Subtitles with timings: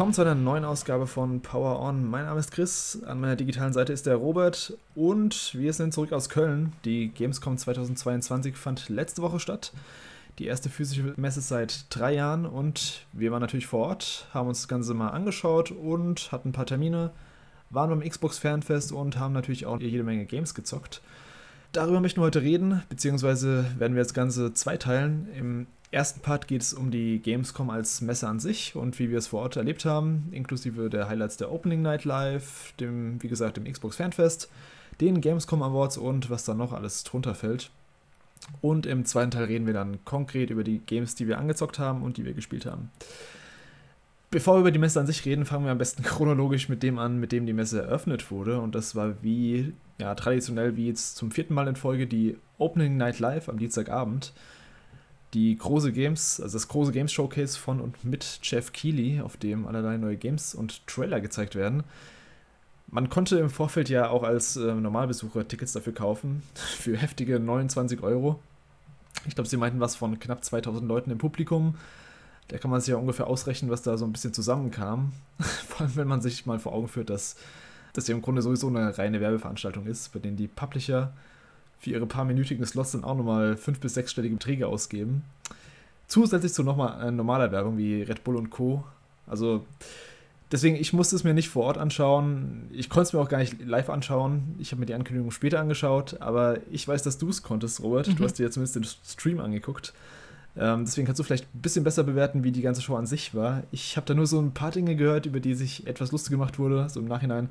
[0.00, 2.08] Willkommen zu einer neuen Ausgabe von Power On.
[2.08, 6.14] Mein Name ist Chris, an meiner digitalen Seite ist der Robert und wir sind zurück
[6.14, 6.72] aus Köln.
[6.86, 9.74] Die Gamescom 2022 fand letzte Woche statt.
[10.38, 14.62] Die erste physische Messe seit drei Jahren und wir waren natürlich vor Ort, haben uns
[14.62, 17.10] das Ganze mal angeschaut und hatten ein paar Termine,
[17.68, 21.02] waren beim Xbox Fanfest und haben natürlich auch jede Menge Games gezockt.
[21.72, 25.28] Darüber möchten wir heute reden, beziehungsweise werden wir das Ganze zweiteilen.
[25.38, 29.18] Im ersten Part geht es um die Gamescom als Messe an sich und wie wir
[29.18, 33.56] es vor Ort erlebt haben, inklusive der Highlights der Opening Night Live, dem, wie gesagt,
[33.56, 34.48] dem Xbox Fanfest,
[35.00, 37.70] den Gamescom Awards und was da noch alles drunter fällt.
[38.60, 42.02] Und im zweiten Teil reden wir dann konkret über die Games, die wir angezockt haben
[42.02, 42.90] und die wir gespielt haben.
[44.30, 46.98] Bevor wir über die Messe an sich reden, fangen wir am besten chronologisch mit dem
[46.98, 48.60] an, mit dem die Messe eröffnet wurde.
[48.60, 52.96] Und das war wie, ja, traditionell wie jetzt zum vierten Mal in Folge die Opening
[52.96, 54.32] Night Live am Dienstagabend
[55.34, 59.66] die große Games, also das große Games Showcase von und mit Jeff Keighley, auf dem
[59.66, 61.84] allerlei neue Games und Trailer gezeigt werden.
[62.88, 68.02] Man konnte im Vorfeld ja auch als äh, Normalbesucher Tickets dafür kaufen, für heftige 29
[68.02, 68.40] Euro.
[69.26, 71.76] Ich glaube, sie meinten was von knapp 2000 Leuten im Publikum.
[72.48, 75.12] Da kann man sich ja ungefähr ausrechnen, was da so ein bisschen zusammenkam.
[75.38, 77.36] Vor allem, wenn man sich mal vor Augen führt, dass
[77.92, 81.12] das ja im Grunde sowieso eine reine Werbeveranstaltung ist, bei denen die Publisher
[81.80, 85.24] für ihre paar minütigen Slots dann auch nochmal fünf- bis sechsstellige Beträge ausgeben.
[86.06, 88.84] Zusätzlich zu nochmal äh, normaler Werbung wie Red Bull und Co.
[89.26, 89.64] Also
[90.52, 92.68] deswegen, ich musste es mir nicht vor Ort anschauen.
[92.72, 94.56] Ich konnte es mir auch gar nicht live anschauen.
[94.58, 98.08] Ich habe mir die Ankündigung später angeschaut, aber ich weiß, dass du es konntest, Robert.
[98.08, 98.16] Mhm.
[98.16, 99.94] Du hast dir ja zumindest den Stream angeguckt.
[100.56, 103.34] Ähm, deswegen kannst du vielleicht ein bisschen besser bewerten, wie die ganze Show an sich
[103.34, 103.62] war.
[103.70, 106.58] Ich habe da nur so ein paar Dinge gehört, über die sich etwas lustig gemacht
[106.58, 107.48] wurde, so im Nachhinein.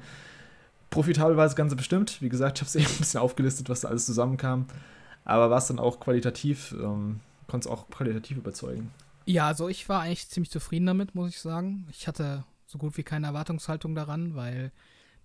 [0.90, 2.22] Profitabel war das Ganze bestimmt.
[2.22, 4.66] Wie gesagt, ich habe es eben ein bisschen aufgelistet, was da alles zusammenkam.
[5.26, 8.92] Aber war es dann auch qualitativ, ähm, konnte es auch qualitativ überzeugen?
[9.26, 11.88] Ja, also ich war eigentlich ziemlich zufrieden damit, muss ich sagen.
[11.92, 14.72] Ich hatte so gut wie keine Erwartungshaltung daran, weil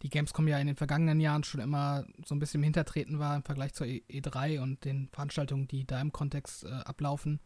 [0.02, 3.36] die Gamescom ja in den vergangenen Jahren schon immer so ein bisschen im Hintertreten war
[3.36, 7.41] im Vergleich zur E3 und den Veranstaltungen, die da im Kontext äh, ablaufen.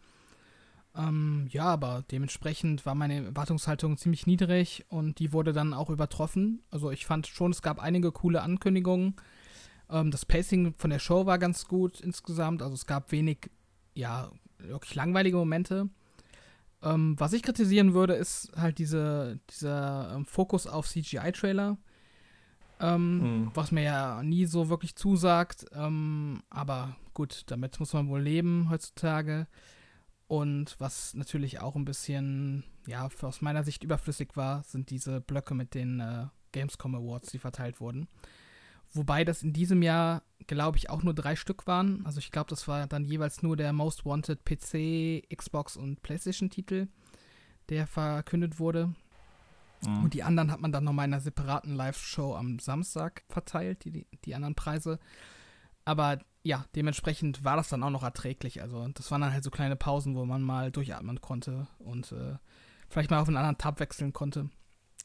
[0.96, 6.62] Ähm, ja, aber dementsprechend war meine Erwartungshaltung ziemlich niedrig und die wurde dann auch übertroffen.
[6.70, 9.14] Also ich fand schon, es gab einige coole Ankündigungen.
[9.90, 12.62] Ähm, das Pacing von der Show war ganz gut insgesamt.
[12.62, 13.50] Also es gab wenig,
[13.94, 15.88] ja, wirklich langweilige Momente.
[16.82, 21.76] Ähm, was ich kritisieren würde, ist halt diese, dieser ähm, Fokus auf CGI-Trailer.
[22.80, 23.50] Mhm.
[23.54, 25.66] Was mir ja nie so wirklich zusagt.
[25.74, 29.48] Ähm, aber gut, damit muss man wohl leben heutzutage.
[30.28, 35.54] Und was natürlich auch ein bisschen, ja, aus meiner Sicht überflüssig war, sind diese Blöcke
[35.54, 38.08] mit den äh, Gamescom Awards, die verteilt wurden.
[38.92, 42.04] Wobei das in diesem Jahr, glaube ich, auch nur drei Stück waren.
[42.04, 46.88] Also ich glaube, das war dann jeweils nur der Most Wanted PC, Xbox und PlayStation-Titel,
[47.70, 48.94] der verkündet wurde.
[49.86, 50.04] Mhm.
[50.04, 54.06] Und die anderen hat man dann nochmal in einer separaten Live-Show am Samstag verteilt, die,
[54.24, 54.98] die anderen Preise.
[55.84, 58.62] Aber ja, dementsprechend war das dann auch noch erträglich.
[58.62, 62.38] Also das waren dann halt so kleine Pausen, wo man mal durchatmen konnte und äh,
[62.88, 64.48] vielleicht mal auf einen anderen Tab wechseln konnte.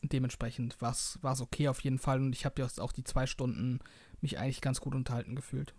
[0.02, 3.80] Dementsprechend war es okay auf jeden Fall und ich habe jetzt auch die zwei Stunden
[4.22, 5.74] mich eigentlich ganz gut unterhalten gefühlt.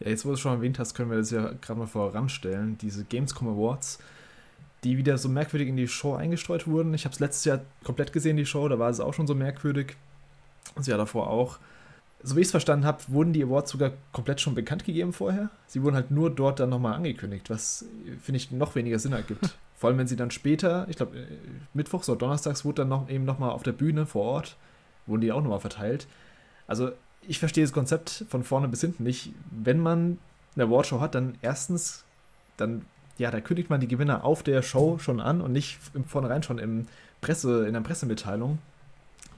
[0.00, 2.76] Ja, jetzt wo du es schon erwähnt hast, können wir das ja gerade mal voranstellen.
[2.76, 4.00] Diese Gamescom Awards,
[4.84, 6.92] die wieder so merkwürdig in die Show eingestreut wurden.
[6.92, 9.34] Ich habe es letztes Jahr komplett gesehen, die Show, da war es auch schon so
[9.34, 9.96] merkwürdig.
[10.74, 11.58] Und ja davor auch
[12.22, 15.50] so wie ich es verstanden habe, wurden die Awards sogar komplett schon bekannt gegeben vorher.
[15.66, 17.86] Sie wurden halt nur dort dann nochmal angekündigt, was,
[18.22, 19.56] finde ich, noch weniger Sinn ergibt.
[19.76, 21.26] Vor allem, wenn sie dann später, ich glaube, äh,
[21.72, 24.56] Mittwochs oder Donnerstags wurde dann noch, eben nochmal auf der Bühne vor Ort,
[25.06, 26.06] wurden die auch nochmal verteilt.
[26.66, 26.90] Also,
[27.26, 29.32] ich verstehe das Konzept von vorne bis hinten nicht.
[29.50, 30.18] Wenn man
[30.54, 32.04] eine Awardshow hat, dann erstens,
[32.58, 32.84] dann,
[33.16, 36.42] ja, da kündigt man die Gewinner auf der Show schon an und nicht im Vornherein
[36.42, 36.86] schon im
[37.22, 38.58] Presse, in der Pressemitteilung.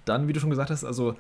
[0.05, 1.17] Dann, wie du schon gesagt hast, also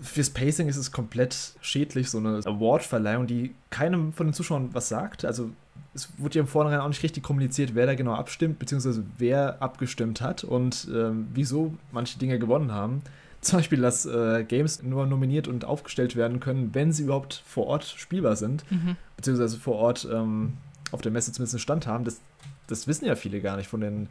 [0.00, 4.88] Fürs Pacing ist es komplett schädlich, so eine Award-Verleihung, die keinem von den Zuschauern was
[4.88, 5.24] sagt.
[5.24, 5.50] Also
[5.94, 9.62] es wurde ja im Vornherein auch nicht richtig kommuniziert, wer da genau abstimmt, beziehungsweise wer
[9.62, 13.02] abgestimmt hat und ähm, wieso manche Dinge gewonnen haben.
[13.40, 17.68] Zum Beispiel, dass äh, Games nur nominiert und aufgestellt werden können, wenn sie überhaupt vor
[17.68, 18.96] Ort spielbar sind, mhm.
[19.16, 20.54] beziehungsweise vor Ort ähm,
[20.90, 22.04] auf der Messe zumindest einen Stand haben.
[22.04, 22.20] Das,
[22.66, 24.08] das wissen ja viele gar nicht von den,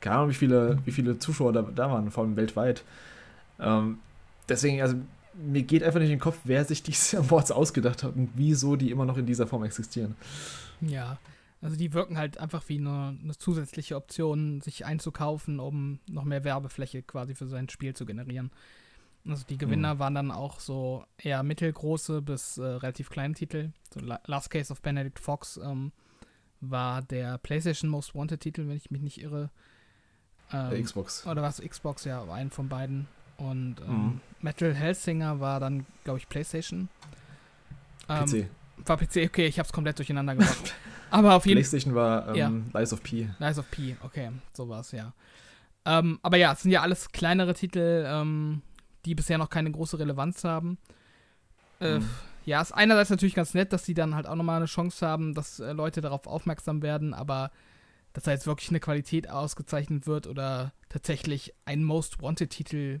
[0.00, 2.84] keine Ahnung, wie viele, wie viele Zuschauer da, da waren, vor allem weltweit.
[3.58, 3.98] Ähm,
[4.48, 4.96] deswegen, also
[5.38, 8.76] mir geht einfach nicht in den Kopf, wer sich diese Awards ausgedacht hat und wieso
[8.76, 10.16] die immer noch in dieser Form existieren.
[10.80, 11.18] Ja,
[11.62, 16.44] also die wirken halt einfach wie eine, eine, zusätzliche Option, sich einzukaufen, um noch mehr
[16.44, 18.50] Werbefläche quasi für sein Spiel zu generieren.
[19.26, 19.98] Also die Gewinner mhm.
[19.98, 23.70] waren dann auch so eher mittelgroße bis äh, relativ kleine Titel.
[23.92, 25.92] So Last Case of Benedict Fox ähm,
[26.60, 29.50] war der PlayStation Most Wanted Titel, wenn ich mich nicht irre.
[30.52, 31.26] Ähm, Der Xbox.
[31.26, 33.08] Oder was Xbox, ja, einen von beiden.
[33.38, 34.20] Und ähm, Mhm.
[34.40, 36.88] Metal Hellsinger war dann, glaube ich, PlayStation.
[38.08, 38.48] Ähm, PC.
[38.86, 40.74] War PC, okay, ich hab's komplett durcheinander gebracht.
[41.10, 41.62] Aber auf jeden Fall.
[41.70, 42.80] PlayStation war ähm, Ja.
[42.80, 43.28] Lies of P.
[43.38, 45.12] Lies of P, okay, sowas, ja.
[45.84, 48.60] Ähm, aber ja, es sind ja alles kleinere Titel, ähm,
[49.04, 50.78] die bisher noch keine große Relevanz haben.
[51.80, 52.10] Äh, Mhm.
[52.44, 55.34] Ja, ist einerseits natürlich ganz nett, dass die dann halt auch nochmal eine Chance haben,
[55.34, 57.50] dass äh, Leute darauf aufmerksam werden, aber
[58.12, 63.00] dass da jetzt wirklich eine Qualität ausgezeichnet wird oder tatsächlich ein Most Wanted-Titel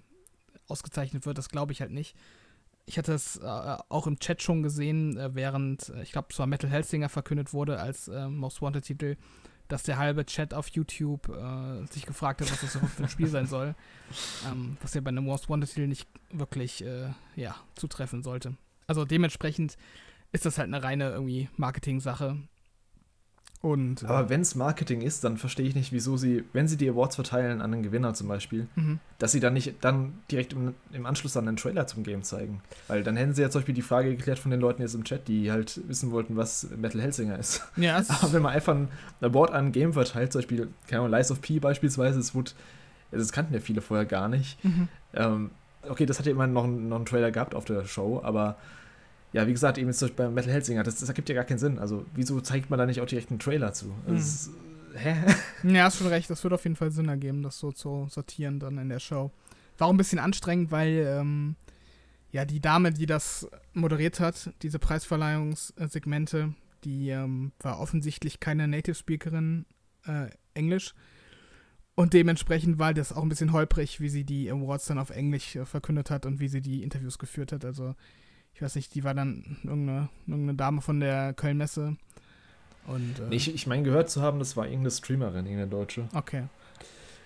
[0.68, 2.16] ausgezeichnet wird, das glaube ich halt nicht.
[2.86, 3.42] Ich hatte es äh,
[3.88, 7.80] auch im Chat schon gesehen, äh, während, äh, ich glaube, zwar Metal Hellsinger verkündet wurde
[7.80, 9.16] als äh, Most Wanted-Titel,
[9.68, 13.08] dass der halbe Chat auf YouTube äh, sich gefragt hat, was das überhaupt für ein
[13.08, 13.74] Spiel sein soll.
[14.48, 18.56] Ähm, was ja bei einem Most Wanted-Titel nicht wirklich äh, ja, zutreffen sollte.
[18.86, 19.76] Also dementsprechend
[20.30, 22.38] ist das halt eine reine irgendwie Marketing-Sache.
[23.66, 26.76] Und äh, Aber wenn es Marketing ist, dann verstehe ich nicht, wieso sie, wenn sie
[26.76, 29.00] die Awards verteilen an den Gewinner zum Beispiel, mhm.
[29.18, 32.60] dass sie dann nicht dann direkt im, im Anschluss dann einen Trailer zum Game zeigen.
[32.86, 35.02] Weil dann hätten sie ja zum Beispiel die Frage geklärt von den Leuten jetzt im
[35.02, 37.62] Chat, die halt wissen wollten, was Metal Hellsinger ist.
[37.76, 38.88] ja, Aber wenn man einfach ein
[39.20, 42.52] Award an ein Game verteilt, zum Beispiel, keine Ahnung, Lies of P beispielsweise, es wurde,
[43.10, 44.62] das kannten ja viele vorher gar nicht.
[44.64, 44.86] mhm.
[45.12, 45.50] Ähm,
[45.88, 48.56] okay, das hat ja immer noch, einen- noch einen Trailer gehabt auf der Show, aber
[49.36, 51.44] ja, wie gesagt, eben jetzt zum Beispiel bei Metal Hellsinger, das, das ergibt ja gar
[51.44, 51.78] keinen Sinn.
[51.78, 53.94] Also, wieso zeigt man da nicht auch direkt einen Trailer zu?
[54.06, 54.16] Mhm.
[54.16, 54.48] Ist,
[54.94, 55.14] hä?
[55.62, 56.30] Ja, hast schon recht.
[56.30, 59.30] Das wird auf jeden Fall Sinn ergeben, das so zu sortieren dann in der Show.
[59.76, 61.56] War auch ein bisschen anstrengend, weil ähm,
[62.32, 66.54] ja die Dame, die das moderiert hat, diese Preisverleihungssegmente,
[66.84, 69.66] die ähm, war offensichtlich keine Native Speakerin
[70.06, 70.94] äh, Englisch.
[71.94, 75.56] Und dementsprechend war das auch ein bisschen holprig, wie sie die Awards dann auf Englisch
[75.56, 77.66] äh, verkündet hat und wie sie die Interviews geführt hat.
[77.66, 77.94] Also,
[78.56, 81.96] ich weiß nicht, die war dann irgendeine, irgendeine Dame von der Köln-Messe.
[82.86, 86.08] Und, äh, Nee, ich, ich meine, gehört zu haben, das war irgendeine Streamerin, irgendeine Deutsche.
[86.14, 86.44] Okay.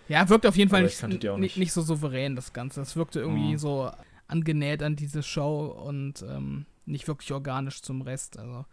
[0.09, 1.57] Ja, wirkt auf jeden Fall Aber nicht, nicht.
[1.57, 1.73] nicht.
[1.73, 2.81] so souverän, das Ganze.
[2.81, 3.59] Es wirkte irgendwie Mhm.
[3.59, 3.93] so
[4.27, 8.37] angenäht an diese Show und ähm, nicht wirklich organisch zum Rest.
[8.37, 8.65] Also,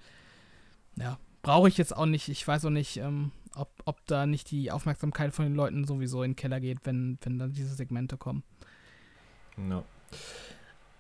[0.96, 2.28] ja, brauche ich jetzt auch nicht.
[2.30, 6.24] Ich weiß auch nicht, ähm, ob, ob da nicht die Aufmerksamkeit von den Leuten sowieso
[6.24, 8.42] in den Keller geht, wenn, wenn dann diese Segmente kommen.
[9.70, 9.84] Ja.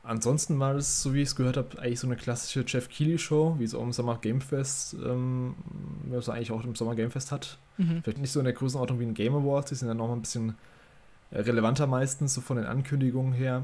[0.08, 3.56] Ansonsten war es, so wie ich es gehört habe, eigentlich so eine klassische Jeff Keighley-Show,
[3.60, 5.56] wie es auch im Sommer Game Fest, ähm,
[6.06, 7.58] was er eigentlich auch im Sommer Game Fest hat.
[7.78, 8.02] Mhm.
[8.04, 10.14] Vielleicht nicht so in der Größenordnung wie ein Game Awards, die sind dann noch mal
[10.16, 10.56] ein bisschen
[11.32, 13.64] äh, relevanter meistens, so von den Ankündigungen her.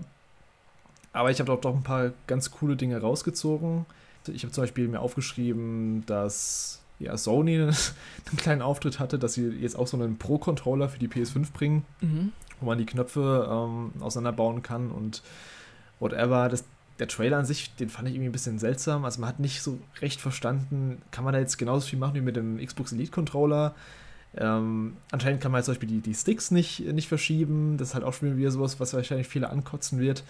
[1.14, 3.86] Aber ich habe doch doch ein paar ganz coole Dinge rausgezogen.
[4.28, 9.48] Ich habe zum Beispiel mir aufgeschrieben, dass ja, Sony einen kleinen Auftritt hatte, dass sie
[9.48, 12.32] jetzt auch so einen Pro-Controller für die PS5 bringen, Mhm.
[12.60, 15.22] wo man die Knöpfe ähm, auseinanderbauen kann und
[16.04, 16.50] whatever.
[16.50, 16.64] Das,
[17.00, 19.04] der Trailer an sich, den fand ich irgendwie ein bisschen seltsam.
[19.06, 22.22] Also man hat nicht so recht verstanden, kann man da jetzt genauso viel machen wie
[22.22, 23.74] mit dem Xbox Elite Controller.
[24.36, 27.78] Ähm, anscheinend kann man jetzt zum Beispiel die, die Sticks nicht, nicht verschieben.
[27.78, 30.24] Das ist halt auch schon wieder sowas, was wahrscheinlich viele ankotzen wird.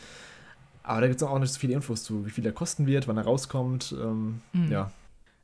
[0.84, 3.08] Aber da gibt es auch nicht so viele Infos zu, wie viel der kosten wird,
[3.08, 3.96] wann er rauskommt.
[3.98, 4.72] Ähm, Mhm.
[4.72, 4.92] Ja.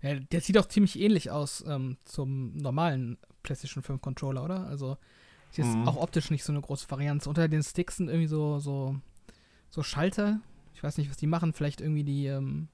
[0.02, 4.66] Ja, der sieht auch ziemlich ähnlich aus ähm, zum normalen PlayStation 5 Controller, oder?
[4.68, 4.98] Also
[5.52, 5.88] ist jetzt Mhm.
[5.88, 7.28] auch optisch nicht so eine große Varianz.
[7.28, 8.95] Unter den Sticks sind irgendwie so, so,
[9.69, 10.40] so Schalter.
[10.73, 11.54] Ich weiß nicht, was die machen.
[11.54, 12.69] Vielleicht irgendwie die, ähm,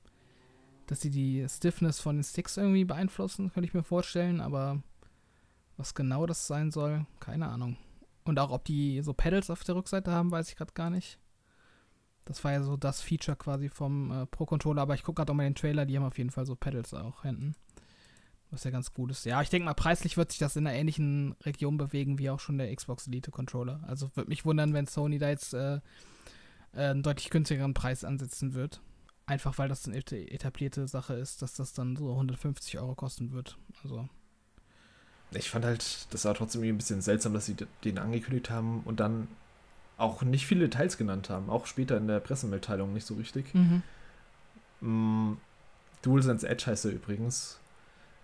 [0.87, 4.41] dass sie die Stiffness von den Sticks irgendwie beeinflussen, könnte ich mir vorstellen.
[4.41, 4.81] Aber
[5.77, 7.77] was genau das sein soll, keine Ahnung.
[8.23, 11.19] Und auch, ob die so Pedals auf der Rückseite haben, weiß ich gerade gar nicht.
[12.25, 15.35] Das war ja so das Feature quasi vom äh, Pro-Controller, aber ich gucke gerade auch
[15.35, 17.55] mal den Trailer, die haben auf jeden Fall so Pedals auch hinten.
[18.49, 19.25] Was ja ganz gut ist.
[19.25, 22.39] Ja, ich denke mal, preislich wird sich das in einer ähnlichen Region bewegen wie auch
[22.39, 23.83] schon der Xbox Elite Controller.
[23.85, 25.79] Also würde mich wundern, wenn Sony da jetzt äh,
[26.75, 28.81] einen deutlich günstigeren Preis ansetzen wird.
[29.27, 33.31] Einfach weil das eine eta- etablierte Sache ist, dass das dann so 150 Euro kosten
[33.31, 33.57] wird.
[33.83, 34.07] Also,
[35.31, 38.81] Ich fand halt, das war trotzdem irgendwie ein bisschen seltsam, dass sie den angekündigt haben
[38.85, 39.27] und dann
[39.97, 41.49] auch nicht viele Details genannt haben.
[41.49, 43.53] Auch später in der Pressemitteilung nicht so richtig.
[43.53, 43.81] mhm.
[44.81, 45.37] Mm,
[46.01, 47.59] DualSense Edge heißt er übrigens.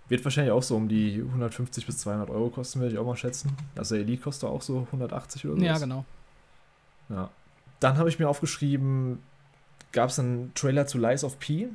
[0.09, 3.15] Wird wahrscheinlich auch so um die 150 bis 200 Euro kosten, würde ich auch mal
[3.15, 3.55] schätzen.
[3.75, 5.63] Also der Elite kostet auch so 180 oder so.
[5.65, 6.05] ja, genau.
[7.09, 7.29] Ja.
[7.81, 9.21] Dann habe ich mir aufgeschrieben,
[9.91, 11.67] gab es einen Trailer zu Lies of P,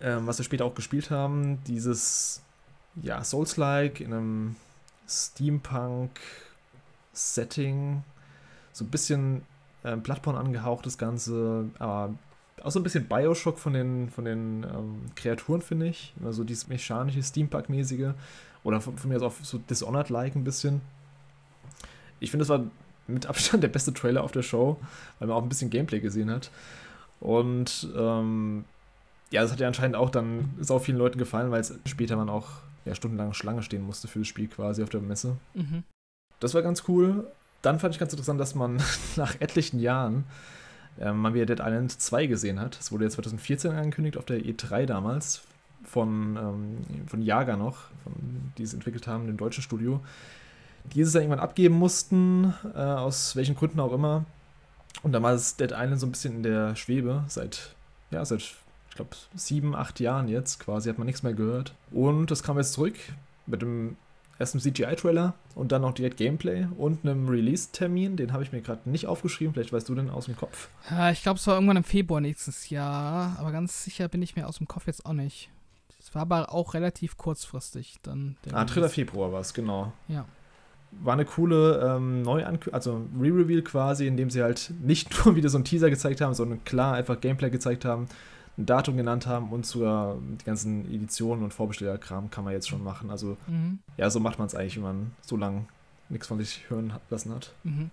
[0.00, 1.62] ähm, was wir später auch gespielt haben.
[1.64, 2.42] Dieses,
[3.00, 4.56] ja, Souls-like in einem
[5.08, 8.02] Steampunk-Setting.
[8.72, 9.42] So ein bisschen
[9.84, 12.12] ähm, Bloodborne angehaucht, das Ganze, aber
[12.62, 16.12] auch so ein bisschen Bioshock von den, von den ähm, Kreaturen, finde ich.
[16.18, 18.14] Immer so dieses mechanische, Steampunk-mäßige.
[18.64, 20.80] Oder von, von mir aus auch so Dishonored-like ein bisschen.
[22.18, 22.64] Ich finde, das war
[23.08, 24.78] mit Abstand der beste Trailer auf der Show,
[25.18, 26.50] weil man auch ein bisschen Gameplay gesehen hat.
[27.20, 28.64] Und ähm,
[29.30, 32.28] ja, das hat ja anscheinend auch dann sau vielen Leuten gefallen, weil es später man
[32.28, 32.48] auch
[32.84, 35.36] ja, stundenlang Schlange stehen musste für das Spiel quasi auf der Messe.
[35.54, 35.82] Mhm.
[36.40, 37.26] Das war ganz cool.
[37.62, 38.80] Dann fand ich ganz interessant, dass man
[39.16, 40.24] nach etlichen Jahren
[41.00, 42.78] äh, mal wieder Dead Island 2 gesehen hat.
[42.78, 45.42] Das wurde ja 2014 angekündigt auf der E3 damals
[45.84, 48.12] von, ähm, von Jager noch, von,
[48.56, 50.00] die es entwickelt haben, dem deutschen Studio.
[50.94, 54.24] Die es dann irgendwann abgeben mussten, äh, aus welchen Gründen auch immer.
[55.02, 57.74] Und dann war das Dead Island so ein bisschen in der Schwebe seit,
[58.10, 61.74] ja, seit, ich glaube, sieben, acht Jahren jetzt quasi, hat man nichts mehr gehört.
[61.90, 62.96] Und das kam jetzt zurück
[63.46, 63.96] mit dem
[64.38, 68.16] ersten CGI-Trailer und dann noch direkt Gameplay und einem Release-Termin.
[68.16, 69.54] Den habe ich mir gerade nicht aufgeschrieben.
[69.54, 70.68] Vielleicht weißt du den aus dem Kopf.
[70.90, 74.36] Ja, ich glaube, es war irgendwann im Februar nächstes Jahr, aber ganz sicher bin ich
[74.36, 75.50] mir aus dem Kopf jetzt auch nicht.
[76.00, 78.36] Es war aber auch relativ kurzfristig dann.
[78.52, 78.88] ah, 3.
[78.88, 79.92] Februar war es, genau.
[80.06, 80.24] Ja.
[80.90, 85.48] War eine coole ähm, Neuankündigung, also Re-Reveal quasi, in dem sie halt nicht nur wieder
[85.48, 88.08] so einen Teaser gezeigt haben, sondern klar einfach Gameplay gezeigt haben,
[88.56, 92.82] ein Datum genannt haben und sogar die ganzen Editionen und Vorbestellerkram kann man jetzt schon
[92.82, 93.10] machen.
[93.10, 93.78] Also mhm.
[93.96, 95.66] ja, so macht man es eigentlich, wenn man so lange
[96.08, 97.52] nichts von sich hören lassen hat.
[97.62, 97.90] Mhm.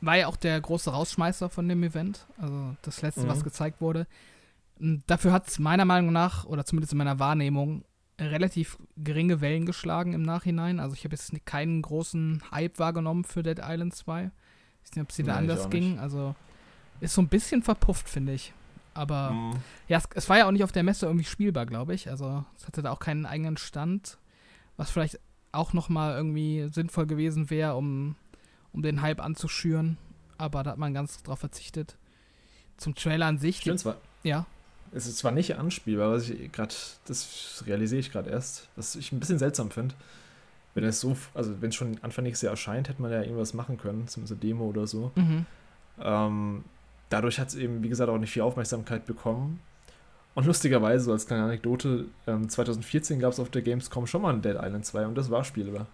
[0.00, 3.28] War ja auch der große Rausschmeißer von dem Event, also das letzte, mhm.
[3.28, 4.06] was gezeigt wurde.
[5.06, 7.84] Dafür hat es meiner Meinung nach, oder zumindest in meiner Wahrnehmung,
[8.20, 10.80] relativ geringe Wellen geschlagen im Nachhinein.
[10.80, 14.24] Also ich habe jetzt keinen großen Hype wahrgenommen für Dead Island 2.
[14.24, 15.98] Ich weiß nicht, ob es dir da anders ging.
[15.98, 16.34] Also
[17.00, 18.52] ist so ein bisschen verpufft, finde ich.
[18.94, 19.56] Aber mhm.
[19.88, 22.10] ja, es, es, war ja auch nicht auf der Messe irgendwie spielbar, glaube ich.
[22.10, 24.18] Also es hatte da auch keinen eigenen Stand,
[24.76, 25.18] was vielleicht
[25.50, 28.16] auch nochmal irgendwie sinnvoll gewesen wäre, um,
[28.72, 29.98] um den Hype anzuschüren.
[30.38, 31.96] Aber da hat man ganz drauf verzichtet.
[32.76, 33.58] Zum Trailer an sich.
[33.58, 34.46] Stimmt, zwar, ja.
[34.94, 36.74] Es ist zwar nicht anspielbar, was ich gerade,
[37.06, 39.94] das realisiere ich gerade erst, was ich ein bisschen seltsam finde.
[40.74, 43.54] Wenn es so, also wenn es schon Anfang nächstes Jahr erscheint, hätte man ja irgendwas
[43.54, 45.12] machen können, zumindest eine Demo oder so.
[45.14, 45.46] Mhm.
[46.00, 46.64] Ähm,
[47.10, 49.60] dadurch hat es eben, wie gesagt, auch nicht viel Aufmerksamkeit bekommen.
[50.34, 54.32] Und lustigerweise, so als kleine Anekdote, ähm, 2014 gab es auf der Gamescom schon mal
[54.32, 55.86] ein Dead Island 2 und das war spielbar.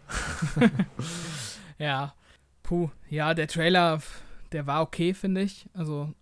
[1.78, 2.14] ja,
[2.62, 4.00] puh, ja, der Trailer,
[4.52, 5.67] der war okay, finde ich.
[5.75, 6.12] Also,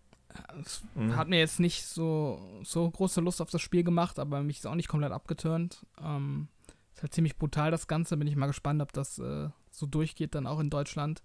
[0.61, 1.16] es mhm.
[1.16, 4.66] hat mir jetzt nicht so, so große Lust auf das Spiel gemacht, aber mich ist
[4.66, 5.85] auch nicht komplett abgeturnt.
[6.02, 6.49] Ähm,
[6.95, 8.16] ist halt ziemlich brutal, das Ganze.
[8.16, 11.23] Bin ich mal gespannt, ob das äh, so durchgeht, dann auch in Deutschland.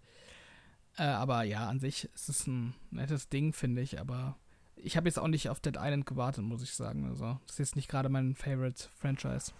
[0.97, 3.99] Äh, aber ja, an sich ist es ein nettes Ding, finde ich.
[3.99, 4.35] Aber
[4.75, 7.05] ich habe jetzt auch nicht auf Dead Island gewartet, muss ich sagen.
[7.05, 9.53] Also, das ist jetzt nicht gerade mein Favorite Franchise.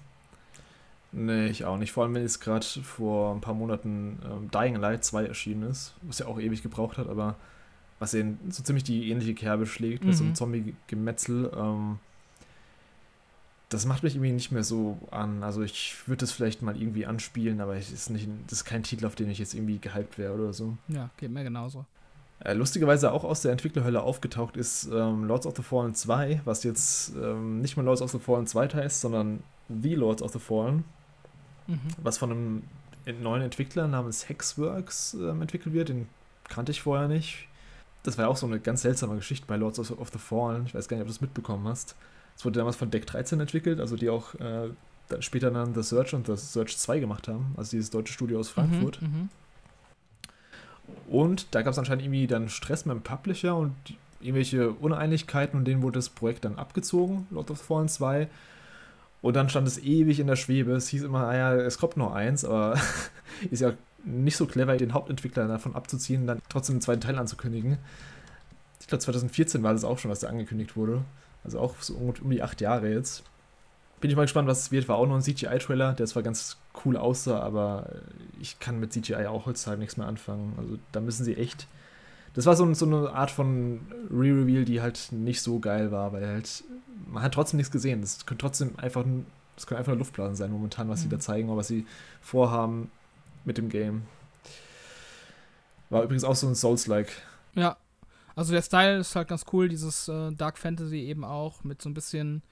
[1.14, 1.92] Nee, ich auch nicht.
[1.92, 5.94] Vor allem, wenn jetzt gerade vor ein paar Monaten ähm, Dying Light 2 erschienen ist,
[6.02, 7.36] was ja auch ewig gebraucht hat, aber
[8.02, 10.18] was eben so ziemlich die ähnliche Kerbe schlägt, mit mhm.
[10.18, 10.36] so einem mhm.
[10.36, 11.52] Zombie-Gemetzel.
[11.56, 12.00] Ähm,
[13.70, 15.44] das macht mich irgendwie nicht mehr so an.
[15.44, 18.82] Also ich würde das vielleicht mal irgendwie anspielen, aber es ist nicht, das ist kein
[18.82, 20.76] Titel, auf den ich jetzt irgendwie gehypt wäre oder so.
[20.88, 21.86] Ja, geht mir genauso.
[22.40, 26.64] Äh, lustigerweise auch aus der Entwicklerhölle aufgetaucht ist ähm, Lords of the Fallen 2, was
[26.64, 30.40] jetzt ähm, nicht mehr Lords of the Fallen 2 heißt, sondern The Lords of the
[30.40, 30.86] Fallen,
[31.68, 31.80] mhm.
[32.02, 32.64] was von einem
[33.22, 35.90] neuen Entwickler namens Hexworks ähm, entwickelt wird.
[35.90, 36.08] Den
[36.50, 37.48] kannte ich vorher nicht.
[38.04, 40.66] Das war ja auch so eine ganz seltsame Geschichte bei Lords of the Fallen.
[40.66, 41.96] Ich weiß gar nicht, ob du es mitbekommen hast.
[42.36, 44.70] Es wurde damals von Deck 13 entwickelt, also die auch äh,
[45.10, 48.40] dann später dann The Search und The Search 2 gemacht haben, also dieses deutsche Studio
[48.40, 49.02] aus Frankfurt.
[49.02, 49.30] Mhm, mhm.
[51.10, 53.76] und da gab es anscheinend irgendwie dann Stress mit dem Publisher und
[54.22, 58.28] irgendwelche Uneinigkeiten und denen wurde das Projekt dann abgezogen, Lord of the Fallen 2.
[59.22, 60.72] Und dann stand es ewig in der Schwebe.
[60.72, 62.80] Es hieß immer, naja, ah es kommt noch eins, aber
[63.52, 67.78] ist ja nicht so clever, den Hauptentwickler davon abzuziehen, dann trotzdem einen zweiten Teil anzukündigen.
[68.80, 71.04] Ich glaube, 2014 war das auch schon, was da angekündigt wurde.
[71.44, 73.24] Also auch so um die acht Jahre jetzt.
[74.00, 74.88] Bin ich mal gespannt, was es wird.
[74.88, 77.88] War auch noch ein CGI-Trailer, der zwar ganz cool aussah, aber
[78.40, 80.54] ich kann mit CGI auch heutzutage nichts mehr anfangen.
[80.58, 81.68] Also da müssen sie echt.
[82.34, 86.26] Das war so, so eine Art von Re-Reveal, die halt nicht so geil war, weil
[86.26, 86.64] halt
[87.08, 88.02] man hat trotzdem nichts gesehen.
[88.02, 89.06] Das könnte trotzdem einfach,
[89.56, 91.04] das können einfach nur Luftblasen sein momentan, was mhm.
[91.04, 91.86] sie da zeigen oder was sie
[92.22, 92.90] vorhaben
[93.46, 94.04] mit dem Game.
[95.90, 97.12] War übrigens auch so ein Souls-like.
[97.54, 97.78] Ja,
[98.36, 101.90] also der Style ist halt ganz cool, dieses äh, Dark Fantasy eben auch mit so
[101.90, 102.44] ein bisschen,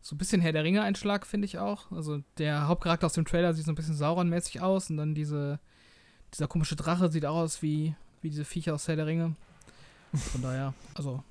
[0.00, 1.90] so ein bisschen Herr der Ringe-Einschlag, finde ich auch.
[1.92, 5.60] Also der Hauptcharakter aus dem Trailer sieht so ein bisschen Sauron-mäßig aus und dann diese,
[6.32, 9.36] dieser komische Drache sieht auch aus wie, wie diese Viecher aus Herr der Ringe.
[10.14, 11.22] Von daher, also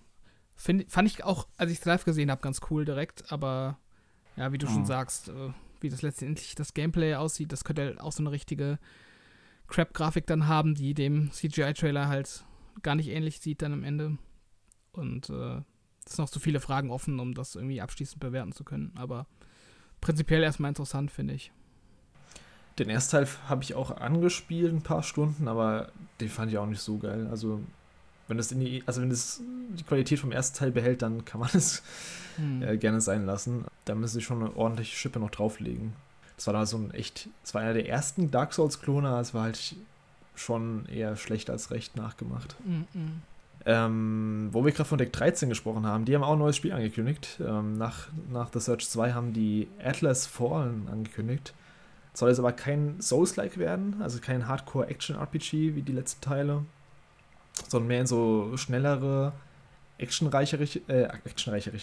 [0.55, 3.77] find, fand ich auch, als ich es live gesehen habe, ganz cool direkt, aber
[4.35, 4.69] ja, wie du oh.
[4.69, 5.49] schon sagst, äh,
[5.81, 8.79] wie das letztendlich das Gameplay aussieht, das könnte halt auch so eine richtige
[9.67, 12.43] Crap-Grafik dann haben, die dem CGI-Trailer halt
[12.81, 14.17] gar nicht ähnlich sieht dann am Ende.
[14.91, 15.61] Und äh,
[16.05, 18.91] es sind noch so viele Fragen offen, um das irgendwie abschließend bewerten zu können.
[18.95, 19.27] Aber
[20.01, 21.51] prinzipiell erstmal interessant, finde ich.
[22.77, 26.65] Den ersten Teil habe ich auch angespielt, ein paar Stunden, aber den fand ich auch
[26.65, 27.27] nicht so geil.
[27.27, 27.61] Also,
[28.29, 31.41] wenn das in die, also wenn das die Qualität vom ersten Teil behält, dann kann
[31.41, 31.83] man es
[32.37, 32.63] hm.
[32.63, 33.65] äh, gerne sein lassen.
[33.85, 35.93] Da müssen sie schon eine ordentliche Schippe noch drauflegen.
[36.37, 39.43] Das war da so ein echt, das war einer der ersten Dark Souls-Klone, es war
[39.43, 39.75] halt
[40.35, 42.55] schon eher schlecht als recht nachgemacht.
[42.63, 43.09] Mm -mm.
[43.65, 46.71] Ähm, wo wir gerade von Deck 13 gesprochen haben, die haben auch ein neues Spiel
[46.71, 47.41] angekündigt.
[47.45, 51.53] Ähm, nach, nach The Search 2 haben die Atlas Fallen angekündigt.
[52.13, 56.63] Soll es aber kein Souls-like werden, also kein Hardcore-Action-RPG wie die letzten Teile,
[57.67, 59.33] sondern mehr in so schnellere,
[59.97, 61.77] actionreichere, äh, actionreichere,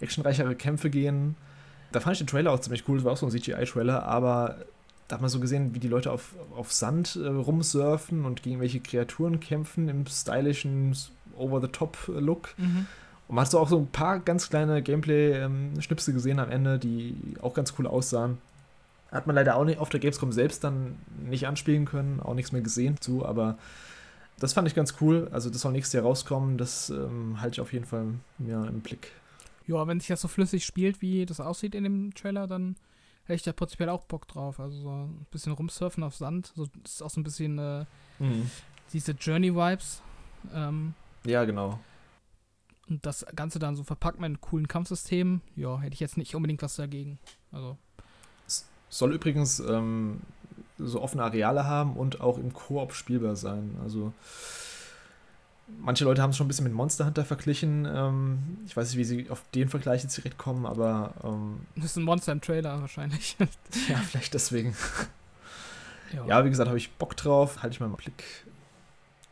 [0.00, 1.36] actionreichere Kämpfe gehen.
[1.90, 4.56] Da fand ich den Trailer auch ziemlich cool, das war auch so ein CGI-Trailer, aber
[5.08, 8.60] da hat man so gesehen, wie die Leute auf, auf Sand äh, rumsurfen und gegen
[8.60, 10.96] welche Kreaturen kämpfen im stylischen
[11.36, 12.54] Over-the-Top-Look.
[12.56, 12.86] Mhm.
[13.28, 17.14] Und man hat so auch so ein paar ganz kleine Gameplay-Schnipse gesehen am Ende, die
[17.42, 18.38] auch ganz cool aussahen.
[19.10, 20.98] Hat man leider auch nicht auf der Gamescom selbst dann
[21.28, 23.58] nicht anspielen können, auch nichts mehr gesehen zu, aber
[24.38, 25.28] das fand ich ganz cool.
[25.32, 28.06] Also das soll nächstes Jahr rauskommen, das ähm, halte ich auf jeden Fall
[28.38, 29.12] mir im Blick.
[29.66, 32.76] Ja, wenn sich das so flüssig spielt, wie das aussieht in dem Trailer, dann
[33.24, 34.58] hätte ich da prinzipiell auch Bock drauf.
[34.58, 36.52] Also so ein bisschen rumsurfen auf Sand.
[36.56, 37.84] So, das ist auch so ein bisschen äh,
[38.18, 38.50] Mhm.
[38.92, 40.02] diese Journey-Vibes.
[40.52, 41.78] Ähm, Ja, genau.
[42.88, 46.34] und das Ganze dann so verpackt mit einem coolen Kampfsystem, ja, hätte ich jetzt nicht
[46.34, 47.18] unbedingt was dagegen.
[47.52, 47.78] Also,
[48.88, 50.20] Soll übrigens ähm,
[50.78, 53.76] so offene Areale haben und auch im Koop spielbar sein.
[53.82, 54.12] Also
[55.80, 57.86] manche Leute haben es schon ein bisschen mit Monster Hunter verglichen.
[57.92, 61.86] Ähm, ich weiß nicht, wie sie auf den Vergleich jetzt direkt kommen, aber ähm, das
[61.86, 63.36] ist ein Monster im Trailer wahrscheinlich.
[63.88, 64.76] ja, vielleicht deswegen.
[66.26, 68.22] Ja, wie gesagt, habe ich Bock drauf, halte ich mal im Blick.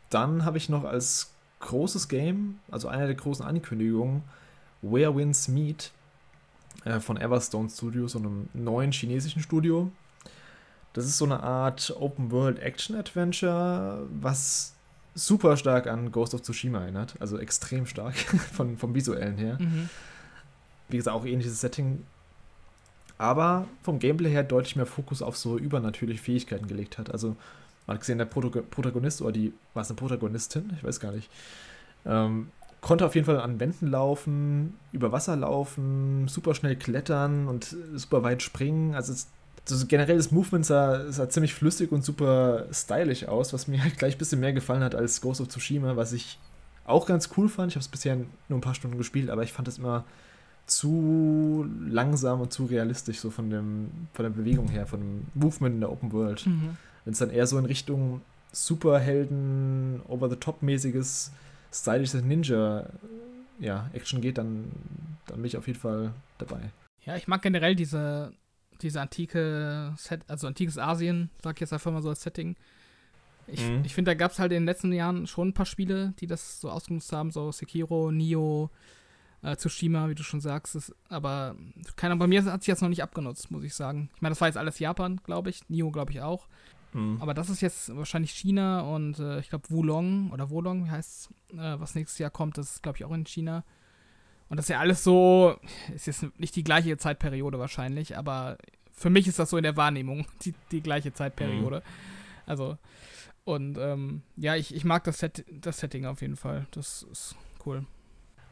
[0.08, 1.30] Dann habe ich noch als
[1.60, 4.22] großes Game, also einer der großen Ankündigungen,
[4.82, 5.92] Where Winds Meet
[6.84, 9.92] äh, von Everstone Studios, so einem neuen chinesischen Studio.
[10.92, 14.74] Das ist so eine Art Open World Action Adventure, was
[15.14, 18.16] super stark an Ghost of Tsushima erinnert, also extrem stark
[18.52, 19.58] von, vom visuellen her.
[19.60, 19.88] Mhm.
[20.88, 22.04] Wie gesagt, auch ähnliches Setting.
[23.18, 27.12] Aber vom Gameplay her deutlich mehr Fokus auf so übernatürliche Fähigkeiten gelegt hat.
[27.12, 27.36] Also,
[27.86, 30.72] man hat gesehen, der Protago Protagonist oder die, war es eine Protagonistin?
[30.76, 31.30] Ich weiß gar nicht.
[32.06, 32.48] Ähm,
[32.80, 38.22] konnte auf jeden Fall an Wänden laufen, über Wasser laufen, super schnell klettern und super
[38.22, 38.94] weit springen.
[38.94, 39.28] Also, es,
[39.72, 43.98] also generell das Movement sah, sah ziemlich flüssig und super stylisch aus, was mir halt
[43.98, 46.38] gleich ein bisschen mehr gefallen hat als Ghost of Tsushima, was ich
[46.84, 47.72] auch ganz cool fand.
[47.72, 50.04] Ich habe es bisher nur ein paar Stunden gespielt, aber ich fand es immer
[50.66, 55.74] zu langsam und zu realistisch, so von, dem, von der Bewegung her, von dem Movement
[55.74, 56.46] in der Open World.
[56.46, 56.76] Mhm.
[57.04, 58.20] Wenn es dann eher so in Richtung
[58.52, 61.32] Superhelden, over-the-top-mäßiges,
[61.72, 62.86] stylisches Ninja
[63.58, 64.70] ja, Action geht, dann,
[65.26, 66.60] dann bin ich auf jeden Fall dabei.
[67.04, 68.32] Ja, ich mag generell diese,
[68.82, 72.56] diese antike Set, also antikes Asien, sag ich jetzt einfach mal so als Setting.
[73.46, 73.82] Ich, Mhm.
[73.84, 76.26] ich finde, da gab es halt in den letzten Jahren schon ein paar Spiele, die
[76.26, 78.70] das so ausgenutzt haben, so Sekiro, Nio,
[79.42, 80.74] äh, Tsushima, wie du schon sagst.
[80.74, 81.56] Das, aber
[81.96, 84.10] keiner bei mir hat sich jetzt noch nicht abgenutzt, muss ich sagen.
[84.14, 85.68] Ich meine, das war jetzt alles Japan, glaube ich.
[85.68, 86.46] Nio, glaube ich, auch.
[86.92, 87.18] Mhm.
[87.20, 91.30] Aber das ist jetzt wahrscheinlich China und äh, ich glaube Wulong oder Wolong, wie heißt
[91.52, 93.64] es, äh, was nächstes Jahr kommt, das ist glaube ich auch in China.
[94.50, 95.56] Und das ist ja alles so,
[95.94, 98.58] ist jetzt nicht die gleiche Zeitperiode wahrscheinlich, aber
[98.92, 101.82] für mich ist das so in der Wahrnehmung die, die gleiche Zeitperiode.
[102.46, 102.76] Also,
[103.44, 106.66] und ähm, ja, ich, ich mag das, Set, das Setting auf jeden Fall.
[106.72, 107.86] Das ist cool.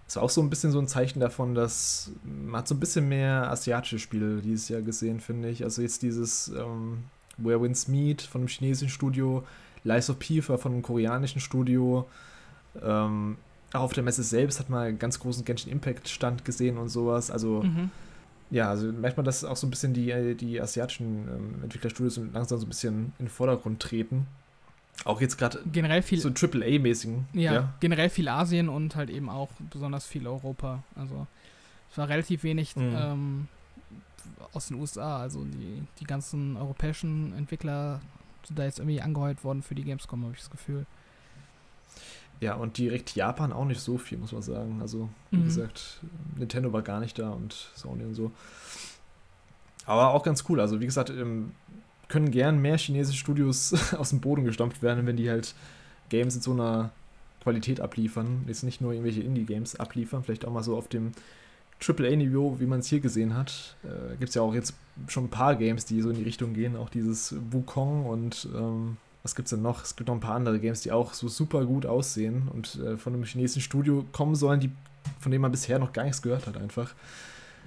[0.07, 2.81] Das war auch so ein bisschen so ein Zeichen davon, dass man hat so ein
[2.81, 5.65] bisschen mehr asiatische Spiele dieses Jahr gesehen, finde ich.
[5.65, 7.05] Also jetzt dieses ähm,
[7.37, 9.45] Where Winds Meet von einem chinesischen Studio,
[9.83, 12.09] Lies of P war von einem koreanischen Studio.
[12.81, 13.37] Ähm,
[13.73, 16.89] auch auf der Messe selbst hat man einen ganz großen Genshin Impact Stand gesehen und
[16.89, 17.31] sowas.
[17.31, 17.91] Also Mhm.
[18.51, 22.19] ja, also merkt man, dass auch so ein bisschen die, äh, die asiatischen ähm, Entwicklerstudios
[22.33, 24.27] langsam so ein bisschen in den Vordergrund treten.
[25.05, 27.27] Auch jetzt gerade Generell viel, so AAA-mäßigen.
[27.33, 30.83] ja, generell viel Asien und halt eben auch besonders viel Europa.
[30.97, 31.27] Also
[31.91, 32.95] es war relativ wenig Mhm.
[32.97, 33.49] ähm,
[34.53, 35.19] aus den USA.
[35.21, 38.01] Also die, die ganzen europäischen Entwickler
[38.45, 40.87] sind da jetzt irgendwie angeheuert worden für die Gamescom, habe ich das Gefühl.
[42.41, 44.79] Ja, und direkt Japan auch nicht so viel, muss man sagen.
[44.81, 45.45] Also, wie Mhm.
[45.45, 45.99] gesagt,
[46.37, 48.31] Nintendo war gar nicht da und Sony und so.
[49.87, 50.61] Aber auch ganz cool.
[50.61, 51.53] Also, wie gesagt, ähm,
[52.09, 55.55] können gern mehr chinesische Studios aus dem Boden gestampft werden, wenn die halt
[56.11, 56.91] Games in so einer
[57.43, 58.45] Qualität abliefern.
[58.47, 61.13] Jetzt nicht nur irgendwelche Indie-Games abliefern, vielleicht auch mal so auf dem
[61.81, 63.77] AAA-Niveau, wie man es hier gesehen hat.
[63.85, 64.75] Äh, Gibt es ja auch jetzt
[65.07, 66.77] schon ein paar Games, die so in die Richtung gehen.
[66.77, 69.83] Auch dieses Wukong und ähm, was gibt's denn noch?
[69.83, 72.97] Es gibt noch ein paar andere Games, die auch so super gut aussehen und äh,
[72.97, 74.71] von einem chinesischen Studio kommen sollen, die,
[75.19, 76.95] von denen man bisher noch gar nichts gehört hat, einfach.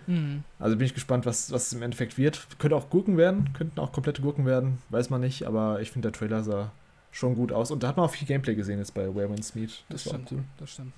[0.08, 0.44] Mhm.
[0.60, 2.48] Also bin ich gespannt, was, was es im Endeffekt wird.
[2.58, 6.10] Könnte auch Gurken werden, könnten auch komplette Gurken werden, weiß man nicht, aber ich finde,
[6.12, 6.72] der Trailer sah
[7.12, 7.72] schon gut aus.
[7.72, 9.84] Und da hat man auch viel Gameplay gesehen jetzt bei Where Winds Meet.
[9.90, 10.32] Das, Das war stimmt.
[10.32, 10.44] cool.
[10.58, 10.94] Das stimmt.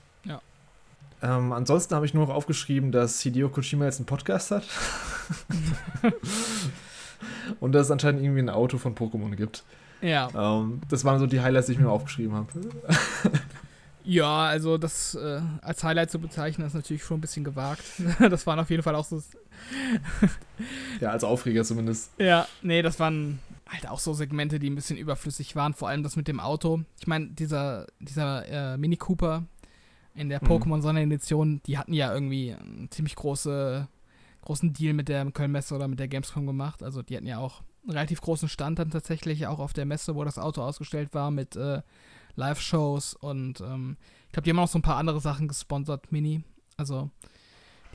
[1.23, 4.65] Ähm, ansonsten habe ich nur noch aufgeschrieben, dass Hideo Kojima jetzt einen Podcast hat.
[7.61, 9.63] und dass es anscheinend irgendwie ein Auto von Pokémon gibt.
[10.03, 10.29] Ja.
[10.35, 12.47] Ähm, das waren so die Highlights, die ich mir aufgeschrieben habe.
[14.05, 17.83] Ja, also das äh, als Highlight zu bezeichnen, ist natürlich schon ein bisschen gewagt.
[18.19, 19.21] das waren auf jeden Fall auch so.
[20.99, 22.11] ja, als Aufreger zumindest.
[22.17, 23.39] Ja, nee, das waren
[23.69, 25.73] halt auch so Segmente, die ein bisschen überflüssig waren.
[25.73, 26.81] Vor allem das mit dem Auto.
[26.99, 29.43] Ich meine, dieser, dieser äh, Mini Cooper
[30.15, 30.47] in der Mhm.
[30.47, 33.87] Pokémon Sonderedition, die hatten ja irgendwie einen ziemlich große,
[34.41, 36.83] großen Deal mit der Köln-Messe oder mit der Gamescom gemacht.
[36.83, 40.23] Also die hatten ja auch relativ großen Stand dann tatsächlich, auch auf der Messe, wo
[40.23, 41.81] das Auto ausgestellt war mit äh,
[42.35, 46.43] Live-Shows und ähm, ich glaube, die haben auch so ein paar andere Sachen gesponsert, Mini.
[46.77, 47.11] Also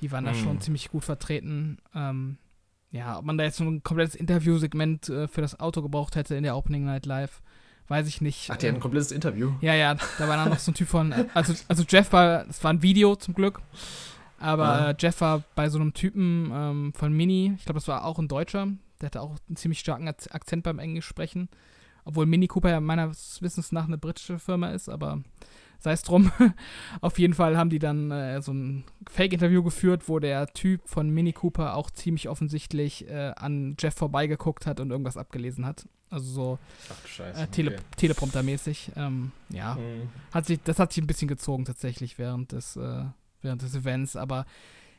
[0.00, 0.36] die waren da Mhm.
[0.36, 1.78] schon ziemlich gut vertreten.
[1.94, 2.38] Ähm,
[2.92, 6.36] ja, ob man da jetzt so ein komplettes Interviewsegment äh, für das Auto gebraucht hätte
[6.36, 7.42] in der Opening Night Live,
[7.88, 8.48] weiß ich nicht.
[8.50, 9.52] Ach, die hatten ein Ähm, komplettes Interview.
[9.60, 12.62] ja, ja, da war dann noch so ein Typ von, also, also Jeff war, das
[12.62, 13.60] war ein Video zum Glück,
[14.38, 14.90] aber Ah.
[14.90, 18.18] äh, Jeff war bei so einem Typen ähm, von Mini, ich glaube, das war auch
[18.20, 18.68] ein Deutscher,
[19.00, 21.48] der hatte auch einen ziemlich starken Akzent beim Englisch sprechen,
[22.04, 25.22] obwohl Mini Cooper ja meines Wissens nach eine britische Firma ist, aber
[25.78, 26.32] sei es drum.
[27.00, 31.10] Auf jeden Fall haben die dann äh, so ein Fake-Interview geführt, wo der Typ von
[31.10, 35.86] Mini Cooper auch ziemlich offensichtlich äh, an Jeff vorbeigeguckt hat und irgendwas abgelesen hat.
[36.10, 36.58] Also so
[37.06, 37.42] Scheiße.
[37.42, 38.92] äh, Tele Teleprompter-mäßig.
[38.96, 40.08] Ähm, ja, Mhm.
[40.32, 43.04] hat sich, das hat sich ein bisschen gezogen tatsächlich während des, äh,
[43.42, 44.46] während des Events, aber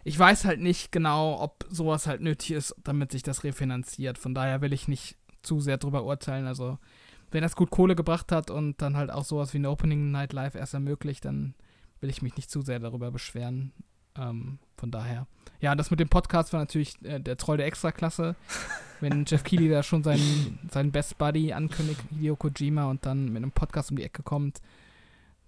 [0.10, 4.17] ich weiß halt nicht genau, ob sowas halt nötig ist, damit sich das refinanziert.
[4.17, 6.48] Von daher will ich nicht zu sehr drüber urteilen.
[6.48, 6.80] Also,
[7.30, 10.34] wenn das gut Kohle gebracht hat und dann halt auch sowas wie eine Opening Night
[10.34, 11.54] Live erst ermöglicht, dann
[12.02, 13.72] will ich mich nicht zu sehr darüber beschweren.
[14.17, 15.28] Ähm, von daher.
[15.62, 18.36] Ja, das mit dem Podcast war natürlich äh, der Troll der Extraklasse.
[19.02, 23.43] Wenn Jeff Keighley da schon seinen, seinen Best Buddy ankündigt, Hideo Kojima, und dann mit
[23.43, 24.60] einem Podcast um die Ecke kommt,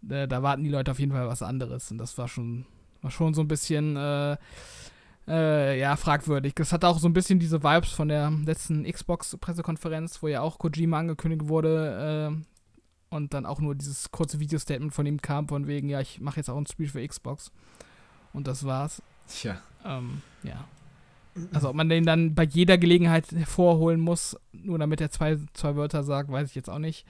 [0.07, 1.89] äh, da warten die Leute auf jeden Fall was anderes.
[1.89, 2.67] Und das war schon,
[3.01, 4.37] war schon so ein bisschen, äh,
[5.27, 6.53] äh, ja, fragwürdig.
[6.55, 10.59] Das hat auch so ein bisschen diese Vibes von der letzten Xbox-Pressekonferenz, wo ja auch
[10.59, 15.67] Kojima angekündigt wurde äh, und dann auch nur dieses kurze Video-Statement von ihm kam, von
[15.67, 17.51] wegen, ja, ich mache jetzt auch ein Spiel für Xbox.
[18.33, 19.01] Und das war's.
[19.27, 19.57] Tja.
[19.85, 20.65] Ähm, ja.
[21.53, 25.75] Also ob man den dann bei jeder Gelegenheit hervorholen muss, nur damit er zwei, zwei
[25.75, 27.05] Wörter sagt, weiß ich jetzt auch nicht.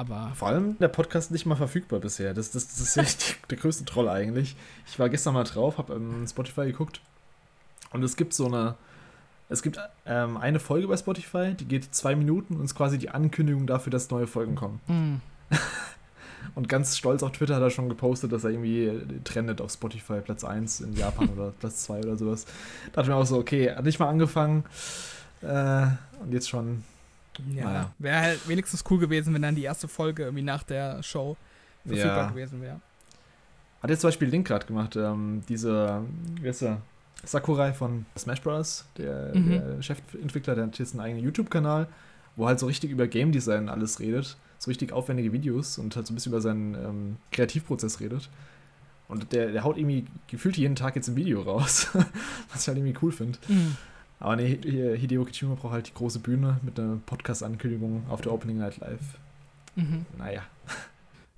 [0.00, 2.32] Aber Vor allem der Podcast nicht mal verfügbar bisher.
[2.32, 4.56] Das, das, das ist echt der größte Troll eigentlich.
[4.86, 7.02] Ich war gestern mal drauf, habe ähm, Spotify geguckt
[7.92, 8.76] und es gibt so eine.
[9.50, 13.10] Es gibt ähm, eine Folge bei Spotify, die geht zwei Minuten und ist quasi die
[13.10, 14.80] Ankündigung dafür, dass neue Folgen kommen.
[14.86, 15.58] mh,
[16.54, 18.90] Und ganz stolz auf Twitter hat er schon gepostet, dass er irgendwie
[19.24, 22.46] trendet auf Spotify Platz 1 in Japan oder Platz 2 oder sowas.
[22.46, 24.64] Da dachte ich mir auch so, okay, hat nicht mal angefangen.
[25.42, 25.88] Äh,
[26.22, 26.84] und jetzt schon.
[27.54, 27.92] Ja, Naja.
[27.98, 31.36] wäre halt wenigstens cool gewesen, wenn dann die erste Folge irgendwie nach der Show
[31.86, 32.28] verfügbar Ja.
[32.30, 32.80] gewesen wäre.
[33.82, 36.02] Hat jetzt zum Beispiel Link gerade gemacht, ähm, diese,
[36.40, 36.82] wie heißt er?
[37.24, 39.48] Sakurai von Smash Bros., der, Mhm.
[39.50, 41.86] der Chefentwickler, der hat jetzt einen eigenen YouTube-Kanal,
[42.36, 44.36] wo halt so richtig über Game Design alles redet.
[44.58, 48.28] So richtig aufwendige Videos und halt so ein bisschen über seinen ähm, Kreativprozess redet.
[49.08, 51.88] Und der, der haut irgendwie gefühlt jeden Tag jetzt ein Video raus,
[52.52, 53.38] was ich halt irgendwie cool finde.
[53.48, 53.76] Mhm.
[54.20, 54.56] Aber nee,
[54.96, 59.18] Hideo Kojima braucht halt die große Bühne mit einer Podcast-Ankündigung auf der Opening Night Live.
[59.74, 60.04] Mhm.
[60.18, 60.42] Naja.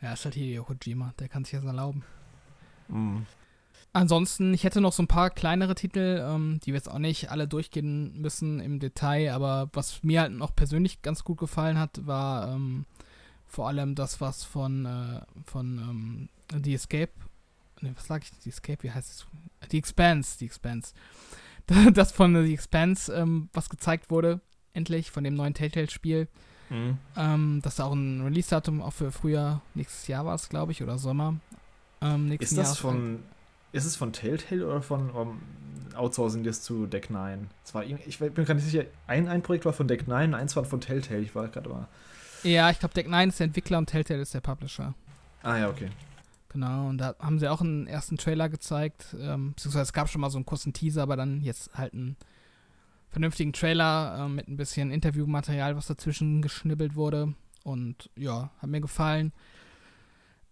[0.03, 2.03] Ja, ist halt Hideo Kojima, der kann sich das erlauben.
[2.88, 3.18] Mm.
[3.92, 7.31] Ansonsten, ich hätte noch so ein paar kleinere Titel, ähm, die wir jetzt auch nicht
[7.31, 12.05] alle durchgehen müssen im Detail, aber was mir halt noch persönlich ganz gut gefallen hat,
[12.07, 12.87] war ähm,
[13.47, 16.29] vor allem das, was von, äh, von ähm,
[16.64, 17.12] The Escape,
[17.81, 19.27] ne, was sag ich, The Escape, wie heißt es?
[19.71, 20.95] The Expanse, The Expanse.
[21.94, 24.40] Das von The Expanse, ähm, was gezeigt wurde,
[24.74, 26.28] endlich, von dem neuen Telltale-Spiel.
[26.70, 26.90] Mm.
[27.16, 30.82] Ähm, dass da auch ein Release-Datum auch für Frühjahr nächstes Jahr war es, glaube ich,
[30.82, 31.35] oder Sommer.
[32.00, 33.22] Ähm, Ist das Jahres- von.
[33.72, 35.40] Ist es von Telltale oder von um,
[35.94, 37.48] Outsourcing das zu Deck 9?
[37.64, 40.54] Es war, ich bin gerade nicht sicher, ein, ein Projekt war von Deck 9, eins
[40.56, 41.20] war von Telltale.
[41.20, 41.88] Ich war gerade mal.
[42.42, 44.94] Ja, ich glaube, Deck 9 ist der Entwickler und Telltale ist der Publisher.
[45.42, 45.88] Ah ja, okay.
[46.53, 49.17] Genau, und da haben sie auch einen ersten Trailer gezeigt.
[49.19, 52.17] Ähm, beziehungsweise es gab schon mal so einen kurzen Teaser, aber dann jetzt halt einen
[53.11, 57.35] vernünftigen Trailer ähm, mit ein bisschen Interviewmaterial, was dazwischen geschnibbelt wurde.
[57.65, 59.33] Und ja, hat mir gefallen.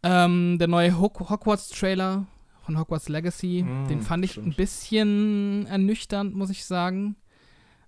[0.03, 2.27] Ähm, der neue Hog Hogwarts-Trailer
[2.63, 4.57] von Hogwarts Legacy, Mm, den fand ich ein stimmt.
[4.57, 7.17] bisschen ernüchternd, muss ich sagen.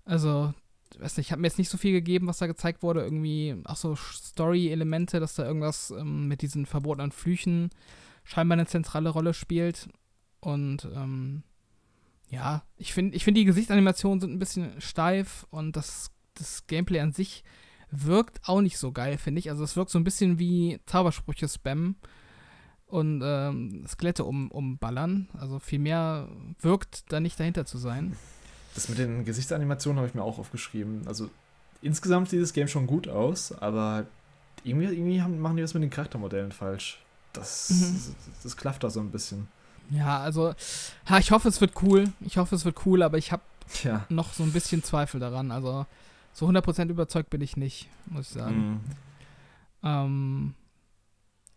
[0.04, 0.52] Also,
[1.00, 3.02] weiß nicht, hat mir jetzt nicht so viel gegeben, was da gezeigt wurde.
[3.02, 7.70] Irgendwie auch so Story-Elemente, dass da irgendwas ähm, mit diesen verbotenen Flüchen
[8.24, 9.88] scheinbar eine zentrale Rolle spielt.
[10.40, 11.42] Und ähm,
[12.28, 17.00] ja, ich finde, ich find, die Gesichtsanimationen sind ein bisschen steif und das, das Gameplay
[17.00, 17.44] an sich
[17.90, 19.50] wirkt auch nicht so geil, finde ich.
[19.50, 21.96] Also es wirkt so ein bisschen wie Zaubersprüche spammen
[22.86, 25.28] und ähm, Skelette um, umballern.
[25.34, 26.28] Also viel mehr
[26.60, 28.16] wirkt da nicht dahinter zu sein.
[28.74, 31.02] Das mit den Gesichtsanimationen habe ich mir auch aufgeschrieben.
[31.06, 31.28] Also
[31.82, 34.06] insgesamt sieht das Game schon gut aus, aber
[34.64, 36.98] irgendwie, irgendwie haben, machen die das mit den Charaktermodellen falsch.
[37.32, 37.92] Das, mhm.
[37.92, 39.48] das, das klafft da so ein bisschen.
[39.90, 40.54] Ja, also,
[41.08, 42.12] ja, ich hoffe, es wird cool.
[42.20, 43.42] Ich hoffe, es wird cool, aber ich habe
[43.82, 44.04] ja.
[44.08, 45.50] noch so ein bisschen Zweifel daran.
[45.50, 45.86] Also,
[46.32, 48.56] so 100% überzeugt bin ich nicht, muss ich sagen.
[48.56, 48.80] Mhm.
[49.82, 50.54] Ähm,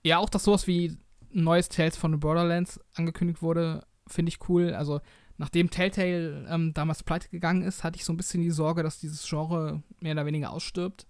[0.04, 0.98] ja, auch, dass sowas wie
[1.34, 4.74] ein neues Tales von the Borderlands angekündigt wurde, finde ich cool.
[4.74, 5.02] Also,
[5.38, 9.00] nachdem Telltale ähm, damals pleite gegangen ist, hatte ich so ein bisschen die Sorge, dass
[9.00, 11.06] dieses Genre mehr oder weniger ausstirbt.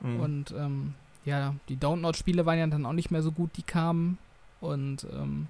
[0.00, 0.20] Mhm.
[0.20, 4.18] Und ähm, ja, die Download-Spiele waren ja dann auch nicht mehr so gut, die kamen.
[4.60, 5.48] Und ähm,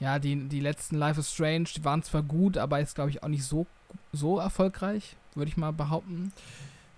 [0.00, 3.22] ja, die, die letzten Life is Strange, die waren zwar gut, aber ist, glaube ich,
[3.22, 3.66] auch nicht so,
[4.12, 6.32] so erfolgreich, würde ich mal behaupten.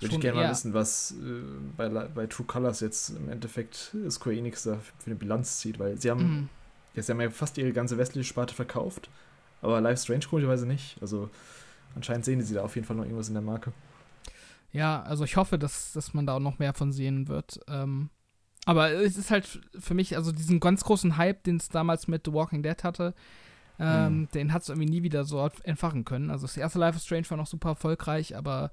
[0.01, 1.43] Würde ich gerne mal wissen, was äh,
[1.77, 5.99] bei, bei True Colors jetzt im Endeffekt Square Enix da für eine Bilanz zieht, weil
[6.01, 6.49] sie haben, mhm.
[6.95, 9.09] ja, sie haben ja fast ihre ganze westliche Sparte verkauft,
[9.65, 10.97] aber Life Strange komischerweise nicht.
[11.01, 11.31] Also
[11.95, 13.73] anscheinend sehen sie da auf jeden Fall noch irgendwas in der Marke.
[14.73, 17.61] Ja, also ich hoffe, dass, dass man da auch noch mehr von sehen wird.
[17.69, 18.11] Ähm,
[18.67, 22.27] aber es ist halt für mich, also diesen ganz großen Hype, den es damals mit
[22.27, 23.15] The Walking Dead hatte,
[23.79, 24.29] ähm, mhm.
[24.31, 26.31] den hat es irgendwie nie wieder so entfachen können.
[26.31, 28.73] Also das erste Life is Strange war noch super erfolgreich, aber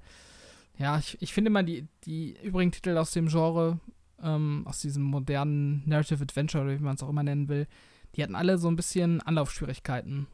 [0.78, 3.78] ja, ich, ich finde mal die, die übrigen Titel aus dem Genre,
[4.22, 7.66] ähm, aus diesem modernen Narrative Adventure oder wie man es auch immer nennen will,
[8.16, 10.26] die hatten alle so ein bisschen Anlaufschwierigkeiten.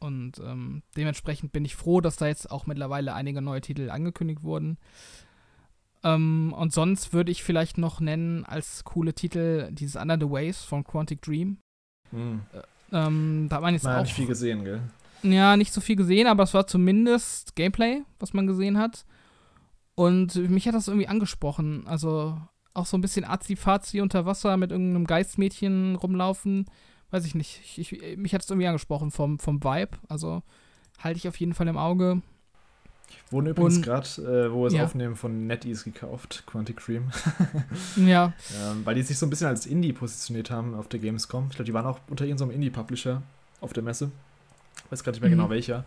[0.00, 4.42] Und ähm, dementsprechend bin ich froh, dass da jetzt auch mittlerweile einige neue Titel angekündigt
[4.42, 4.78] wurden.
[6.04, 10.62] Ähm, und sonst würde ich vielleicht noch nennen als coole Titel dieses Under the Waves
[10.62, 11.58] von Quantic Dream.
[12.10, 12.42] Hm.
[12.52, 12.62] Äh,
[12.96, 14.80] ähm, da hat man jetzt man auch nicht viel gesehen, gell?
[15.22, 19.04] Ja, nicht so viel gesehen, aber es war zumindest Gameplay, was man gesehen hat.
[19.96, 21.84] Und mich hat das irgendwie angesprochen.
[21.88, 22.40] Also
[22.72, 26.66] auch so ein bisschen Azi-Fazi unter Wasser mit irgendeinem Geistmädchen rumlaufen.
[27.10, 27.60] Weiß ich nicht.
[27.78, 29.96] Ich, ich, mich hat es irgendwie angesprochen vom, vom Vibe.
[30.08, 30.42] Also
[30.98, 32.22] halte ich auf jeden Fall im Auge.
[33.30, 34.84] Wurden übrigens gerade, äh, wo wir es ja.
[34.84, 37.10] aufnehmen, von NetEase gekauft, Quantic Cream.
[37.96, 38.32] ja.
[38.62, 41.46] Ähm, weil die sich so ein bisschen als Indie positioniert haben auf der Gamescom.
[41.50, 43.22] Ich glaube, die waren auch unter irgendeinem Indie-Publisher
[43.60, 44.10] auf der Messe.
[44.84, 45.50] Ich weiß gerade nicht mehr genau mhm.
[45.50, 45.84] genau welcher.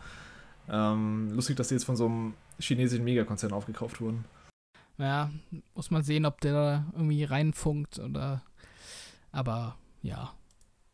[0.69, 4.25] Ähm, lustig, dass die jetzt von so einem chinesischen Megakonzern aufgekauft wurden.
[4.97, 5.31] Ja,
[5.73, 8.43] muss man sehen, ob der da irgendwie reinfunkt oder.
[9.31, 10.33] Aber ja,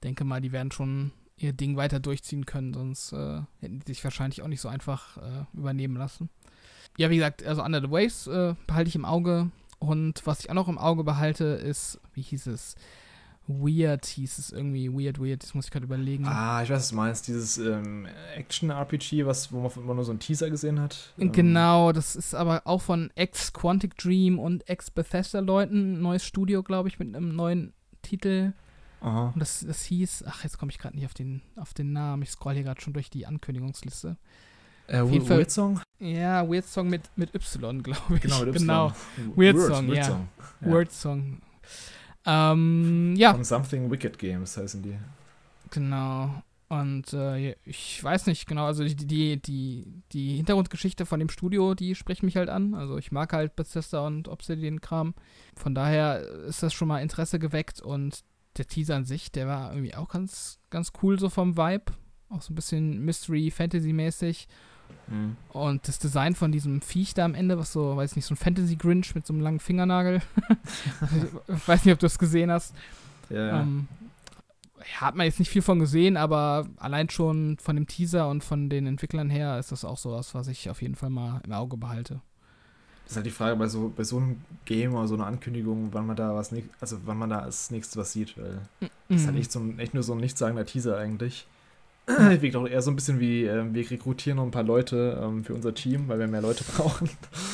[0.04, 4.04] denke mal, die werden schon ihr Ding weiter durchziehen können, sonst äh, hätten die sich
[4.04, 6.30] wahrscheinlich auch nicht so einfach äh, übernehmen lassen.
[6.98, 9.52] Ja, wie gesagt, also Under the Waves äh, behalte ich im Auge.
[9.80, 12.76] Und was ich auch noch im Auge behalte, ist, wie hieß es?
[13.48, 14.92] Weird hieß es irgendwie.
[14.92, 16.26] Weird, weird, das muss ich gerade überlegen.
[16.28, 17.28] Ah, ich weiß, was du meinst.
[17.28, 21.14] Dieses ähm, Action-RPG, wo man immer nur so einen Teaser gesehen hat.
[21.18, 21.32] Ähm.
[21.32, 26.02] Genau, das ist aber auch von ex-Quantic Dream und ex-Bethesda-Leuten.
[26.02, 28.54] Neues Studio, glaube ich, mit einem neuen Titel.
[29.02, 29.32] Aha.
[29.34, 32.24] Und das, das hieß, ach, jetzt komme ich gerade nicht auf den, auf den Namen.
[32.24, 34.18] Ich scroll hier gerade schon durch die Ankündigungsliste.
[34.88, 35.82] Äh, Weird Song?
[36.00, 38.22] Ja, Weird Song mit, mit Y, glaube ich.
[38.22, 38.60] Genau, mit Y.
[38.60, 38.94] Genau.
[39.36, 40.04] Weird, Weird Song, Weird ja.
[40.04, 40.28] Song.
[40.62, 40.68] ja.
[40.72, 41.42] Weird Song.
[42.26, 43.34] Ähm, ja.
[43.34, 44.98] Von Something Wicked Games heißen die.
[45.70, 46.42] Genau.
[46.70, 51.76] Und äh, ich weiß nicht genau, also die, die, die, die Hintergrundgeschichte von dem Studio,
[51.76, 52.74] die spricht mich halt an.
[52.74, 55.14] Also ich mag halt Bethesda und Obsidian-Kram.
[55.56, 58.26] Von daher ist das schon mal Interesse geweckt und
[58.58, 61.94] der Teaser an sich, der war irgendwie auch ganz, ganz cool so vom Vibe.
[62.30, 64.48] Auch so ein bisschen Mystery-Fantasy-mäßig.
[65.08, 65.38] Mhm.
[65.50, 68.38] Und das Design von diesem Viech da am Ende, was so, weiß nicht, so ein
[68.38, 70.22] Fantasy-Grinch mit so einem langen Fingernagel.
[71.48, 72.74] ich weiß nicht, ob du das gesehen hast.
[73.30, 73.62] Ja.
[73.62, 73.88] Ähm,
[74.96, 78.70] hat man jetzt nicht viel von gesehen, aber allein schon von dem Teaser und von
[78.70, 81.78] den Entwicklern her ist das auch sowas, was ich auf jeden Fall mal im Auge
[81.78, 82.22] behalte.
[83.08, 85.88] Das ist halt die Frage bei so, bei so einem Game oder so einer Ankündigung,
[85.94, 88.90] wann man da was also wann man da als nächstes was sieht, weil mhm.
[89.08, 91.48] das ist halt echt, so ein, echt nur so ein nichtssagender Teaser eigentlich.
[92.06, 95.46] Wirkt auch eher so ein bisschen wie, äh, wir rekrutieren noch ein paar Leute ähm,
[95.46, 97.10] für unser Team, weil wir mehr Leute brauchen.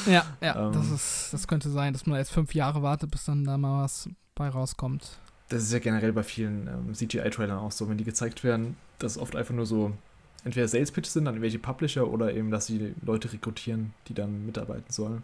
[0.07, 3.25] Ja, ja, ähm, das, ist, das könnte sein, dass man jetzt fünf Jahre wartet, bis
[3.25, 5.19] dann da mal was bei rauskommt.
[5.49, 9.19] Das ist ja generell bei vielen ähm, CGI-Trailern auch so, wenn die gezeigt werden, dass
[9.19, 9.91] oft einfach nur so
[10.43, 14.45] entweder Sales Pitch sind an irgendwelche Publisher oder eben, dass sie Leute rekrutieren, die dann
[14.45, 15.23] mitarbeiten sollen.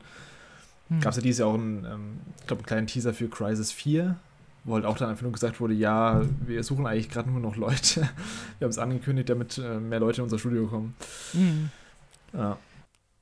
[0.90, 1.02] Hm.
[1.02, 3.72] Gab es ja dieses Jahr auch einen, ähm, ich glaube, einen kleinen Teaser für Crisis
[3.72, 4.18] 4,
[4.64, 7.56] wo halt auch dann einfach nur gesagt wurde, ja, wir suchen eigentlich gerade nur noch
[7.56, 8.02] Leute.
[8.60, 10.96] wir haben es angekündigt, damit äh, mehr Leute in unser Studio kommen.
[11.34, 11.70] Hm.
[12.34, 12.58] Ja.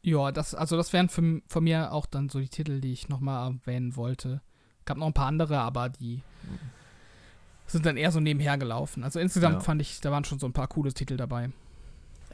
[0.03, 3.09] Ja, das, also das wären für, von mir auch dann so die Titel, die ich
[3.09, 4.41] nochmal erwähnen wollte.
[4.85, 6.59] Gab noch ein paar andere, aber die hm.
[7.65, 9.03] sind dann eher so nebenher gelaufen.
[9.03, 9.59] Also insgesamt ja.
[9.59, 11.49] fand ich, da waren schon so ein paar coole Titel dabei.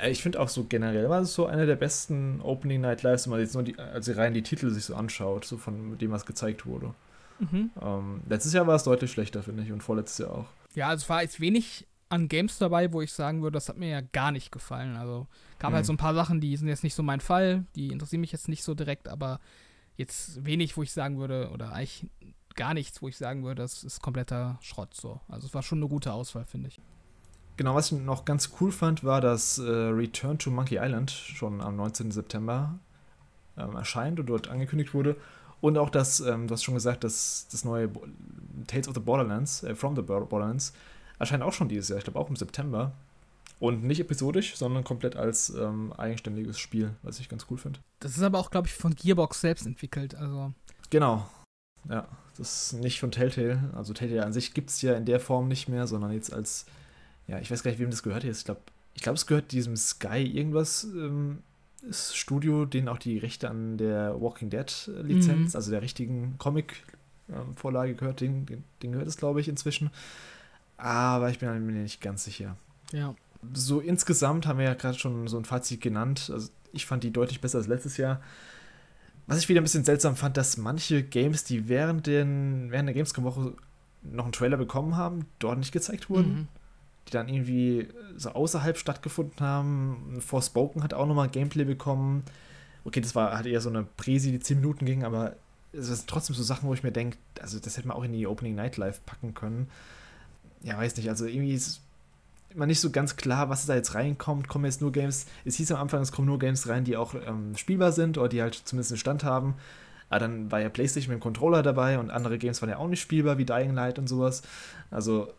[0.07, 3.31] Ich finde auch so generell war es so eine der besten Opening Night Lives, wenn
[3.31, 6.25] man jetzt nur die, also rein die Titel sich so anschaut, so von dem, was
[6.25, 6.93] gezeigt wurde.
[7.39, 7.69] Mhm.
[7.81, 10.45] Ähm, letztes Jahr war es deutlich schlechter, finde ich, und vorletztes Jahr auch.
[10.75, 13.77] Ja, also es war jetzt wenig an Games dabei, wo ich sagen würde, das hat
[13.77, 14.95] mir ja gar nicht gefallen.
[14.97, 15.27] Also
[15.59, 15.75] gab Mhm.
[15.75, 18.31] halt so ein paar Sachen, die sind jetzt nicht so mein Fall, die interessieren mich
[18.31, 19.39] jetzt nicht so direkt, aber
[19.95, 22.09] jetzt wenig, wo ich sagen würde, oder eigentlich
[22.55, 25.21] gar nichts, wo ich sagen würde, das ist kompletter Schrott so.
[25.27, 26.79] Also es war schon eine gute Auswahl, finde ich.
[27.57, 31.61] Genau, was ich noch ganz cool fand, war, dass äh, Return to Monkey Island schon
[31.61, 32.11] am 19.
[32.11, 32.79] September
[33.57, 35.15] ähm, erscheint und dort angekündigt wurde.
[35.61, 38.05] Und auch, dass, ähm, du hast schon gesagt, dass das neue Bo
[38.67, 40.73] Tales of the Borderlands, äh, From the Borderlands,
[41.19, 41.97] erscheint auch schon dieses Jahr.
[41.99, 42.91] Ich glaube auch im September.
[43.59, 47.79] Und nicht episodisch, sondern komplett als ähm, eigenständiges Spiel, was ich ganz cool finde.
[47.99, 50.15] Das ist aber auch, glaube ich, von Gearbox selbst entwickelt.
[50.15, 50.53] Also
[50.89, 51.27] Genau.
[51.89, 53.71] Ja, das ist nicht von Telltale.
[53.73, 56.65] Also Telltale an sich gibt es ja in der Form nicht mehr, sondern jetzt als,
[57.27, 58.39] ja, ich weiß gar nicht, wem das gehört jetzt.
[58.39, 58.61] Ich glaube,
[58.95, 61.39] ich glaub, es gehört diesem Sky irgendwas ähm,
[61.91, 65.55] Studio, denen auch die Rechte an der Walking Dead äh, Lizenz, Mhm.
[65.57, 69.89] also der richtigen Comic-Vorlage gehört, den, den, den gehört es, glaube ich, inzwischen.
[70.77, 72.57] Aber ich bin mir nicht ganz sicher.
[72.91, 73.15] ja.
[73.53, 76.29] So insgesamt haben wir ja gerade schon so ein Fazit genannt.
[76.31, 78.21] Also ich fand die deutlich besser als letztes Jahr.
[79.27, 82.93] Was ich wieder ein bisschen seltsam fand, dass manche Games, die während, den, während der
[82.93, 83.53] Gamescom-Woche
[84.03, 86.33] noch einen Trailer bekommen haben, dort nicht gezeigt wurden.
[86.33, 86.47] Mhm.
[87.07, 90.19] Die dann irgendwie so außerhalb stattgefunden haben.
[90.19, 92.23] Forspoken hat auch nochmal Gameplay bekommen.
[92.85, 95.35] Okay, das war halt eher so eine Präsi, die 10 Minuten ging, aber
[95.71, 98.13] es sind trotzdem so Sachen, wo ich mir denke, also das hätte man auch in
[98.13, 99.69] die Opening Night Live packen können.
[100.61, 101.81] Ja, weiß nicht, also irgendwie ist
[102.53, 104.47] immer nicht so ganz klar, was da jetzt reinkommt.
[104.47, 107.15] Kommen jetzt nur Games, es hieß am Anfang, es kommen nur Games rein, die auch
[107.15, 109.55] ähm, spielbar sind oder die halt zumindest einen Stand haben.
[110.09, 112.87] Aber dann war ja PlayStation mit dem Controller dabei und andere Games waren ja auch
[112.87, 114.43] nicht spielbar, wie Dying Light und sowas.
[114.91, 115.33] Also,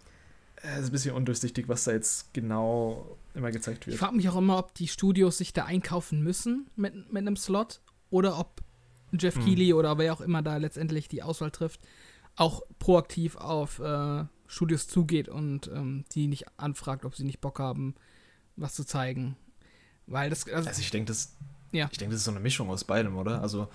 [0.72, 3.98] es ist ein bisschen undurchsichtig, was da jetzt genau immer gezeigt Ich wird.
[3.98, 7.81] frage mich auch immer, ob die Studios sich da einkaufen müssen mit, mit einem Slot
[8.11, 8.62] oder ob
[9.12, 9.44] Jeff Hm.
[9.44, 11.81] Keighley oder wer auch immer da letztendlich die Auswahl trifft,
[12.37, 17.59] auch proaktiv auf äh, Studios zugeht und ähm, die nicht anfragt, ob sie nicht Bock
[17.59, 17.94] haben,
[18.57, 19.37] was zu zeigen.
[20.07, 21.37] Weil das, also, Also ich denke, das,
[21.72, 21.88] Ja.
[21.92, 23.40] ich denke, das ist so eine Mischung aus beidem, oder?
[23.40, 23.68] Also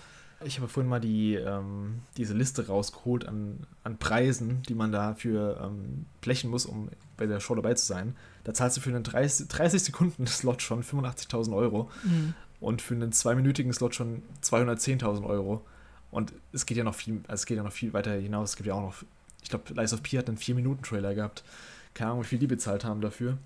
[0.43, 5.59] ich habe vorhin mal die, ähm, diese Liste rausgeholt an, an Preisen, die man dafür
[5.63, 8.15] ähm, blechen muss, um bei der Show dabei zu sein.
[8.45, 12.95] Da zahlst du für einen 30, 30 Sekunden Slot schon 85.000 Euro mh, und für
[12.95, 15.65] einen zweiminütigen Slot schon 210.000 Euro.
[16.11, 18.51] Und es geht ja noch viel, also es geht ja noch viel weiter hinaus.
[18.51, 18.95] Es gibt ja auch noch,
[19.43, 21.43] ich glaube, Lies of P hat einen 4-Minuten-Trailer gehabt.
[21.93, 23.37] Keine Ahnung, wie viel die bezahlt haben dafür.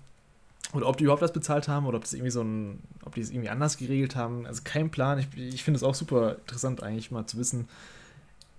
[0.72, 3.20] Oder ob die überhaupt was bezahlt haben oder ob das irgendwie so ein, ob die
[3.20, 4.46] es irgendwie anders geregelt haben.
[4.46, 5.18] Also kein Plan.
[5.18, 7.68] Ich, ich finde es auch super interessant, eigentlich mal zu wissen,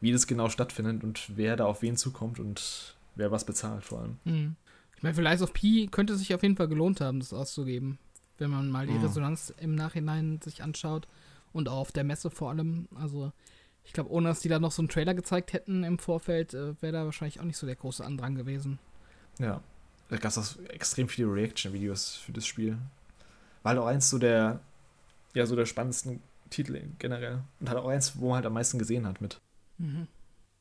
[0.01, 4.01] wie das genau stattfindet und wer da auf wen zukommt und wer was bezahlt vor
[4.01, 4.17] allem.
[4.23, 4.51] mh.
[4.97, 7.33] Ich meine, für Lies of P könnte es sich auf jeden Fall gelohnt haben, das
[7.33, 7.97] auszugeben,
[8.37, 9.03] wenn man mal die Mhm.
[9.03, 11.07] Resonanz im Nachhinein sich anschaut
[11.51, 12.87] und auch auf der Messe vor allem.
[12.95, 13.31] Also
[13.83, 16.81] ich glaube, ohne dass die da noch so einen Trailer gezeigt hätten im Vorfeld, äh,
[16.81, 18.79] wäre da wahrscheinlich auch nicht so der große Andrang gewesen.
[19.37, 19.61] Ja.
[20.09, 22.77] Da gab es auch extrem viele Reaction-Videos für das Spiel.
[23.63, 24.59] War halt auch eins so der,
[25.33, 27.41] ja, so der spannendsten Titel generell.
[27.59, 29.39] Und halt auch eins, wo man halt am meisten gesehen hat mit.
[29.79, 30.07] Mhm.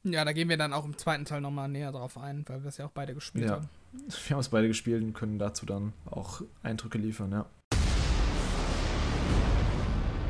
[0.04, 2.68] Ja, da gehen wir dann auch im zweiten Teil nochmal näher drauf ein, weil wir
[2.68, 3.52] es ja auch beide gespielt Ja.
[3.52, 3.68] haben.
[4.26, 7.46] Wir haben es beide gespielt und können dazu dann auch Eindrücke liefern, ja.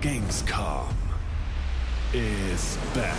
[0.02, 0.88] Gamescom
[2.12, 3.14] is back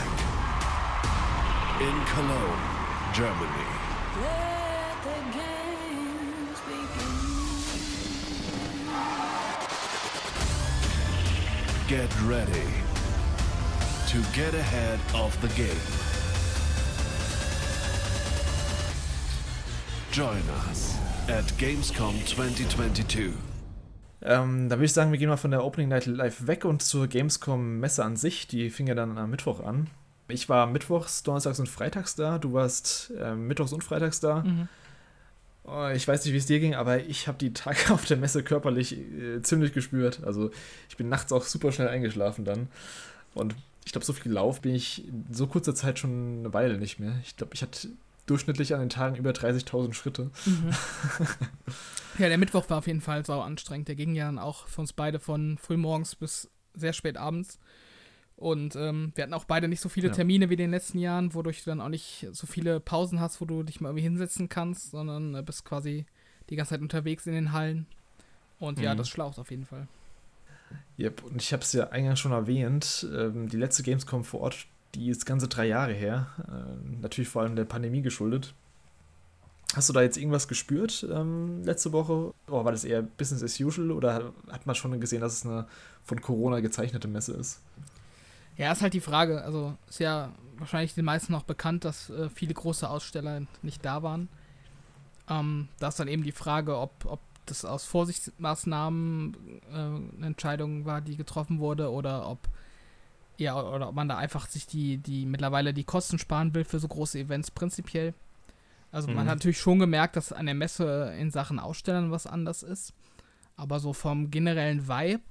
[1.79, 2.61] in Cologne,
[3.15, 3.84] Germany.
[11.87, 12.65] Get ready
[14.07, 15.69] to get ahead of the game.
[20.11, 23.33] Join us at Gamescom 2022.
[24.23, 26.81] Ähm, da würde ich sagen, wir gehen mal von der Opening Night Live weg und
[26.81, 28.47] zur Gamescom-Messe an sich.
[28.47, 29.87] Die fing ja dann am Mittwoch an.
[30.27, 32.39] Ich war mittwochs, donnerstags und freitags da.
[32.39, 34.41] Du warst ähm, mittwochs und freitags da.
[34.41, 34.69] Mhm.
[35.67, 38.17] Oh, ich weiß nicht, wie es dir ging, aber ich habe die Tage auf der
[38.17, 40.23] Messe körperlich äh, ziemlich gespürt.
[40.23, 40.51] Also
[40.89, 42.67] ich bin nachts auch super schnell eingeschlafen dann.
[43.33, 43.55] Und
[43.85, 46.99] ich glaube, so viel Lauf bin ich in so kurzer Zeit schon eine Weile nicht
[46.99, 47.15] mehr.
[47.23, 47.89] Ich glaube, ich hatte
[48.25, 50.31] durchschnittlich an den Tagen über 30.000 Schritte.
[50.45, 50.71] Mhm.
[52.19, 53.87] ja, der Mittwoch war auf jeden Fall sau anstrengend.
[53.87, 57.59] Der ging ja dann auch für uns beide von frühmorgens bis sehr spät abends.
[58.37, 60.13] Und ähm, wir hatten auch beide nicht so viele Ja.
[60.13, 63.39] Termine wie in den letzten Jahren, wodurch du dann auch nicht so viele Pausen hast,
[63.39, 66.05] wo du dich mal irgendwie hinsetzen kannst, sondern äh, bist quasi
[66.49, 67.85] die ganze Zeit unterwegs in den Hallen.
[68.59, 68.97] Und ja, Mhm.
[68.97, 69.87] das schlaucht auf jeden Fall.
[70.99, 74.67] Yep, und ich habe es ja eingangs schon erwähnt, ähm, die letzte Gamescom vor Ort,
[74.95, 76.27] die ist ganze drei Jahre her.
[76.49, 78.53] Ähm, natürlich vor allem der Pandemie geschuldet.
[79.75, 82.33] Hast du da jetzt irgendwas gespürt ähm, letzte Woche?
[82.47, 85.67] Oder war das eher Business as usual oder hat man schon gesehen, dass es eine
[86.03, 87.59] von Corona gezeichnete Messe ist?
[88.57, 89.43] Ja, ist halt die Frage.
[89.43, 94.03] Also ist ja wahrscheinlich den meisten noch bekannt, dass äh, viele große Aussteller nicht da
[94.03, 94.29] waren.
[95.29, 99.35] Ähm, da ist dann eben die Frage, ob, ob das aus Vorsichtsmaßnahmen
[99.71, 99.75] äh,
[100.17, 102.39] eine Entscheidung war, die getroffen wurde, oder ob
[103.37, 106.79] ja, oder ob man da einfach sich die, die mittlerweile die Kosten sparen will für
[106.79, 108.13] so große Events prinzipiell.
[108.93, 109.29] Also man Mhm.
[109.29, 112.93] hat natürlich schon gemerkt, dass an der Messe in Sachen Ausstellern was anders ist.
[113.57, 115.21] Aber so vom generellen Vibe,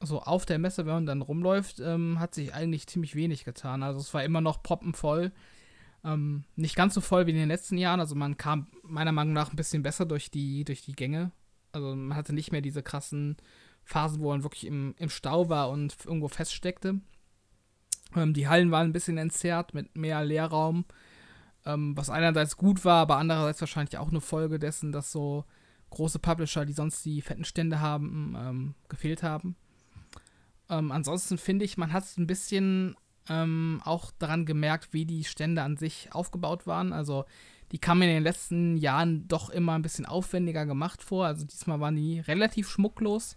[0.00, 3.82] so auf der Messe, wenn man dann rumläuft, ähm, hat sich eigentlich ziemlich wenig getan.
[3.82, 5.32] Also es war immer noch proppenvoll.
[6.04, 8.00] Ähm, nicht ganz so voll wie in den letzten Jahren.
[8.00, 11.32] Also man kam meiner Meinung nach ein bisschen besser durch die, durch die Gänge.
[11.72, 13.36] Also man hatte nicht mehr diese krassen
[13.84, 17.00] Phasen, wo man wirklich im, im Stau war und irgendwo feststeckte.
[18.14, 20.84] Ähm, die Hallen waren ein bisschen entzerrt mit mehr Leerraum.
[21.66, 25.44] Ähm, was einerseits gut war, aber andererseits wahrscheinlich auch eine Folge dessen, dass so
[25.90, 29.56] große Publisher, die sonst die fetten Stände haben, ähm, gefehlt haben.
[30.70, 32.96] Ähm, ansonsten finde ich, man hat es ein bisschen
[33.28, 36.92] ähm, auch daran gemerkt, wie die Stände an sich aufgebaut waren.
[36.92, 37.24] Also
[37.72, 41.26] die kamen in den letzten Jahren doch immer ein bisschen aufwendiger gemacht vor.
[41.26, 43.36] Also diesmal waren die relativ schmucklos.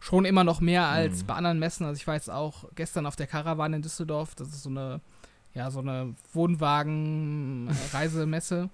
[0.00, 1.26] Schon immer noch mehr als Mhm.
[1.26, 1.84] bei anderen Messen.
[1.86, 4.34] Also ich war jetzt auch gestern auf der Caravan in Düsseldorf.
[4.36, 5.00] Das ist so eine,
[5.54, 8.70] ja, so eine Wohnwagen-Reisemesse.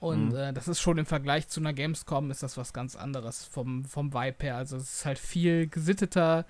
[0.00, 0.34] Und Mhm.
[0.36, 3.84] äh, das ist schon im Vergleich zu einer Gamescom ist das was ganz anderes vom,
[3.84, 4.56] vom Vibe her.
[4.56, 6.46] Also es ist halt viel gesitteter,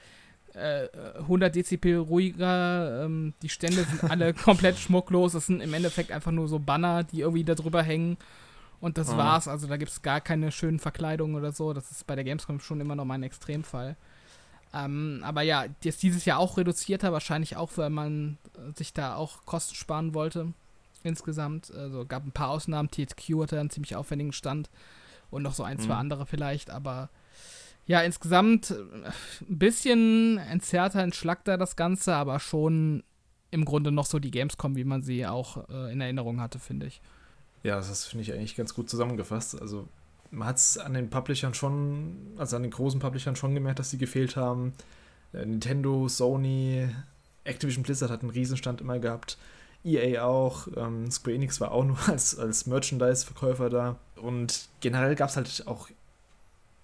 [0.58, 0.88] äh,
[1.20, 3.04] 100 Dezibel ruhiger.
[3.04, 5.34] Ähm, die Stände sind alle komplett schmucklos.
[5.34, 8.16] Es sind im Endeffekt einfach nur so Banner, die irgendwie da drüber hängen.
[8.80, 9.16] Und das Ah.
[9.16, 9.48] war's.
[9.48, 11.72] Also da gibt es gar keine schönen Verkleidungen oder so.
[11.72, 13.96] Das ist bei der Gamescom schon immer noch mal ein Extremfall.
[14.74, 19.14] Ähm, aber ja, jetzt dieses Jahr auch reduzierter, wahrscheinlich auch, weil man äh, sich da
[19.16, 20.52] auch Kosten sparen wollte.
[21.02, 21.72] Insgesamt.
[21.74, 22.90] Also gab ein paar Ausnahmen.
[22.90, 24.68] THQ hatte einen ziemlich aufwendigen Stand.
[25.30, 26.00] Und noch so ein, zwei Mhm.
[26.00, 26.70] andere vielleicht.
[26.70, 27.08] Aber
[27.88, 28.74] ja, insgesamt äh,
[29.48, 33.02] ein bisschen entzerrter, entschlackter das Ganze, aber schon
[33.50, 36.86] im Grunde noch so die Gamescom, wie man sie auch äh, in Erinnerung hatte, finde
[36.86, 37.00] ich.
[37.62, 39.60] Ja, das finde ich eigentlich ganz gut zusammengefasst.
[39.60, 39.88] Also
[40.30, 43.90] man hat es an den Publishern schon, also an den großen Publishern schon gemerkt, dass
[43.90, 44.74] die gefehlt haben.
[45.32, 46.88] Äh, Nintendo, Sony,
[47.44, 49.38] Activision Blizzard hat einen Riesenstand immer gehabt.
[49.82, 53.96] EA auch, ähm, Square Enix war auch nur als, als Merchandise-Verkäufer da.
[54.16, 55.88] Und generell gab es halt auch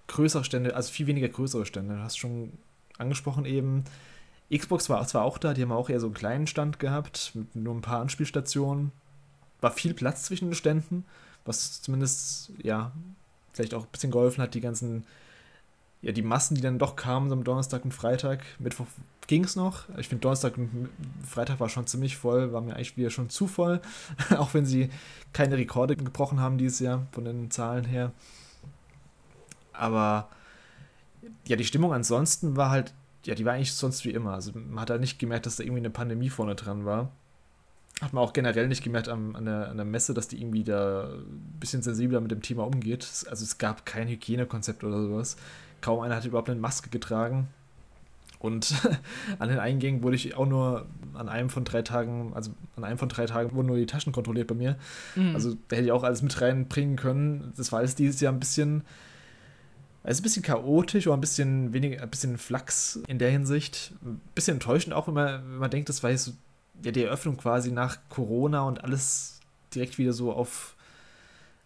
[0.07, 1.95] größere Stände, also viel weniger größere Stände.
[1.95, 2.53] Du hast schon
[2.97, 3.83] angesprochen eben.
[4.55, 7.55] Xbox war zwar auch da, die haben auch eher so einen kleinen Stand gehabt, mit
[7.55, 8.91] nur ein paar Anspielstationen.
[9.61, 11.05] War viel Platz zwischen den Ständen,
[11.45, 12.91] was zumindest, ja,
[13.53, 15.05] vielleicht auch ein bisschen geholfen hat, die ganzen,
[16.01, 18.43] ja, die Massen, die dann doch kamen am Donnerstag und Freitag.
[18.59, 18.85] Mittwoch
[19.27, 19.89] ging es noch.
[19.97, 20.89] Ich finde, Donnerstag und
[21.27, 23.81] Freitag war schon ziemlich voll, war mir eigentlich wieder schon zu voll,
[24.37, 24.89] auch wenn sie
[25.33, 28.11] keine Rekorde gebrochen haben dieses Jahr von den Zahlen her.
[29.77, 30.29] Aber
[31.47, 32.93] ja, die Stimmung ansonsten war halt,
[33.25, 34.33] ja, die war eigentlich sonst wie immer.
[34.33, 37.11] Also man hat halt nicht gemerkt, dass da irgendwie eine Pandemie vorne dran war.
[38.01, 40.63] Hat man auch generell nicht gemerkt an, an, der, an der Messe, dass die irgendwie
[40.63, 43.07] da ein bisschen sensibler mit dem Thema umgeht.
[43.29, 45.37] Also es gab kein Hygienekonzept oder sowas.
[45.81, 47.47] Kaum einer hat überhaupt eine Maske getragen.
[48.39, 48.73] Und
[49.39, 52.97] an den Eingängen wurde ich auch nur an einem von drei Tagen, also an einem
[52.97, 54.75] von drei Tagen wurden nur die Taschen kontrolliert bei mir.
[55.15, 55.33] Mhm.
[55.33, 57.53] Also da hätte ich auch alles mit reinbringen können.
[57.55, 58.83] Das war alles dieses Jahr ein bisschen,
[60.05, 63.93] also ein bisschen chaotisch oder ein bisschen weniger, ein bisschen Flachs in der Hinsicht.
[64.03, 66.33] Ein bisschen enttäuschend auch, wenn man, wenn man denkt, das war jetzt
[66.83, 69.39] ja, die Eröffnung quasi nach Corona und alles
[69.73, 70.75] direkt wieder so auf,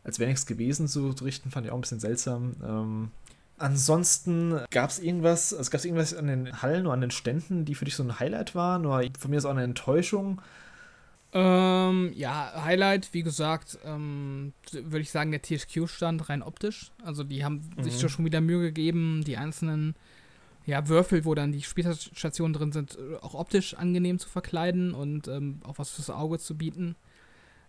[0.04, 2.56] als wäre nichts gewesen zu richten, fand ich auch ein bisschen seltsam.
[2.64, 3.12] Ähm,
[3.58, 7.66] ansonsten gab es irgendwas, also gab es irgendwas an den Hallen oder an den Ständen,
[7.66, 10.42] die für dich so ein Highlight waren oder von mir ist auch eine Enttäuschung.
[11.32, 16.92] Ähm, ja, Highlight, wie gesagt, ähm, würde ich sagen, der THQ-Stand rein optisch.
[17.04, 18.02] Also die haben sich Mhm.
[18.02, 19.96] da schon wieder Mühe gegeben, die einzelnen
[20.66, 25.62] ja, Würfel, wo dann die Spielstationen drin sind, auch optisch angenehm zu verkleiden und ähm,
[25.64, 26.96] auch was fürs Auge zu bieten.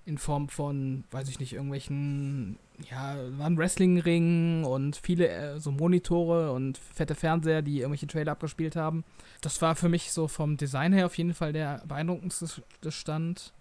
[0.07, 2.59] In Form von, weiß ich nicht, irgendwelchen,
[2.91, 8.77] ja, waren Wrestling-Ringen und viele äh, so Monitore und fette Fernseher, die irgendwelche Trailer abgespielt
[8.77, 9.05] haben.
[9.41, 13.53] Das war für mich so vom Design her auf jeden Fall der beeindruckendste Stand.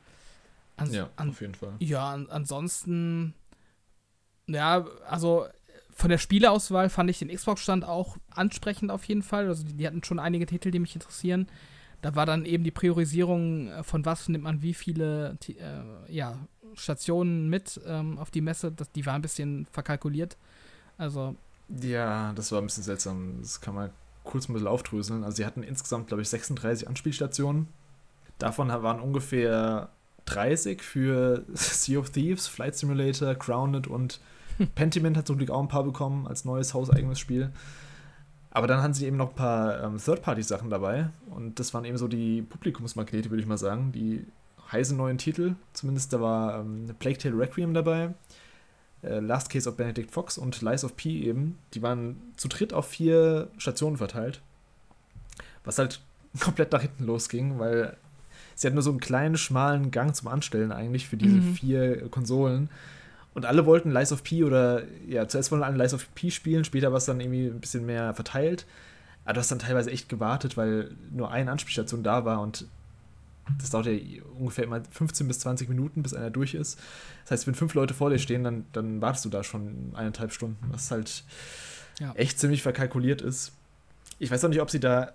[0.78, 1.74] Ans an, jeden Fall.
[1.80, 3.34] ja, an, ansonsten,
[4.48, 5.46] ja, also
[6.00, 9.48] von der Spieleauswahl fand ich den Xbox-Stand auch ansprechend auf jeden Fall.
[9.48, 11.48] Also die, die hatten schon einige Titel, die mich interessieren.
[12.02, 16.38] Da war dann eben die Priorisierung, äh, von was nimmt man wie viele äh, ja,
[16.74, 18.72] Stationen mit ähm, auf die Messe.
[18.72, 20.38] Das, die war ein bisschen verkalkuliert.
[20.98, 21.36] Also,
[21.82, 23.38] Ja, das war ein bisschen seltsam.
[23.42, 23.90] Das kann man
[24.24, 25.24] kurz ein bisschen aufdröseln.
[25.24, 27.68] Also sie hatten insgesamt, glaube ich, 36 Anspielstationen.
[28.38, 29.90] Davon waren ungefähr
[30.26, 34.20] 30 für Sea of Thieves, Flight Simulator, Grounded und
[34.76, 37.52] Pentiment hat zum Glück auch ein paar bekommen als neues hauseigenes Spiel.
[38.52, 41.10] Aber dann hatten sie eben noch ein paar ähm, Third-Party-Sachen dabei.
[41.30, 43.92] Und das waren eben so die Publikumsmagnete, würde ich mal sagen.
[43.92, 44.26] Die
[44.72, 45.56] heißen neuen Titel.
[45.74, 48.14] Zumindest da war ähm, Plague Tale Requiem dabei.
[49.04, 52.74] äh, Last Case of Benedict Fox und Lies of P eben, die waren zu dritt
[52.74, 54.42] auf vier Stationen verteilt.
[55.64, 56.02] Was halt
[56.40, 57.98] komplett nach hinten losging, weil
[58.56, 61.54] sie hatten nur so einen kleinen, schmalen Gang zum Anstellen eigentlich für diese Mhm.
[61.54, 62.70] vier Konsolen.
[63.34, 66.64] Und alle wollten Lies of P oder, ja, zuerst wollten alle Lies of P spielen,
[66.66, 68.66] später war es dann irgendwie ein bisschen mehr verteilt.
[69.24, 72.66] Aber du hast dann teilweise echt gewartet, weil nur eine Anspielstation da war und
[73.60, 73.94] das dauert ja
[74.38, 76.80] ungefähr immer 15 bis 20 Minuten, bis einer durch ist.
[77.24, 80.32] Das heißt, wenn fünf Leute vor dir stehen, dann, dann wartest du da schon eineinhalb
[80.34, 81.24] Stunden, was halt
[82.00, 82.14] Ja.
[82.14, 83.52] echt ziemlich verkalkuliert ist.
[84.20, 85.14] Ich weiß auch nicht, ob sie da.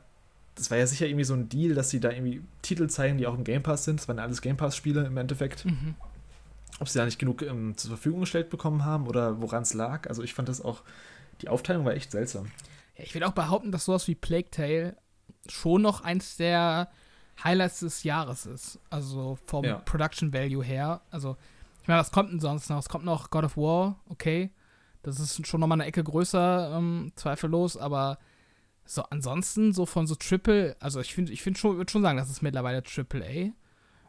[0.57, 3.27] Das war ja sicher irgendwie so ein Deal, dass sie da irgendwie Titel zeigen, die
[3.27, 4.01] auch im Game Pass sind.
[4.01, 5.65] Das waren alles Game Pass-Spiele im Endeffekt.
[5.65, 5.95] Mhm.
[6.81, 10.09] Ob sie da nicht genug ähm, zur Verfügung gestellt bekommen haben oder woran es lag.
[10.09, 10.83] Also ich fand das auch.
[11.41, 12.47] Die Aufteilung war echt seltsam.
[12.97, 14.97] Ja, ich will auch behaupten, dass sowas wie Plague Tale
[15.49, 16.91] schon noch eins der
[17.43, 18.79] Highlights des Jahres ist.
[18.91, 19.79] Also vom Ja.
[19.79, 21.01] Production Value her.
[21.11, 21.37] Also,
[21.83, 22.79] ich meine, was kommt denn sonst noch?
[22.79, 24.51] Es kommt noch God of War, okay.
[25.03, 28.19] Das ist schon nochmal eine Ecke größer, ähm, zweifellos, aber
[28.87, 32.17] so ansonsten, so von so Triple, also ich finde, ich finde schon, würde schon sagen,
[32.17, 33.53] das ist mittlerweile Triple A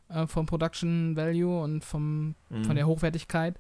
[0.10, 3.60] äh, vom Production Value und vom von der Hochwertigkeit.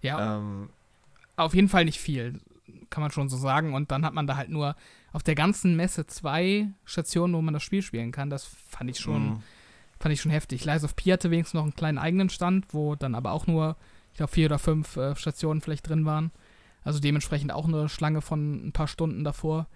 [0.01, 0.69] Ja, Ähm,
[1.35, 2.39] auf jeden Fall nicht viel,
[2.91, 3.73] kann man schon so sagen.
[3.73, 4.75] Und dann hat man da halt nur
[5.15, 8.29] auf der ganzen Messe zwei Stationen, wo man das Spiel spielen kann.
[8.29, 9.41] Das fand ich schon, mh.
[9.97, 10.65] fand ich schon heftig.
[10.65, 13.77] Lies of P hatte wenigstens noch einen kleinen eigenen Stand, wo dann aber auch nur,
[14.11, 16.31] ich glaube, vier oder fünf äh, Stationen vielleicht drin waren.
[16.83, 19.67] Also dementsprechend auch eine Schlange von ein paar Stunden davor.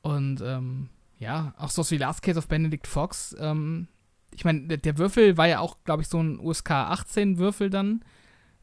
[0.00, 0.88] Und ähm,
[1.18, 3.36] ja, auch so wie Last Case of Benedict Fox.
[3.38, 3.86] Ähm,
[4.34, 7.68] ich meine, der, der Würfel war ja auch, glaube ich, so ein USK 18 Würfel
[7.68, 8.02] dann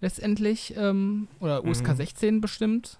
[0.02, 0.74] letztendlich.
[0.76, 1.96] Ähm, oder USK Mhm.
[1.96, 3.00] 16 bestimmt.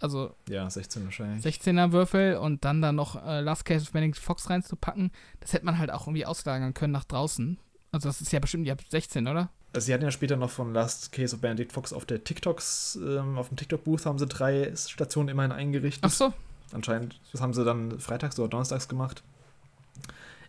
[0.00, 1.44] Also Ja, 16 wahrscheinlich.
[1.44, 5.64] 16er Würfel und dann da noch äh, Last Case of Benedict Fox reinzupacken, das hätte
[5.64, 7.58] man halt auch irgendwie auslagern können nach draußen.
[7.90, 9.50] Also das ist ja bestimmt, ihr habt 16, oder?
[9.72, 12.98] Also sie hatten ja später noch von Last Case of Benedict Fox auf der TikToks,
[13.02, 16.04] ähm, auf dem TikTok-Booth haben sie drei Stationen immerhin eingerichtet.
[16.04, 16.32] Ach so.
[16.72, 19.22] Anscheinend, das haben sie dann freitags oder donnerstags gemacht.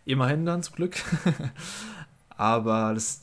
[0.06, 0.98] Immerhin dann zum Glück.
[2.30, 3.22] Aber das,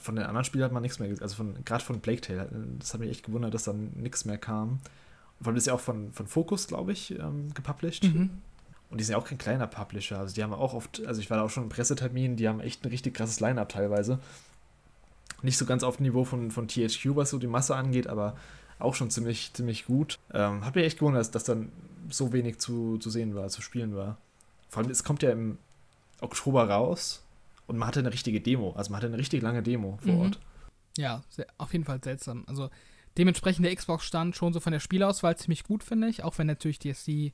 [0.00, 1.22] von den anderen Spielen hat man nichts mehr gesehen.
[1.22, 2.48] Also von, gerade von Plague Tale,
[2.78, 4.80] das hat mich echt gewundert, dass dann nichts mehr kam.
[5.40, 8.04] Vor allem ist ja auch von, von Focus, glaube ich, ähm, gepublished.
[8.04, 8.30] Mhm.
[8.88, 10.18] Und die sind ja auch kein kleiner Publisher.
[10.18, 12.60] Also die haben auch oft, also ich war da auch schon im Pressetermin, die haben
[12.60, 14.20] echt ein richtig krasses Line-Up teilweise.
[15.42, 18.36] Nicht so ganz auf dem Niveau von, von THQ, was so die Masse angeht, aber
[18.78, 20.18] auch schon ziemlich, ziemlich gut.
[20.32, 21.72] Ähm, hat mich echt gewundert, dass, dass dann
[22.08, 24.16] so wenig zu, zu sehen war, zu spielen war.
[24.68, 25.58] Vor allem, es kommt ja im
[26.20, 27.22] Oktober raus
[27.66, 28.72] und man hatte eine richtige Demo.
[28.76, 30.20] Also man hatte eine richtig lange Demo vor Mhm.
[30.20, 30.40] Ort.
[30.96, 32.44] Ja, sehr, auf jeden Fall seltsam.
[32.46, 32.70] Also
[33.18, 36.22] dementsprechend der Xbox-Stand schon so von der Spielauswahl ziemlich gut, finde ich.
[36.22, 37.32] Auch wenn natürlich die,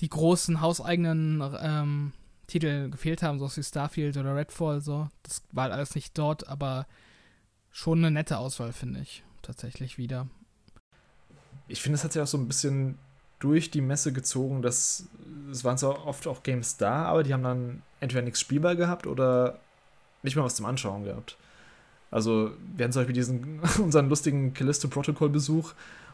[0.00, 2.12] die, großen hauseigenen ähm,
[2.46, 5.08] Titel gefehlt haben, so wie Starfield oder Redfall, so.
[5.22, 6.86] Das war halt alles nicht dort, aber
[7.70, 9.22] schon eine nette Auswahl, finde ich.
[9.42, 10.28] Tatsächlich wieder.
[11.68, 12.98] ich finde, es hat sich auch so ein bisschen
[13.38, 15.06] durch die Messe gezogen, dass
[15.50, 19.06] es waren zwar oft auch Games da, aber die haben dann entweder nichts spielbar gehabt
[19.06, 19.60] oder
[20.22, 21.36] nicht mal was zum Anschauen gehabt.
[22.10, 25.72] Also, wir hatten zum Beispiel diesen, unseren lustigen Callisto Protocol Besuch,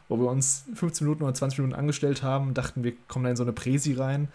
[0.09, 3.37] wo wir uns 15 Minuten oder 20 Minuten angestellt haben dachten, wir kommen da in
[3.37, 4.27] so eine Präsi rein.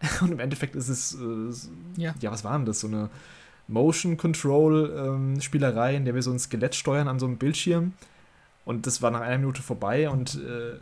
[0.20, 2.14] Und im Endeffekt ist es, äh, Ja.
[2.20, 2.80] ja, was war denn das?
[2.80, 3.08] So eine
[3.68, 7.94] Motion Control ähm, Spielerei, in der wir so ein Skelett steuern an so einem Bildschirm.
[8.64, 10.74] Und das war nach einer Minute vorbei und äh,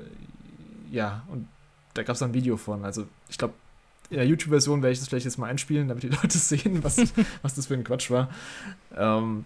[0.91, 1.49] ja, und
[1.95, 2.85] da gab es ein Video von.
[2.85, 3.55] Also ich glaube,
[4.11, 6.99] in der YouTube-Version werde ich das vielleicht jetzt mal einspielen, damit die Leute sehen, was,
[7.43, 8.29] was das für ein Quatsch war.
[8.97, 9.45] Ähm,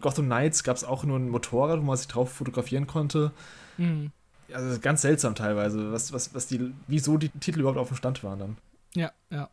[0.00, 3.32] Gotham Knights gab es auch nur ein Motorrad, wo man sich drauf fotografieren konnte.
[3.78, 4.12] Mhm.
[4.52, 8.24] Also ganz seltsam teilweise, was, was, was die, wieso die Titel überhaupt auf dem Stand
[8.24, 8.56] waren dann.
[8.94, 9.48] Ja, ja.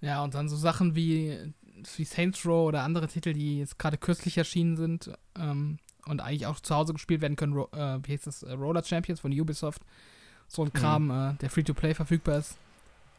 [0.00, 1.52] Ja, und dann so Sachen wie,
[1.96, 6.46] wie Saints Row oder andere Titel, die jetzt gerade kürzlich erschienen sind ähm, und eigentlich
[6.46, 7.56] auch zu Hause gespielt werden können.
[7.72, 8.42] Äh, wie heißt das?
[8.42, 9.82] Äh, Roller Champions von Ubisoft.
[10.48, 12.58] So ein Kram, äh, der Free-to-Play verfügbar ist.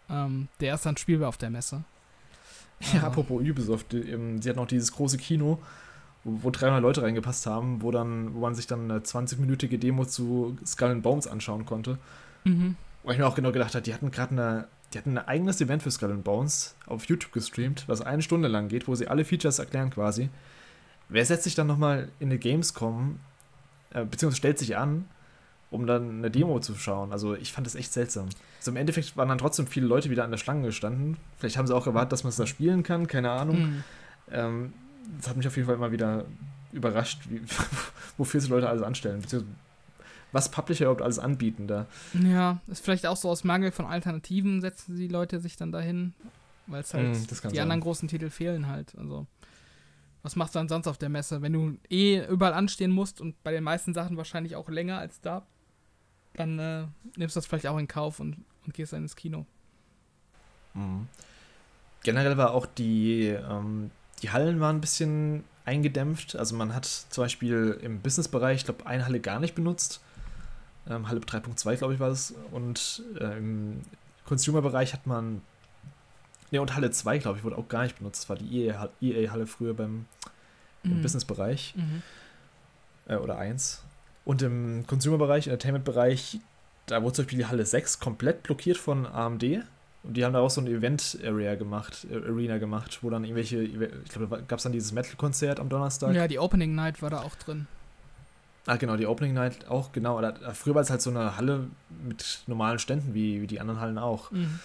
[0.10, 1.84] Ähm, der ist dann spielbar auf der Messe.
[2.80, 5.60] Ja, Aber- apropos Ubisoft, ähm, sie hat noch dieses große Kino,
[6.24, 10.06] wo, wo 300 Leute reingepasst haben, wo, dann, wo man sich dann eine 20-minütige Demo
[10.06, 11.98] zu Skull and Bones anschauen konnte.
[12.44, 12.76] Mhm.
[13.04, 15.60] Wo ich mir auch genau gedacht habe, die hatten gerade eine, die hatten ein eigenes
[15.60, 19.08] Event für Skull and Bones auf YouTube gestreamt, was eine Stunde lang geht, wo sie
[19.08, 20.30] alle Features erklären quasi.
[21.10, 23.20] Wer setzt sich dann nochmal in eine Gamescom,
[23.94, 25.06] äh, beziehungsweise stellt sich an,
[25.70, 27.12] um dann eine Demo zu schauen?
[27.12, 28.28] Also ich fand das echt seltsam.
[28.60, 31.18] Also im Endeffekt waren dann trotzdem viele Leute wieder an der Schlange gestanden.
[31.38, 33.60] Vielleicht haben sie auch erwartet, dass man es da spielen kann, keine Ahnung.
[33.60, 33.84] Mhm.
[34.32, 34.74] Ähm,
[35.18, 36.26] das hat mich auf jeden Fall immer wieder
[36.72, 37.42] überrascht, wie,
[38.18, 39.54] wofür sich Leute alles anstellen, beziehungsweise
[40.32, 41.86] was Publisher überhaupt alles anbieten da.
[42.14, 46.14] Ja, ist vielleicht auch so aus Mangel von Alternativen setzen die Leute sich dann dahin,
[46.66, 47.60] weil es halt Mm, die sein.
[47.60, 48.96] anderen großen Titel fehlen halt.
[48.98, 49.28] Also,
[50.24, 51.44] was machst du dann sonst auf der Messe?
[51.44, 55.22] Wenn du eh überall anstehen musst und bei den meisten Sachen wahrscheinlich auch länger als
[55.22, 55.46] da,
[56.34, 56.86] dann äh,
[57.16, 59.46] nimmst du das vielleicht auch in Kauf und, und gehst dann ins Kino.
[60.74, 61.08] Mhm.
[62.02, 63.92] Generell war auch die, ähm,
[64.24, 66.36] die Hallen waren ein bisschen eingedämpft.
[66.36, 70.02] Also man hat zum Beispiel im Businessbereich, ich glaube, eine Halle gar nicht benutzt.
[70.90, 72.34] Ähm, Halle 3.2, glaube ich, war es.
[72.52, 73.82] Und äh, im
[74.26, 75.42] Consumer-Bereich hat man.
[76.52, 78.24] Ne, und Halle 2, glaube ich, wurde auch gar nicht benutzt.
[78.24, 80.06] Das war die EA-Halle EA früher beim
[80.84, 81.02] im Mhm.
[81.02, 81.74] Business-Bereich.
[81.78, 82.02] Mhm.
[83.08, 83.84] Äh, oder 1.
[84.26, 86.40] Und im Consumer-Bereich, Entertainment-Bereich,
[86.86, 89.64] da wurde zum Beispiel die Halle 6 komplett blockiert von AMD.
[90.04, 93.74] Und die haben daraus so ein Event-Area gemacht, äh, Arena gemacht, wo dann irgendwelche, ich
[94.10, 96.14] glaube, da gab es dann dieses Metal-Konzert am Donnerstag.
[96.14, 97.68] Ja, die Opening Night war da auch drin.
[98.66, 100.20] Ah, genau, die Opening Night auch, genau.
[100.22, 101.68] Da, da- früher war es halt so eine Halle
[102.06, 104.32] mit normalen Ständen, wie, wie die anderen Hallen auch.
[104.32, 104.60] Mhm.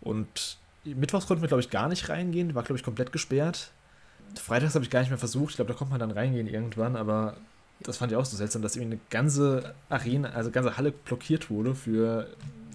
[0.00, 2.48] Und mittwochs konnten wir, glaube ich, gar nicht reingehen.
[2.48, 3.70] Die war, glaube ich, komplett gesperrt.
[4.40, 5.50] Freitags habe ich gar nicht mehr versucht.
[5.50, 7.36] Ich glaube, da konnte man dann reingehen irgendwann, aber
[7.80, 11.50] das fand ich auch so seltsam, dass irgendwie eine ganze Arena, also ganze Halle blockiert
[11.50, 12.28] wurde für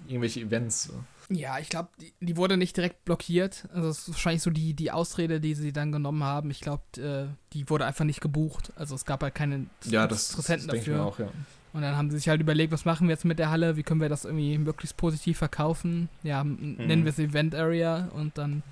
[0.06, 0.92] irgendwelche Events.
[1.28, 3.66] Ja, ich glaube, die, die wurde nicht direkt blockiert.
[3.74, 6.50] Also das ist wahrscheinlich so die, die Ausrede, die sie dann genommen haben.
[6.50, 8.72] Ich glaube, äh, die wurde einfach nicht gebucht.
[8.76, 11.04] Also es gab halt keine Ja, das, das Interessenten mir dafür.
[11.04, 11.32] auch, ja.
[11.72, 13.76] Und dann haben sie sich halt überlegt, was machen wir jetzt mit der Halle?
[13.76, 16.08] Wie können wir das irgendwie möglichst positiv verkaufen?
[16.22, 18.62] Ja, m- nennen wir es Event Area und dann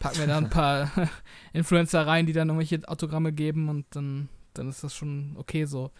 [0.00, 0.90] packen wir da ein paar
[1.52, 5.92] Influencer rein, die dann irgendwelche Autogramme geben und dann, dann ist das schon okay so.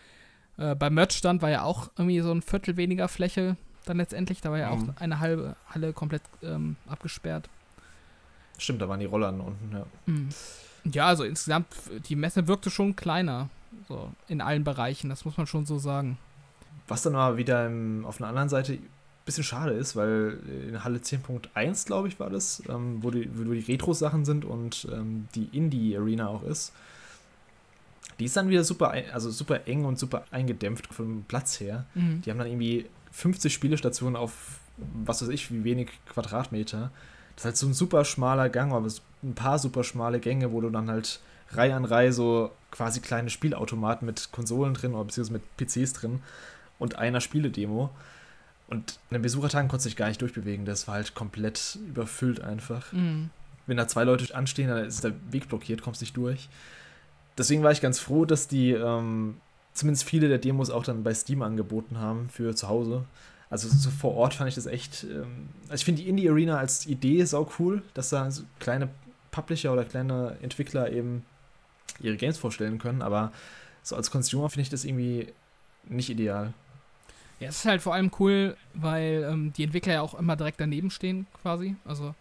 [0.59, 3.57] Äh, beim Merch-Stand war ja auch irgendwie so ein Viertel weniger Fläche
[3.87, 4.41] dann letztendlich.
[4.41, 4.91] Da war ja Mhm.
[4.91, 7.49] auch eine halbe Halle komplett ähm, abgesperrt.
[8.59, 9.87] Stimmt, da waren die Roller unten, ja.
[10.07, 10.29] Mhm.
[10.85, 11.67] Ja, also insgesamt,
[12.09, 13.49] die Messe wirkte schon kleiner.
[13.89, 16.19] So, in allen Bereichen, das muss man schon so sagen.
[16.89, 18.89] Was dann mal wieder im, auf einer anderen Seite ein
[19.25, 23.51] bisschen schade ist, weil in Halle 10.1, glaube ich, war das, ähm, wo, die, wo
[23.53, 26.73] die Retro-Sachen sind und ähm, die Indie-Arena auch ist.
[28.19, 31.87] Die ist dann wieder super, also super eng und super eingedämpft vom Platz her.
[31.95, 32.21] Mhm.
[32.23, 34.61] Die haben dann irgendwie 50 Spielestationen auf
[35.05, 36.91] was weiß ich, wie wenig Quadratmeter.
[37.35, 38.89] Das ist halt so ein super schmaler Gang, aber
[39.23, 43.31] ein paar super schmale Gänge, wo du dann halt Reihe an Reihe so quasi kleine
[43.31, 46.23] Spielautomaten mit Konsolen drin oder beziehungsweise mit PCs drin
[46.79, 47.91] und einer Spieledemo.
[48.69, 50.65] Und an den Besuchertagen konntest du dich gar nicht durchbewegen.
[50.65, 52.91] Das war halt komplett überfüllt einfach.
[52.93, 53.31] Mhm.
[53.67, 56.49] Wenn da zwei Leute anstehen, dann ist der Weg blockiert, kommst nicht durch.
[57.37, 59.37] Deswegen war ich ganz froh, dass die ähm,
[59.73, 63.05] zumindest viele der Demos auch dann bei Steam angeboten haben für zu Hause.
[63.51, 65.05] Also so vor Ort fand ich das echt.
[65.05, 68.89] Ähm, also ich finde die Indie Arena als Idee sau cool, dass da so kleine
[69.31, 71.25] Publisher oder kleine Entwickler eben
[72.01, 73.33] ihre Games vorstellen können, aber
[73.83, 75.29] so als Consumer finde ich das irgendwie
[75.89, 76.55] nicht ideal.
[77.43, 80.61] Ja, es ist halt vor allem cool, weil ähm, die Entwickler ja auch immer direkt
[80.61, 81.77] daneben stehen, quasi.
[81.85, 82.15] Also,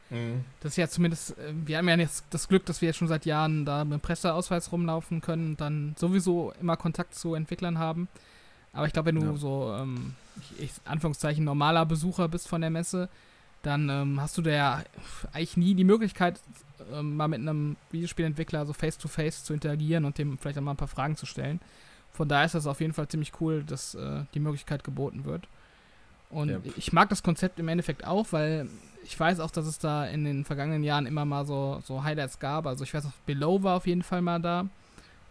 [0.60, 3.08] das ist ja zumindest, äh, wir haben ja jetzt das Glück, dass wir jetzt schon
[3.08, 7.78] seit Jahren da mit dem Presseausweis rumlaufen können und dann sowieso immer Kontakt zu Entwicklern
[7.78, 8.08] haben.
[8.74, 9.36] Aber ich glaube, wenn du Ja.
[9.38, 13.10] so, ähm, ich, ich, Anführungszeichen, normaler Besucher bist von der Messe,
[13.64, 14.84] dann ähm, hast du da ja
[15.34, 16.40] eigentlich nie die Möglichkeit,
[16.92, 20.78] ähm, mal mit einem Videospielentwickler so face-to-face zu interagieren und dem vielleicht auch mal ein
[20.78, 21.60] paar Fragen zu stellen.
[22.22, 25.48] Von daher ist das auf jeden Fall ziemlich cool, dass äh, die Möglichkeit geboten wird.
[26.30, 26.60] Und Ja.
[26.78, 28.70] ich mag das Konzept im Endeffekt auch, weil
[29.04, 32.38] ich weiß auch, dass es da in den vergangenen Jahren immer mal so, so Highlights
[32.38, 32.68] gab.
[32.68, 34.68] Also ich weiß auch, Below war auf jeden Fall mal da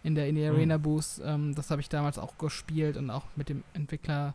[0.03, 0.53] in der Indie Mhm.
[0.53, 1.21] Arena Boost.
[1.23, 4.33] Ähm, das habe ich damals auch gespielt und auch mit dem Entwickler,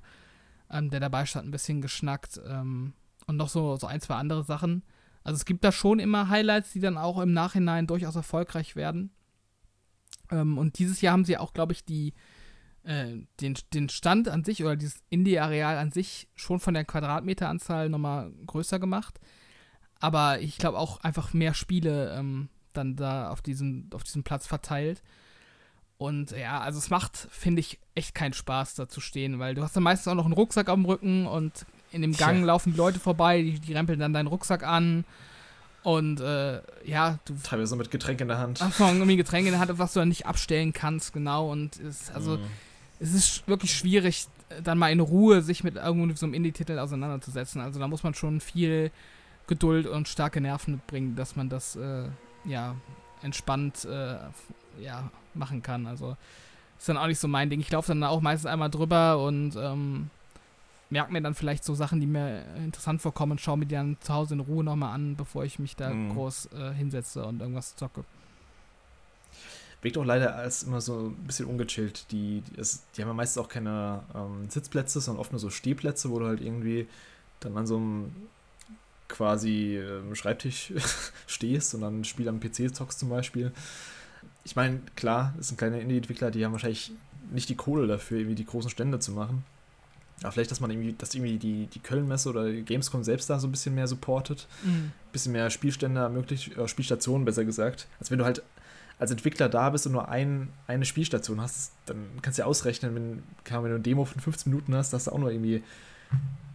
[0.71, 2.41] ähm, der dabei stand, ein bisschen geschnackt.
[2.49, 2.95] Ähm,
[3.27, 4.83] und noch so, so ein, zwei andere Sachen.
[5.25, 9.11] Also es gibt da schon immer Highlights, die dann auch im Nachhinein durchaus erfolgreich werden.
[10.31, 12.15] Ähm, und dieses Jahr haben sie auch, glaube ich, die,
[12.87, 17.89] äh, den, den Stand an sich oder dieses Indie-Areal an sich schon von der Quadratmeteranzahl
[17.89, 19.19] nochmal größer gemacht.
[19.99, 24.47] Aber ich glaube auch einfach mehr Spiele ähm, dann da auf diesem, auf diesem Platz
[24.47, 25.03] verteilt.
[25.99, 29.63] Und ja, also es macht, finde ich, echt keinen Spaß, da zu stehen, weil du
[29.63, 32.45] hast dann meistens auch noch einen Rucksack dem Rücken und in dem Gang Tja.
[32.47, 35.05] laufen die Leute vorbei, die, die rempeln dann deinen Rucksack an.
[35.83, 38.61] Und äh, ja, du Teilweise mit Getränk in der Hand.
[38.61, 41.51] noch irgendwie Getränke in der Hand, was du dann nicht abstellen kannst, genau.
[41.51, 42.45] Und es, also Mhm.
[43.01, 44.27] Es ist wirklich schwierig,
[44.63, 47.61] dann mal in Ruhe sich mit irgendwo so einem Indie-Titel auseinanderzusetzen.
[47.61, 48.91] Also da muss man schon viel
[49.47, 52.05] Geduld und starke Nerven mitbringen, dass man das äh,
[52.45, 52.75] ja
[53.23, 54.17] entspannt äh,
[54.81, 55.87] ja, machen kann.
[55.87, 56.17] Also
[56.79, 57.61] ist dann auch nicht so mein Ding.
[57.61, 60.11] Ich laufe dann auch meistens einmal drüber und ähm,
[60.91, 63.97] merke mir dann vielleicht so Sachen, die mir interessant vorkommen und schaue mir die dann
[64.01, 66.13] zu Hause in Ruhe nochmal an, bevor ich mich da Mhm.
[66.15, 68.05] groß äh, hinsetze und irgendwas zocke.
[69.83, 72.07] Wirkt auch leider als immer so ein bisschen ungechillt.
[72.11, 75.51] Die, die, es, die haben ja meistens auch keine ähm, Sitzplätze, sondern oft nur so
[75.51, 76.87] Stehplätze, wo du halt irgendwie
[77.41, 78.11] dann an so einem
[79.09, 80.73] quasi ähm, Schreibtisch
[81.27, 83.53] stehst und dann ein Spiel am PC zockst zum Beispiel.
[84.45, 86.93] Ich meine, klar, es sind kleine Indie-Entwickler, die haben wahrscheinlich
[87.33, 89.45] nicht die Kohle dafür, irgendwie die großen Stände zu machen.
[90.23, 93.47] Aber vielleicht, dass man irgendwie, dass irgendwie die, die Köln-Messe oder Gamescom selbst da so
[93.47, 94.71] ein bisschen mehr supportet, Mhm.
[94.71, 97.87] ein bisschen mehr Spielstände ermöglicht, äh, Spielstationen besser gesagt.
[98.01, 98.43] Als wenn du halt
[98.99, 102.95] als Entwickler da bist und nur ein, eine Spielstation hast, dann kannst du ja ausrechnen,
[102.95, 105.63] wenn, Ahnung, wenn du eine Demo von 15 Minuten hast, hast du auch nur irgendwie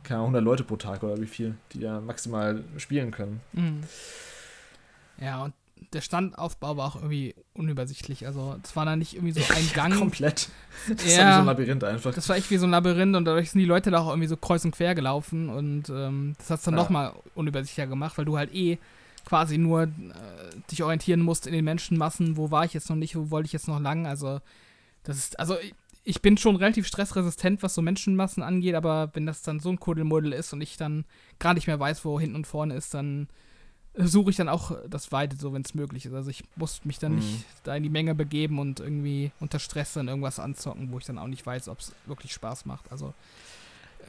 [0.04, 3.40] keine Ahnung, 100 Leute pro Tag oder wie viel, die da maximal spielen können.
[3.54, 3.82] Mhm.
[5.20, 5.54] Ja, und
[5.94, 8.26] der Standaufbau war auch irgendwie unübersichtlich.
[8.26, 9.94] Also es war da nicht irgendwie so ein Gang.
[9.96, 10.50] Komplett.
[10.90, 11.22] Das Ja.
[11.22, 11.34] ja.
[11.36, 12.14] so ein Labyrinth einfach.
[12.14, 14.28] Das war echt wie so ein Labyrinth und dadurch sind die Leute da auch irgendwie
[14.28, 16.82] so kreuz und quer gelaufen und ähm, das hat es dann Ja.
[16.82, 18.78] nochmal unübersichtlicher gemacht, weil du halt eh
[19.26, 19.88] quasi nur äh,
[20.72, 23.54] dich orientieren musst in den Menschenmassen, wo war ich jetzt noch nicht, wo wollte ich
[23.54, 24.40] jetzt noch lang, also
[25.04, 29.26] das ist, also ich, ich bin schon relativ stressresistent, was so Menschenmassen angeht, aber wenn
[29.26, 31.06] das dann so ein Kuddelmuddel ist und ich dann
[31.40, 33.28] gar nicht mehr weiß, wo hinten und vorne ist, dann
[33.94, 36.14] äh, suche ich dann auch das Weite, so wenn es möglich ist.
[36.14, 37.18] Also ich muss mich dann Mhm.
[37.20, 41.06] nicht da in die Menge begeben und irgendwie unter Stress dann irgendwas anzocken, wo ich
[41.06, 42.92] dann auch nicht weiß, ob es wirklich Spaß macht.
[42.92, 43.14] Also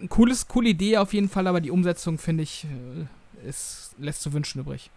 [0.01, 4.23] ein cooles, coole Idee auf jeden Fall, aber die Umsetzung finde ich äh, ist, lässt
[4.23, 4.91] zu wünschen übrig.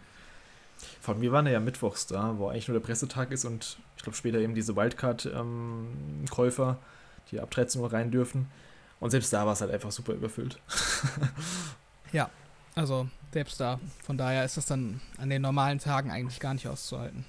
[1.06, 4.18] Allem, wir waren ja mittwochs da, wo eigentlich nur der Pressetag ist und ich glaube
[4.18, 6.78] später eben diese Wildcard-Käufer,
[7.32, 8.48] die ab 13 Uhr rein dürfen.
[9.00, 10.60] Und selbst da war es halt einfach super überfüllt.
[12.76, 13.80] Also selbst da.
[14.04, 17.26] Von daher ist das dann an den normalen Tagen eigentlich gar nicht auszuhalten.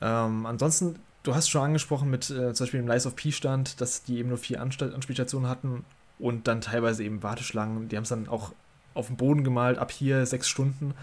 [0.00, 3.80] Ähm, ansonsten, du hast schon angesprochen mit äh, zum Beispiel dem Lies of P stand,
[3.80, 5.84] dass die eben nur vier Anstalt Anspielstationen hatten
[6.18, 7.88] und dann teilweise eben Warteschlangen.
[7.88, 8.52] Die haben es dann auch
[8.94, 10.94] auf den Boden gemalt, ab hier sechs Stunden,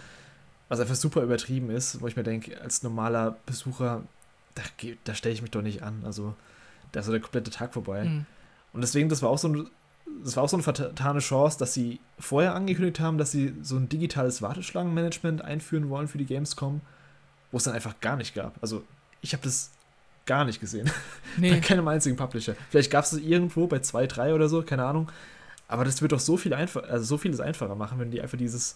[0.69, 4.03] was einfach super übertrieben ist, wo ich mir denke, als normaler Besucher,
[4.55, 4.63] da,
[5.03, 6.01] da stelle ich mich doch nicht an.
[6.05, 6.35] Also,
[6.91, 8.03] da ist so der komplette Tag vorbei.
[8.03, 8.25] Mhm.
[8.73, 9.69] Und deswegen, das war auch so ein,
[10.23, 13.77] das war auch so eine vertane Chance, dass sie vorher angekündigt haben, dass sie so
[13.77, 16.81] ein digitales Warteschlangenmanagement einführen wollen für die Gamescom,
[17.51, 18.55] wo es dann einfach gar nicht gab.
[18.61, 18.83] Also
[19.21, 19.71] ich habe das
[20.25, 20.91] gar nicht gesehen.
[21.35, 22.55] Bei Nee, keinem einzigen Publisher.
[22.69, 25.09] Vielleicht gab es es irgendwo bei zwei, drei oder so, keine Ahnung.
[25.67, 28.37] Aber das wird doch so viel einfach, also so vieles einfacher machen, wenn die einfach
[28.37, 28.75] dieses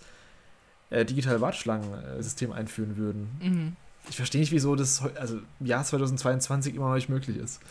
[0.91, 3.29] äh, digitale Warteschlangensystem einführen würden.
[3.41, 3.75] mhm.
[4.09, 7.61] Ich verstehe nicht, wieso das also im Jahr 2022 immer noch nicht möglich ist.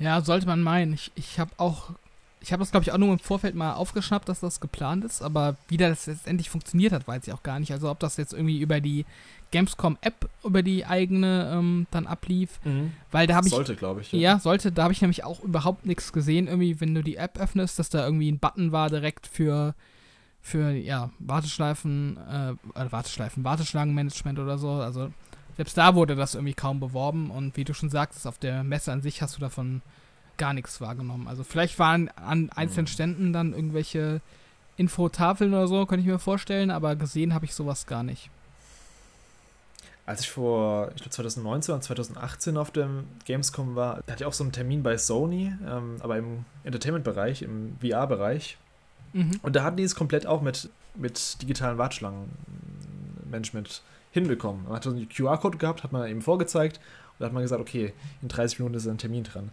[0.00, 0.92] Ja, sollte man meinen.
[0.92, 1.90] Ich, ich habe auch,
[2.40, 5.22] ich habe das glaube ich auch nur im Vorfeld mal aufgeschnappt, dass das geplant ist,
[5.22, 7.72] aber wie das letztendlich funktioniert hat, weiß ich auch gar nicht.
[7.72, 9.06] Also ob das jetzt irgendwie über die
[9.52, 12.58] Gamescom-App, über die eigene ähm, dann ablief,
[13.12, 14.10] weil da habe ich Sollte, glaube ich.
[14.10, 14.72] Ja, sollte.
[14.72, 16.48] Da habe ich nämlich auch überhaupt nichts gesehen.
[16.48, 19.74] Irgendwie, wenn du die App öffnest, dass da irgendwie ein Button war direkt für,
[20.42, 24.70] für ja, Warteschleifen, äh, äh, Warteschleifen, Warteschlangenmanagement oder so.
[24.72, 25.12] Also
[25.56, 27.30] selbst da wurde das irgendwie kaum beworben.
[27.30, 29.82] Und wie du schon sagtest, auf der Messe an sich hast du davon
[30.38, 31.28] gar nichts wahrgenommen.
[31.28, 32.88] Also vielleicht waren an einzelnen Mhm.
[32.88, 34.20] Ständen dann irgendwelche
[34.76, 38.30] Infotafeln oder so, könnte ich mir vorstellen, aber gesehen habe ich sowas gar nicht.
[40.04, 44.32] Als ich vor, ich glaube 2019 oder 2018 auf dem Gamescom war, hatte ich auch
[44.32, 48.56] so einen Termin bei Sony, ähm, aber im Entertainment-Bereich, im VR-Bereich.
[49.12, 49.40] Mhm.
[49.42, 54.64] Und da hatten die es komplett auch mit, mit digitalen Warteschlangenmanagement hinbekommen.
[54.64, 57.60] Man hat so einen QR-Code gehabt, hat man eben vorgezeigt und da hat man gesagt,
[57.60, 59.50] okay, in 30 Minuten ist ein Termin dran.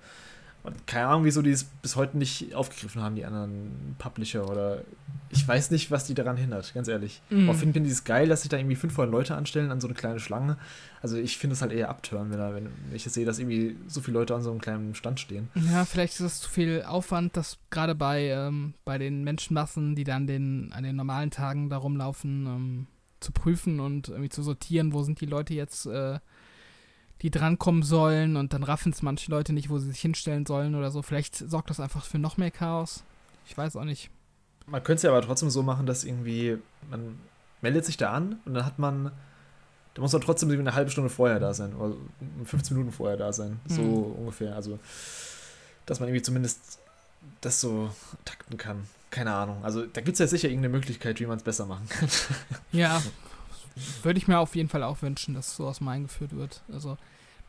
[0.63, 4.83] Und keine Ahnung, wieso die es bis heute nicht aufgegriffen haben, die anderen Publisher oder
[5.31, 7.21] ich weiß nicht, was die daran hindert, ganz ehrlich.
[7.29, 7.49] Mhm.
[7.49, 9.93] Aber finde ich es geil, dass sich da irgendwie 500 Leute anstellen an so eine
[9.93, 10.57] kleine Schlange.
[11.01, 14.19] Also ich finde es halt eher abtören, wenn, wenn ich sehe, dass irgendwie so viele
[14.19, 15.47] Leute an so einem kleinen Stand stehen.
[15.71, 20.03] Ja, vielleicht ist es zu viel Aufwand, dass gerade bei, ähm, bei den Menschenmassen, die
[20.03, 22.87] dann den, an den normalen Tagen da rumlaufen, ähm,
[23.19, 26.19] zu prüfen und irgendwie zu sortieren, wo sind die Leute jetzt, äh,
[27.21, 30.75] die drankommen sollen und dann raffen es manche Leute nicht, wo sie sich hinstellen sollen
[30.75, 31.01] oder so.
[31.01, 33.03] Vielleicht sorgt das einfach für noch mehr Chaos.
[33.45, 34.09] Ich weiß auch nicht.
[34.67, 36.57] Man könnte es ja aber trotzdem so machen, dass irgendwie,
[36.89, 37.19] man
[37.61, 39.11] meldet sich da an und dann hat man,
[39.95, 41.95] da muss man trotzdem eine halbe Stunde vorher da sein oder
[42.45, 44.15] 15 Minuten vorher da sein, so Mhm.
[44.19, 44.55] ungefähr.
[44.55, 44.79] Also,
[45.85, 46.79] dass man irgendwie zumindest
[47.41, 47.89] das so
[48.25, 48.83] takten kann.
[49.09, 49.65] Keine Ahnung.
[49.65, 52.07] Also, da gibt es ja sicher irgendeine Möglichkeit, wie man es besser machen kann.
[52.71, 53.01] Ja,
[54.03, 56.63] würde ich mir auf jeden Fall auch wünschen, dass sowas mal eingeführt wird.
[56.71, 56.97] Also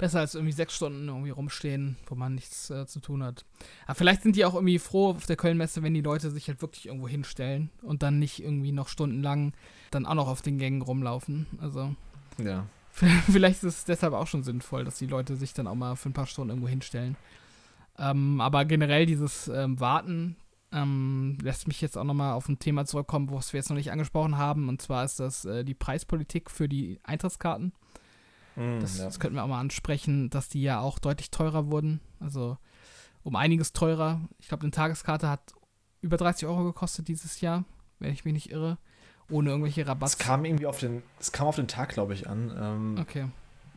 [0.01, 3.45] besser als irgendwie sechs Stunden irgendwie rumstehen, wo man nichts äh, zu tun hat.
[3.85, 6.63] Aber vielleicht sind die auch irgendwie froh auf der Kölnmesse, wenn die Leute sich halt
[6.63, 9.53] wirklich irgendwo hinstellen und dann nicht irgendwie noch stundenlang
[9.91, 11.47] dann auch noch auf den Gängen rumlaufen.
[11.61, 11.95] Also
[12.39, 12.67] Ja.
[12.93, 16.09] vielleicht ist es deshalb auch schon sinnvoll, dass die Leute sich dann auch mal für
[16.09, 17.17] ein paar Stunden irgendwo hinstellen.
[17.99, 20.37] Ähm, aber generell dieses ähm, Warten
[20.73, 23.91] ähm, lässt mich jetzt auch nochmal auf ein Thema zurückkommen, was wir jetzt noch nicht
[23.93, 24.69] angesprochen haben.
[24.69, 27.73] Und zwar ist das äh, die Preispolitik für die Eintrittskarten.
[28.57, 29.05] Das, ja.
[29.05, 32.01] das könnten wir auch mal ansprechen, dass die ja auch deutlich teurer wurden.
[32.19, 32.59] Also
[33.23, 34.21] um einiges teurer.
[34.39, 35.53] Ich glaube, eine Tageskarte hat
[36.03, 37.65] über 30 Euro gekostet dieses Jahr,
[38.01, 38.79] wenn ich mich nicht irre.
[39.31, 40.19] Ohne irgendwelche Es Rabatts.
[40.19, 42.53] kam irgendwie auf den, es kam auf den Tag, glaube ich, an.
[42.59, 43.27] Ähm, Okay.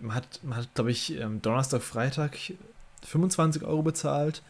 [0.02, 2.38] Man hat, man hat glaube ich, ähm, Donnerstag, Freitag
[3.04, 4.44] 25 Euro bezahlt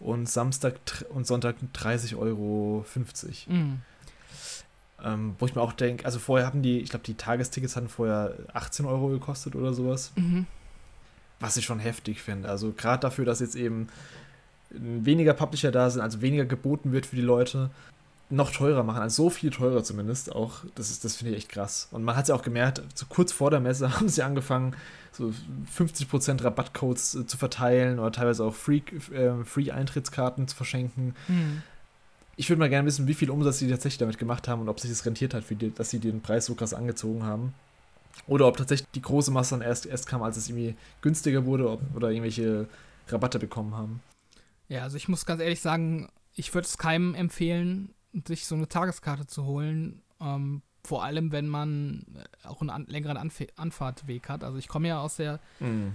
[0.00, 0.74] und Samstag
[1.10, 3.46] und Sonntag 30 Euro 50.
[3.48, 3.80] Mhm.
[5.02, 7.88] Ähm, wo ich mir auch denke, also vorher haben die, ich glaube, die Tagestickets hatten
[7.88, 10.12] vorher 18 Euro gekostet oder sowas.
[10.16, 10.46] Mhm.
[11.38, 12.48] Was ich schon heftig finde.
[12.48, 13.88] Also gerade dafür, dass jetzt eben
[14.70, 17.70] weniger Publisher da sind, also weniger geboten wird für die Leute,
[18.30, 20.64] noch teurer machen, also so viel teurer zumindest auch.
[20.74, 21.88] Das, ist, das finde ich echt krass.
[21.90, 24.74] Und man hat es ja auch gemerkt, so kurz vor der Messe haben sie angefangen,
[25.12, 25.32] so
[25.76, 31.14] 50% Rabattcodes äh, zu verteilen oder teilweise auch Free, äh, Free-Eintrittskarten zu verschenken.
[31.28, 31.62] Mhm.
[32.36, 34.80] Ich würde mal gerne wissen, wie viel Umsatz sie tatsächlich damit gemacht haben und ob
[34.80, 37.52] sich das rentiert hat, die, dass sie den Preis so krass angezogen haben.
[38.26, 41.68] Oder ob tatsächlich die große Masse dann erst, erst kam, als es irgendwie günstiger wurde
[41.68, 42.66] ob, oder irgendwelche
[43.08, 44.00] Rabatte bekommen haben.
[44.68, 47.92] Ja, also ich muss ganz ehrlich sagen, ich würde es keinem empfehlen,
[48.26, 50.02] sich so eine Tageskarte zu holen.
[50.20, 52.06] Ähm, vor allem, wenn man
[52.44, 54.42] äh, auch einen an längeren Anf Anfahrtweg hat.
[54.44, 55.38] Also ich komme ja aus der,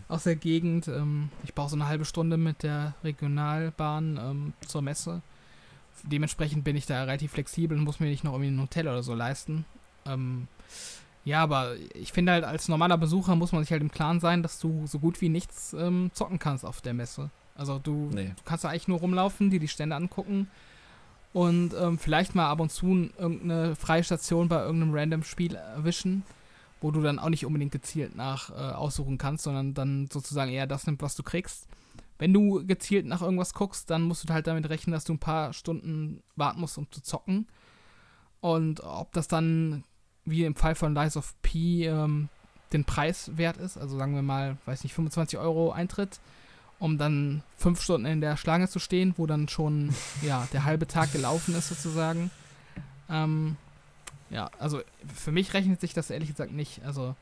[0.08, 0.88] aus der Gegend.
[0.88, 5.22] Ähm, ich brauche so eine halbe Stunde mit der Regionalbahn ähm, zur Messe.
[6.04, 9.02] Dementsprechend bin ich da relativ flexibel und muss mir nicht noch irgendwie ein Hotel oder
[9.02, 9.66] so leisten.
[10.06, 10.48] Ähm,
[11.24, 14.44] ja, aber ich finde halt, als normaler Besucher muss man sich halt im Klaren sein,
[14.44, 17.32] dass du so gut wie nichts ähm, zocken kannst auf der Messe.
[17.56, 18.34] Also du, Nee.
[18.36, 20.48] du kannst da eigentlich nur rumlaufen, dir die Stände angucken
[21.36, 26.24] und ähm, vielleicht mal ab und zu irgendeine freie Station bei irgendeinem random Spiel erwischen,
[26.80, 30.66] wo du dann auch nicht unbedingt gezielt nach äh, aussuchen kannst, sondern dann sozusagen eher
[30.66, 31.68] das nimmt, was du kriegst.
[32.18, 35.20] Wenn du gezielt nach irgendwas guckst, dann musst du halt damit rechnen, dass du ein
[35.20, 37.48] paar Stunden warten musst, um zu zocken.
[38.40, 39.84] Und ob das dann,
[40.24, 42.30] wie im Fall von Lies of P, ähm,
[42.72, 46.22] den Preis wert ist, also sagen wir mal, weiß nicht, 25 Euro Eintritt,
[46.86, 49.90] um dann fünf Stunden in der Schlange zu stehen, wo dann schon
[50.22, 52.30] ja, der halbe Tag gelaufen ist sozusagen.
[53.10, 53.58] Ähm,
[54.30, 54.82] ja, also
[55.14, 56.84] für mich rechnet sich das ehrlich gesagt nicht.
[56.86, 57.16] Also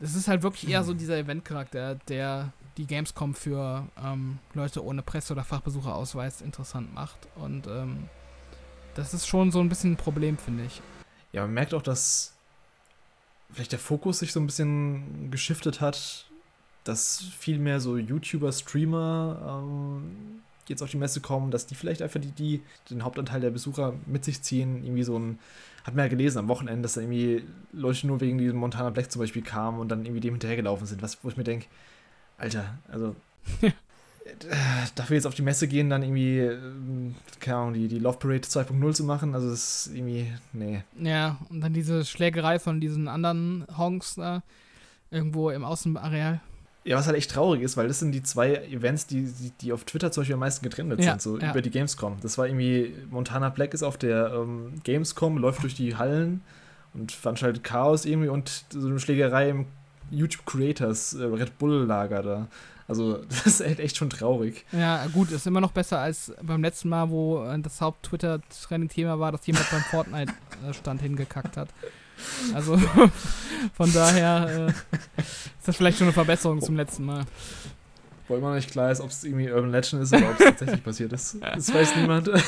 [0.00, 5.02] es ist halt wirklich eher so dieser Eventcharakter, der die Gamescom für ähm, Leute ohne
[5.02, 7.18] Presse- oder Fachbesucherausweis interessant macht.
[7.36, 8.08] Und ähm,
[8.94, 10.80] das ist schon so ein bisschen ein Problem, finde ich.
[11.32, 12.32] Ja, man merkt auch, dass
[13.52, 16.26] vielleicht der Fokus sich so ein bisschen geschiftet hat,
[16.84, 22.02] dass viel mehr so YouTuber, Streamer ähm, jetzt auf die Messe kommen, dass die vielleicht
[22.02, 24.84] einfach die, die den Hauptanteil der Besucher mit sich ziehen.
[24.84, 25.38] Irgendwie so ein,
[25.84, 29.10] hat man ja gelesen am Wochenende, dass da irgendwie Leute nur wegen diesem Montana Black
[29.10, 31.66] zum Beispiel kamen und dann irgendwie dem hinterhergelaufen sind, was, wo ich mir denke,
[32.38, 33.14] Alter, also
[33.62, 33.70] äh,
[34.94, 38.46] dafür jetzt auf die Messe gehen, dann irgendwie, ähm, keine Ahnung, die, die Love Parade
[38.46, 40.82] 2.0 zu machen, also das ist irgendwie, nee.
[40.98, 44.42] Ja, und dann diese Schlägerei von diesen anderen Honks da
[45.10, 46.40] irgendwo im Außenareal.
[46.84, 49.72] Ja, was halt echt traurig ist, weil das sind die zwei Events, die, die, die
[49.72, 51.50] auf Twitter zum Beispiel am meisten getrennt Ja, sind, so ja.
[51.50, 52.18] über die Gamescom.
[52.20, 56.42] Das war irgendwie, Montana Black ist auf der ähm, Gamescom, läuft durch die Hallen
[56.92, 59.66] und veranstaltet Chaos irgendwie und so eine Schlägerei im
[60.10, 62.48] YouTube Creators äh, Red Bull Lager da.
[62.86, 64.64] Also, das ist echt, echt schon traurig.
[64.72, 69.32] Ja, gut, ist immer noch besser als beim letzten Mal, wo äh, das Haupt-Twitter-Trending-Thema war,
[69.32, 71.68] dass jemand beim Fortnite-Stand hingekackt hat.
[72.54, 72.76] Also
[73.76, 77.24] von daher äh, ist das vielleicht schon eine Verbesserung zum letzten Mal.
[78.28, 80.82] Immer noch nicht klar ist, ob es irgendwie Urban Legend ist oder ob es tatsächlich
[80.82, 81.36] passiert ist.
[81.42, 82.30] Das weiß niemand.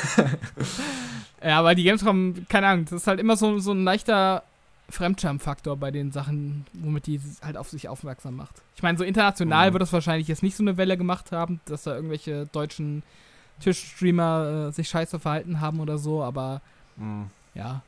[1.45, 4.43] Ja, aber die Gamescom, keine Ahnung, das ist halt immer so, so ein leichter
[4.89, 8.55] Fremdscham-Faktor bei den Sachen, womit die halt auf sich aufmerksam macht.
[8.75, 9.75] Ich meine, so international Mhm.
[9.75, 13.03] wird das wahrscheinlich jetzt nicht so eine Welle gemacht haben, dass da irgendwelche deutschen
[13.61, 16.63] Tischstreamer äh, sich scheiße verhalten haben oder so, aber
[16.99, 17.27] Hm.
[17.55, 17.83] ja.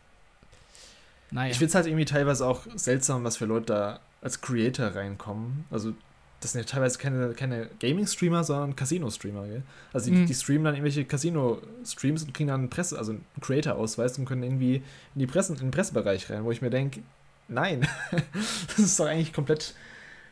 [1.31, 1.51] Naja.
[1.51, 5.65] Ich finde es halt irgendwie teilweise auch seltsam, was für Leute da als Creator reinkommen.
[5.71, 5.93] Also,
[6.41, 9.45] das sind ja teilweise keine, keine Gaming-Streamer, sondern Casino-Streamer?
[9.93, 10.27] Also, die, Mhm.
[10.27, 14.43] die streamen dann irgendwelche Casino-Streams und kriegen dann einen Presse, also einen Creator-Ausweis und können
[14.43, 17.01] irgendwie in, die Presse, in den Pressebereich rein, wo ich mir denke,
[17.49, 17.87] nein,
[18.69, 19.75] das ist doch eigentlich komplett,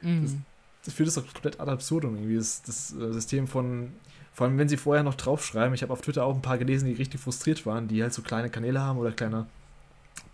[0.03, 0.43] Mhm.
[0.85, 3.93] das führt es doch komplett ad absurdum, irgendwie, das, das äh, System von.
[4.35, 6.87] Vor allem, wenn sie vorher noch draufschreiben, ich habe auf Twitter auch ein paar gelesen,
[6.87, 9.47] die richtig frustriert waren, die halt so kleine Kanäle haben oder kleine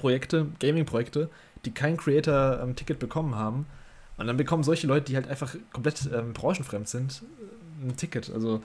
[0.02, 1.30] Projekte, Gaming-Projekte,
[1.64, 3.66] die kein Creator-Ticket bekommen haben.
[4.16, 7.22] Und dann bekommen solche Leute, die halt einfach komplett ähm, branchenfremd sind,
[7.80, 8.30] äh, ein Ticket.
[8.30, 8.60] Also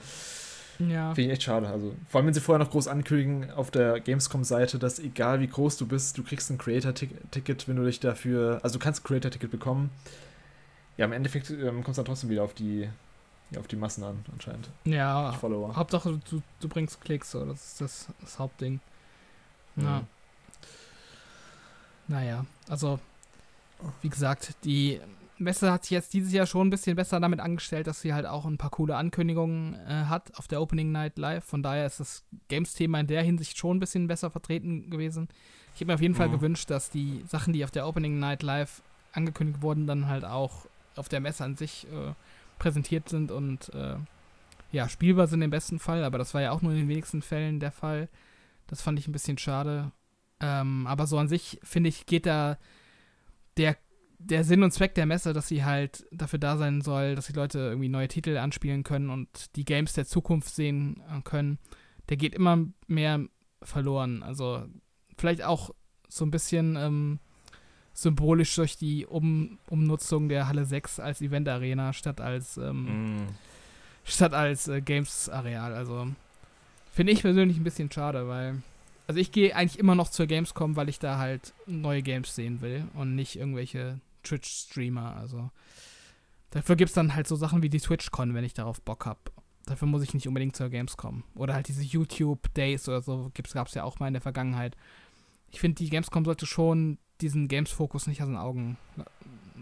[0.80, 1.14] Ja.
[1.14, 1.68] finde ich echt schade.
[1.68, 5.46] Also vor allem, wenn sie vorher noch groß ankündigen auf der Gamescom-Seite, dass egal wie
[5.46, 9.06] groß du bist, du kriegst ein Creator-Ticket, wenn du dich dafür, also du kannst ein
[9.08, 9.90] Creator-Ticket bekommen.
[10.96, 12.88] Ja, im Endeffekt ähm, kommt es dann trotzdem wieder auf die,
[13.52, 14.68] ja, auf die Massen an, anscheinend.
[14.84, 15.32] Ja.
[15.34, 15.74] Follower.
[15.76, 17.44] Hauptsache, du, du bringst Klicks, so.
[17.44, 18.80] Das ist das, das Hauptding.
[19.76, 20.00] Ja.
[20.00, 20.06] Mhm.
[22.08, 22.98] Naja, also,
[24.02, 25.00] wie gesagt, die
[25.38, 28.26] Messe hat sich jetzt dieses Jahr schon ein bisschen besser damit angestellt, dass sie halt
[28.26, 31.44] auch ein paar coole Ankündigungen äh, hat auf der Opening Night Live.
[31.44, 35.28] Von daher ist das Games-Thema in der Hinsicht schon ein bisschen besser vertreten gewesen.
[35.74, 36.32] Ich hätte mir auf jeden Fall Mhm.
[36.32, 38.82] gewünscht, dass die Sachen, die auf der Opening Night Live
[39.12, 42.14] angekündigt wurden, dann halt auch auf der Messe an sich äh,
[42.58, 43.94] präsentiert sind und äh,
[44.72, 46.02] ja, spielbar sind im besten Fall.
[46.02, 48.08] Aber das war ja auch nur in den wenigsten Fällen der Fall.
[48.66, 49.92] Das fand ich ein bisschen schade.
[50.40, 52.58] Ähm, aber so an sich, finde ich, geht da
[53.56, 53.76] der
[54.20, 57.34] der Sinn und Zweck der Messe, dass sie halt dafür da sein soll, dass die
[57.34, 61.58] Leute irgendwie neue Titel anspielen können und die Games der Zukunft sehen äh, können,
[62.08, 62.58] der geht immer
[62.88, 63.20] mehr
[63.62, 64.24] verloren.
[64.24, 64.64] Also
[65.16, 65.70] vielleicht auch
[66.08, 67.20] so ein bisschen ähm,
[67.92, 73.26] symbolisch durch die um Umnutzung der Halle 6 als Event-Arena statt als, ähm, Mm.
[74.02, 75.74] statt als äh, Games-Areal.
[75.74, 76.08] Also
[76.92, 78.62] finde ich persönlich ein bisschen schade, weil
[79.08, 82.60] also ich gehe eigentlich immer noch zur Gamescom, weil ich da halt neue Games sehen
[82.60, 85.16] will und nicht irgendwelche Twitch-Streamer.
[85.16, 85.50] Also
[86.50, 89.18] dafür gibt es dann halt so Sachen wie die TwitchCon, wenn ich darauf Bock habe.
[89.64, 91.24] Dafür muss ich nicht unbedingt zur Gamescom.
[91.34, 94.76] Oder halt diese YouTube-Days oder so gab es ja auch mal in der Vergangenheit.
[95.50, 99.06] Ich finde, die Gamescom sollte schon diesen Games-Fokus nicht aus den Augen la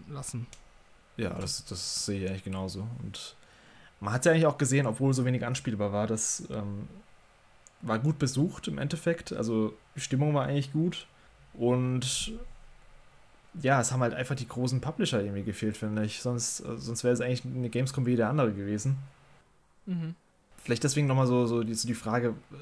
[0.09, 0.45] lassen.
[1.15, 2.85] Ja, das, das sehe ich eigentlich genauso.
[3.01, 3.35] Und
[4.01, 6.87] man hat ja eigentlich auch gesehen, obwohl so wenig anspielbar war, das ähm,
[7.81, 9.33] war gut besucht im Endeffekt.
[9.33, 11.07] Also die Stimmung war eigentlich gut.
[11.53, 12.33] Und
[13.61, 16.21] ja, es haben halt einfach die großen Publisher irgendwie gefehlt, finde ich.
[16.21, 18.97] Sonst, äh, sonst wäre es eigentlich eine Gamescom wie jede andere gewesen.
[19.85, 20.15] Mhm.
[20.63, 22.55] Vielleicht deswegen nochmal so, so, die, so die Frage, äh,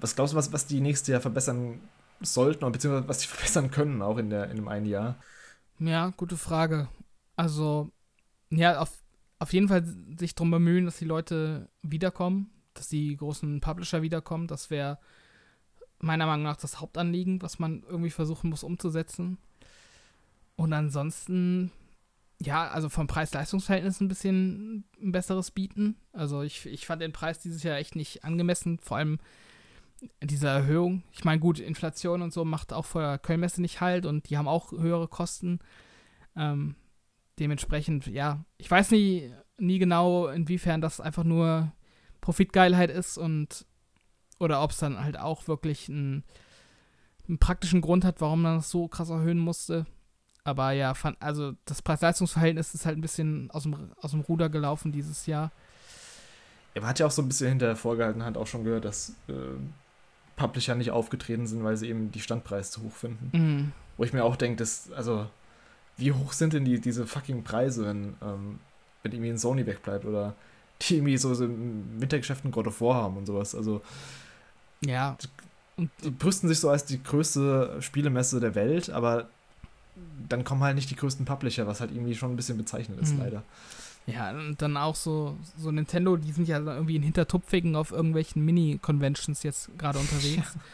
[0.00, 1.80] was glaubst du, was, was die nächste Jahr verbessern
[2.20, 5.16] sollten, oder beziehungsweise was die verbessern können, auch in, der, in dem einen Jahr?
[5.78, 6.88] Ja, gute Frage.
[7.36, 7.90] Also,
[8.50, 8.90] ja, auf,
[9.38, 9.84] auf jeden Fall
[10.18, 14.46] sich darum bemühen, dass die Leute wiederkommen, dass die großen Publisher wiederkommen.
[14.46, 14.98] Das wäre
[16.00, 19.38] meiner Meinung nach das Hauptanliegen, was man irgendwie versuchen muss umzusetzen.
[20.56, 21.70] Und ansonsten,
[22.40, 25.96] ja, also vom Preis-Leistungs-Verhältnis ein bisschen ein besseres bieten.
[26.12, 29.18] Also ich, ich fand den Preis dieses Jahr echt nicht angemessen, vor allem
[30.22, 31.02] diese Erhöhung.
[31.12, 34.38] Ich meine, gut, Inflation und so macht auch vor der Kölnmesse nicht halt und die
[34.38, 35.58] haben auch höhere Kosten.
[36.36, 36.76] Ähm,
[37.38, 41.72] dementsprechend, ja, ich weiß nie, nie genau, inwiefern das einfach nur
[42.20, 43.66] Profitgeilheit ist und
[44.38, 46.24] oder ob es dann halt auch wirklich einen,
[47.26, 49.86] einen praktischen Grund hat, warum man das so krass erhöhen musste.
[50.44, 54.48] Aber ja, fand, also das Preis-Leistungs-Verhältnis ist halt ein bisschen aus dem, aus dem Ruder
[54.48, 55.52] gelaufen dieses Jahr.
[56.74, 59.10] Ja, man hat ja auch so ein bisschen hinter vorgehalten, hat auch schon gehört, dass
[59.28, 59.32] äh,
[60.36, 63.30] Publisher nicht aufgetreten sind, weil sie eben die Standpreise zu hoch finden.
[63.36, 63.72] Mhm.
[63.96, 65.26] Wo ich mir auch denke, dass, also,
[65.96, 68.60] wie hoch sind denn die, diese fucking Preise, wenn, ähm,
[69.02, 70.34] wenn irgendwie ein Sony wegbleibt oder
[70.82, 73.54] die irgendwie so, so im Wintergeschäft ein God of War haben und sowas.
[73.54, 73.80] Also,
[74.84, 75.16] Ja.
[75.76, 79.28] Und die brüsten sich so als die größte Spielemesse der Welt, aber
[80.28, 83.14] dann kommen halt nicht die größten Publisher, was halt irgendwie schon ein bisschen bezeichnend ist,
[83.14, 83.20] Mhm.
[83.20, 83.42] leider.
[84.06, 88.44] Ja, und dann auch so, so Nintendo, die sind ja irgendwie in Hintertupfigen auf irgendwelchen
[88.44, 90.56] Mini-Conventions jetzt gerade unterwegs.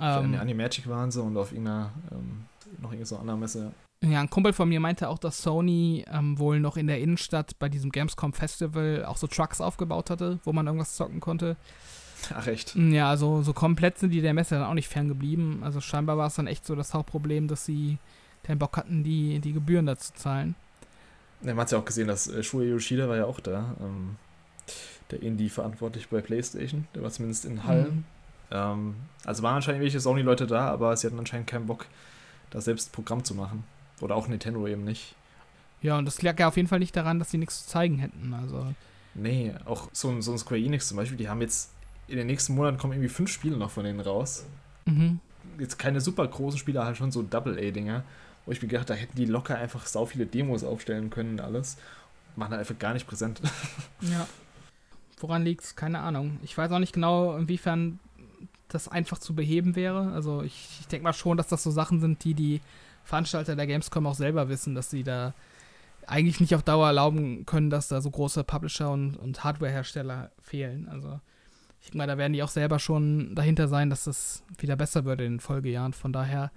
[0.00, 0.20] Ja.
[0.20, 2.44] ähm, Ähm, Animagic waren sie und auf irgendeiner, ähm,
[2.80, 3.72] noch irgendeine so andere Messe.
[4.04, 7.58] Ja, ein Kumpel von mir meinte auch, dass Sony ähm, wohl noch in der Innenstadt
[7.58, 11.56] bei diesem Gamescom Festival auch so Trucks aufgebaut hatte, wo man irgendwas zocken konnte.
[12.34, 12.74] Ach, echt?
[12.76, 15.62] Ja, also so komplett sind die der Messe dann auch nicht ferngeblieben.
[15.62, 17.98] Also scheinbar war es dann echt so das Hauptproblem, dass sie
[18.44, 20.54] keinen Bock hatten, die, die Gebühren da zu zahlen.
[21.42, 23.76] Ja, man hat ja auch gesehen, dass äh, Shuei Yoshida war ja auch da.
[23.80, 24.16] Ähm,
[25.10, 26.86] der Indie verantwortlich bei PlayStation.
[26.94, 27.90] Der war zumindest in Hall.
[27.90, 28.04] Mhm.
[28.50, 28.94] Ähm,
[29.24, 31.86] also waren anscheinend welche Sony-Leute da, aber sie hatten anscheinend keinen Bock,
[32.50, 33.64] da selbst Programm zu machen.
[34.00, 35.14] Oder auch Nintendo eben nicht.
[35.80, 37.98] Ja, und das lag ja auf jeden Fall nicht daran, dass sie nichts zu zeigen
[37.98, 38.34] hätten.
[38.34, 38.66] Also,
[39.14, 41.72] Nee, auch so ein, so ein Square Enix zum Beispiel, die haben jetzt
[42.06, 44.46] in den nächsten Monaten kommen irgendwie fünf Spiele noch von denen raus.
[44.86, 45.20] mhm.
[45.58, 48.04] Jetzt keine super großen Spiele, halt schon so Double-A-Dinger,
[48.46, 51.40] wo ich mir gedacht, da hätten die locker einfach sau viele Demos aufstellen können und
[51.40, 51.78] alles.
[52.36, 53.40] Machen halt einfach gar nicht präsent.
[54.00, 54.28] Ja.
[55.20, 55.74] Woran liegt's?
[55.74, 56.38] Keine Ahnung.
[56.44, 57.98] Ich weiß auch nicht genau, inwiefern
[58.68, 60.12] das einfach zu beheben wäre.
[60.12, 62.60] Also ich, ich denke mal schon, dass das so Sachen sind, die die
[63.08, 65.32] Veranstalter der Gamescom auch selber wissen, dass sie da
[66.06, 70.88] eigentlich nicht auf Dauer erlauben können, dass da so große Publisher und, und Hardware-Hersteller fehlen.
[70.90, 71.18] Also
[71.80, 75.04] ich denke mal, da werden die auch selber schon dahinter sein, dass das wieder besser
[75.06, 75.92] wird in den Folgejahren.
[75.94, 76.50] Von daher,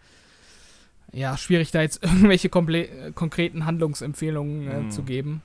[1.13, 4.91] ja, schwierig da jetzt irgendwelche äh, konkreten Handlungsempfehlungen äh, Mhm.
[4.91, 5.41] zu geben.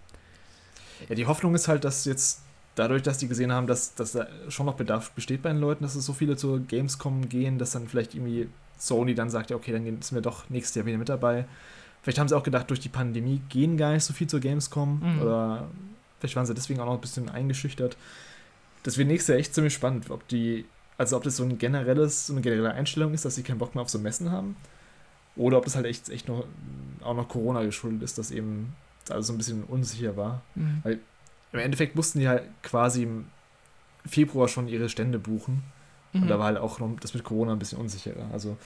[1.09, 2.43] Ja, die Hoffnung ist halt, dass jetzt
[2.75, 5.85] dadurch, dass die gesehen haben, dass, dass da schon noch Bedarf besteht bei den Leuten,
[5.85, 8.49] dass es so viele zur Gamescom gehen, dass dann vielleicht irgendwie
[8.79, 11.47] Sony dann sagt, ja, okay, dann sind wir doch nächstes Jahr wieder mit dabei.
[12.03, 15.01] Vielleicht haben sie auch gedacht, durch die Pandemie gehen gar nicht so viel zur Gamescom
[15.03, 15.23] Mhm.
[15.23, 15.67] oder
[16.21, 17.97] vielleicht waren sie deswegen auch noch ein bisschen eingeschüchtert.
[18.85, 20.65] Das wird nächstes Jahr echt ziemlich spannend, ob die,
[20.99, 23.75] also ob das so ein generelles, so eine generelle Einstellung ist, dass sie keinen Bock
[23.75, 24.57] mehr auf so Messen haben
[25.35, 26.45] oder ob das halt echt, echt noch
[27.03, 28.73] auch noch Corona geschuldet ist, dass eben
[29.11, 30.43] alles so ein bisschen unsicher war.
[30.55, 30.83] Mhm.
[31.53, 33.27] Im Endeffekt mussten die halt quasi im
[34.07, 35.63] Februar schon ihre Stände buchen.
[36.13, 36.29] Und Mhm.
[36.29, 38.29] da war halt auch noch das mit Corona ein bisschen unsicherer.
[38.33, 38.57] Also,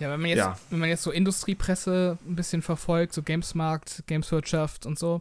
[0.00, 0.58] Ja, wenn man jetzt, Ja.
[0.70, 5.20] wenn man jetzt so Industriepresse ein bisschen verfolgt, so Gamesmarkt, Gameswirtschaft und so,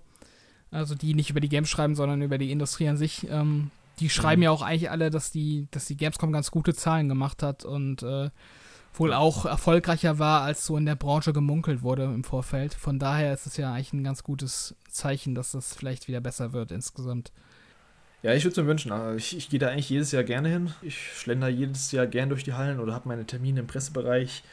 [0.71, 3.69] also die nicht über die Games schreiben, sondern über die Industrie an sich, ähm,
[3.99, 4.43] die schreiben Mhm.
[4.43, 8.01] ja auch eigentlich alle, dass die, dass die Gamescom ganz gute Zahlen gemacht hat und
[8.03, 8.29] äh,
[8.93, 12.73] wohl auch erfolgreicher war, als so in der Branche gemunkelt wurde im Vorfeld.
[12.73, 16.53] Von daher ist es ja eigentlich ein ganz gutes Zeichen, dass das vielleicht wieder besser
[16.53, 17.31] wird insgesamt.
[18.23, 18.91] Ja, ich würde es mir wünschen.
[18.91, 20.73] aber Ich, ich gehe da eigentlich jedes Jahr gerne hin.
[20.81, 24.43] Ich schlender jedes Jahr gern durch die Hallen oder habe meine Termine im Pressebereich.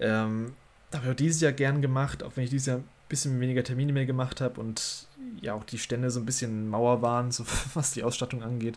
[0.00, 0.54] Ähm,
[0.92, 3.62] habe ich auch dieses Jahr gern gemacht, auch wenn ich dieses Jahr ein bisschen weniger
[3.62, 5.06] Termine mehr gemacht habe und
[5.40, 8.76] ja auch die Stände so ein bisschen Mauer waren, so was die Ausstattung angeht.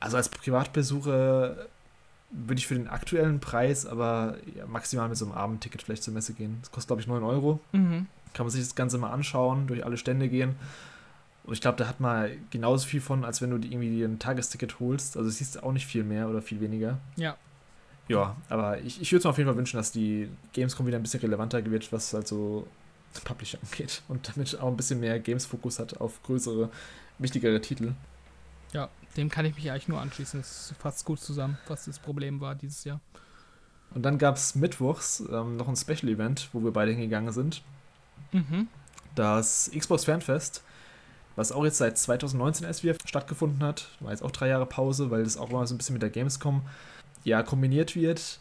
[0.00, 1.66] Also als Privatbesucher
[2.30, 6.14] würde ich für den aktuellen Preis aber ja, maximal mit so einem Abendticket vielleicht zur
[6.14, 6.58] Messe gehen.
[6.60, 7.60] Das kostet, glaube ich, 9 Euro.
[7.72, 8.06] Mhm.
[8.32, 10.56] Kann man sich das Ganze mal anschauen, durch alle Stände gehen.
[11.44, 14.08] Und ich glaube, da hat man genauso viel von, als wenn du dir irgendwie dir
[14.08, 15.16] ein Tagesticket holst.
[15.16, 16.98] Also siehst du auch nicht viel mehr oder viel weniger.
[17.16, 17.36] Ja.
[18.08, 20.98] Ja, aber ich, ich würde es mir auf jeden Fall wünschen, dass die Gamescom wieder
[20.98, 22.66] ein bisschen relevanter wird, was halt so
[23.24, 24.02] Publisher angeht.
[24.08, 26.70] Und damit auch ein bisschen mehr Games-Fokus hat auf größere,
[27.18, 27.92] wichtigere Titel.
[28.72, 30.40] Ja, dem kann ich mich eigentlich nur anschließen.
[30.40, 33.00] Das fasst gut zusammen, was das Problem war dieses Jahr.
[33.94, 37.62] Und dann gab es mittwochs ähm, noch ein Special-Event, wo wir beide hingegangen sind.
[38.32, 38.68] Mhm.
[39.14, 40.64] Das Xbox Fanfest,
[41.36, 43.88] was auch jetzt seit 2019 erst wieder stattgefunden hat.
[44.00, 46.10] War jetzt auch drei Jahre Pause, weil das auch mal so ein bisschen mit der
[46.10, 46.62] Gamescom
[47.24, 48.38] ja, kombiniert wird.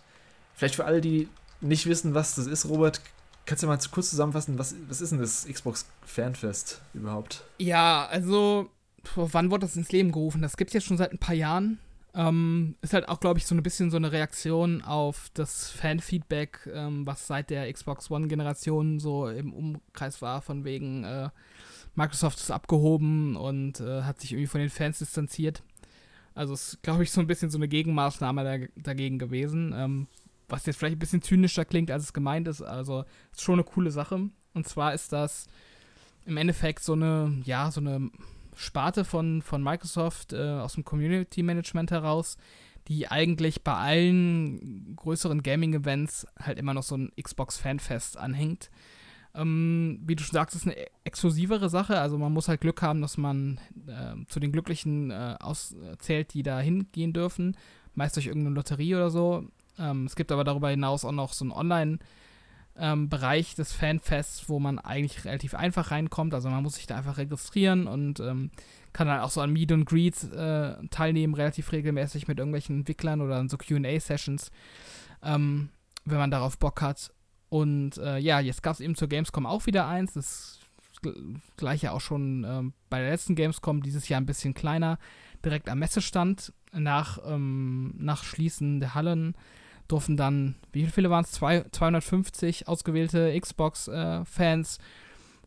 [0.55, 1.27] Vielleicht für alle, die
[1.61, 3.01] nicht wissen, was das ist, Robert,
[3.45, 7.43] kannst du mal kurz zusammenfassen, was, was ist denn das Xbox Fanfest überhaupt?
[7.57, 8.69] Ja, also,
[9.15, 10.41] wann wurde das ins Leben gerufen?
[10.41, 11.79] Das gibt es jetzt schon seit ein paar Jahren.
[12.15, 16.69] Ähm, ist halt auch, glaube ich, so ein bisschen so eine Reaktion auf das Fanfeedback,
[16.71, 21.29] ähm, was seit der Xbox One-Generation so im Umkreis war, von wegen äh,
[21.95, 25.63] Microsoft ist abgehoben und äh, hat sich irgendwie von den Fans distanziert.
[26.35, 30.07] Also ist, glaube ich, so ein bisschen so eine Gegenmaßnahme da, dagegen gewesen, ähm,
[30.49, 32.61] was jetzt vielleicht ein bisschen zynischer klingt, als es gemeint ist.
[32.61, 34.29] Also ist schon eine coole Sache.
[34.53, 35.47] Und zwar ist das
[36.25, 38.09] im Endeffekt so eine, ja, so eine
[38.55, 42.37] Sparte von, von Microsoft äh, aus dem Community Management heraus,
[42.87, 48.69] die eigentlich bei allen größeren Gaming-Events halt immer noch so ein Xbox Fanfest anhängt.
[49.35, 51.99] Ähm, wie du schon sagst, ist eine e- exklusivere Sache.
[51.99, 56.43] Also man muss halt Glück haben, dass man äh, zu den Glücklichen äh, auszählt, die
[56.43, 57.57] da hingehen dürfen.
[57.95, 59.47] Meist durch irgendeine Lotterie oder so.
[59.79, 61.99] Ähm, es gibt aber darüber hinaus auch noch so einen Online-
[62.75, 66.33] ähm, Bereich des Fanfests, wo man eigentlich relativ einfach reinkommt.
[66.33, 68.51] Also man muss sich da einfach registrieren und ähm,
[68.93, 73.21] kann dann auch so an Meet and Greets äh, teilnehmen, relativ regelmäßig mit irgendwelchen Entwicklern
[73.21, 74.51] oder an so QA-Sessions,
[75.23, 75.69] ähm,
[76.05, 77.11] wenn man darauf Bock hat.
[77.53, 80.13] Und äh, ja, jetzt gab es eben zur Gamescom auch wieder eins.
[80.13, 80.59] Das
[81.03, 84.97] gl- gleiche auch schon ähm, bei der letzten Gamescom, dieses Jahr ein bisschen kleiner,
[85.45, 86.51] direkt am Messestand.
[86.71, 89.35] Nach, ähm, nach Schließen der Hallen
[89.87, 91.31] durften dann, wie viele waren es?
[91.33, 94.79] 250 ausgewählte Xbox-Fans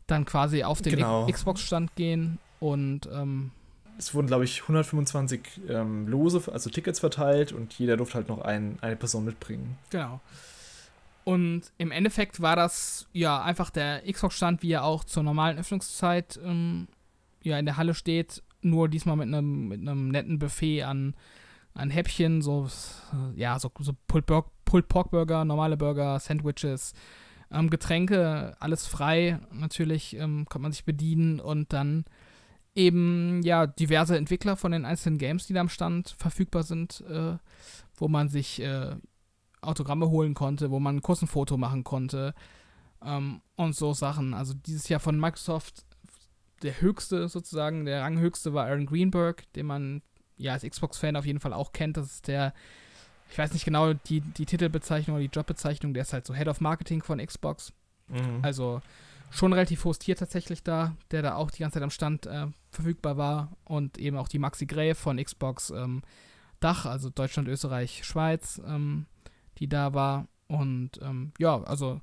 [0.06, 1.26] dann quasi auf den Genau.
[1.26, 3.50] Xbox-Stand gehen und ähm,
[3.98, 8.42] Es wurden, glaube ich, 125 ähm, Lose, also Tickets verteilt und jeder durfte halt noch
[8.42, 9.76] ein, eine Person mitbringen.
[9.90, 10.20] Genau.
[11.26, 16.38] Und im Endeffekt war das ja einfach der Xbox-Stand, wie er auch zur normalen Öffnungszeit
[16.44, 16.86] ähm,
[17.42, 21.16] ja in der Halle steht, nur diesmal mit einem mit netten Buffet an,
[21.74, 22.68] an Häppchen, so
[23.34, 24.26] ja so, so Pulled,
[24.64, 26.92] Pulled Pork Burger, normale Burger, Sandwiches,
[27.50, 31.40] ähm, Getränke, alles frei natürlich ähm, kann man sich bedienen.
[31.40, 32.04] Und dann
[32.76, 37.36] eben ja diverse Entwickler von den einzelnen Games, die da am Stand verfügbar sind, äh,
[37.96, 38.94] wo man sich äh,
[39.66, 42.34] Autogramme holen konnte, wo man kurz ein Foto machen konnte
[43.04, 44.34] ähm, und so Sachen.
[44.34, 45.84] Also dieses Jahr von Microsoft
[46.62, 50.02] der höchste sozusagen, der ranghöchste war Aaron Greenberg, den man
[50.36, 51.96] ja als Xbox-Fan auf jeden Fall auch kennt.
[51.96, 52.54] Das ist der,
[53.30, 56.48] ich weiß nicht genau die, die Titelbezeichnung oder die Jobbezeichnung, der ist halt so Head
[56.48, 57.72] of Marketing von Xbox.
[58.42, 58.80] Also
[59.30, 62.46] schon relativ hohes Tier tatsächlich da, der da auch die ganze Zeit am Stand äh,
[62.70, 66.02] verfügbar war und eben auch die Maxi Gray von Xbox ähm,
[66.60, 69.06] Dach, also Deutschland, Österreich, Schweiz, ähm,
[69.58, 72.00] die da war und ähm, ja, also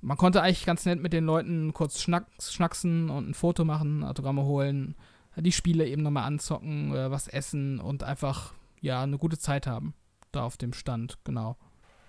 [0.00, 4.04] man konnte eigentlich ganz nett mit den Leuten kurz schnack, schnacksen und ein Foto machen,
[4.04, 4.94] Autogramme holen,
[5.36, 9.94] die Spiele eben nochmal anzocken, äh, was essen und einfach ja eine gute Zeit haben
[10.32, 11.56] da auf dem Stand, genau.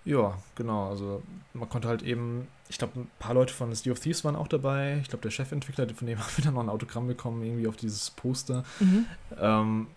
[0.04, 0.88] Ja, genau.
[0.88, 1.22] Also
[1.52, 4.48] man konnte halt eben, ich glaube, ein paar Leute von Sea of Thieves waren auch
[4.48, 4.98] dabei.
[5.02, 7.76] Ich glaube, der Chefentwickler, von dem haben wir dann noch ein Autogramm bekommen, irgendwie auf
[7.76, 8.64] dieses Poster.
[9.38, 9.88] Ähm,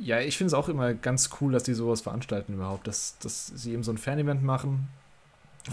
[0.00, 3.46] ja, ich finde es auch immer ganz cool, dass die sowas veranstalten überhaupt, dass, dass
[3.46, 4.88] sie eben so ein Fan-Event machen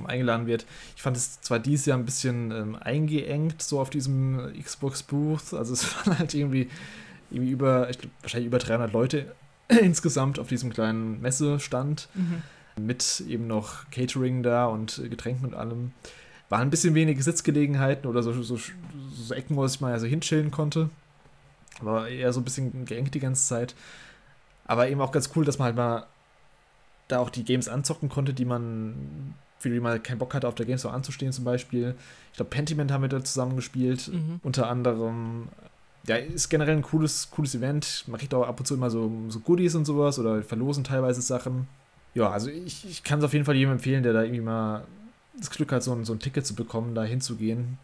[0.05, 0.65] eingeladen wird.
[0.95, 5.53] Ich fand es zwar dieses Jahr ein bisschen ähm, eingeengt, so auf diesem Xbox Booth.
[5.53, 6.69] Also es waren halt irgendwie,
[7.31, 9.33] irgendwie über, ich glaub, wahrscheinlich über 300 Leute
[9.67, 12.09] insgesamt auf diesem kleinen Messestand.
[12.77, 15.93] Mit eben noch Catering da und Getränken und allem.
[16.49, 20.51] Waren ein bisschen wenige Sitzgelegenheiten oder so, so, so Ecken, wo ich mal so hinchillen
[20.51, 20.89] konnte.
[21.81, 23.75] War eher so ein bisschen geengt die ganze Zeit.
[24.65, 26.05] Aber eben auch ganz cool, dass man halt mal
[27.07, 30.55] da auch die Games anzocken konnte, die man, für die man keinen Bock hatte, auf
[30.55, 31.95] der Gamescom anzustehen zum Beispiel.
[32.31, 34.09] Ich glaube, Pentiment haben wir da zusammen gespielt.
[34.11, 34.39] Mhm.
[34.43, 35.49] Unter anderem.
[36.07, 38.03] Ja, ist generell ein cooles, cooles Event.
[38.07, 41.21] Man kriegt auch ab und zu immer so, so Goodies und sowas oder verlosen teilweise
[41.21, 41.67] Sachen.
[42.13, 44.85] Ja, also ich, ich kann es auf jeden Fall jedem empfehlen, der da irgendwie mal
[45.37, 47.77] das Glück hat, so ein, so ein Ticket zu bekommen, da hinzugehen.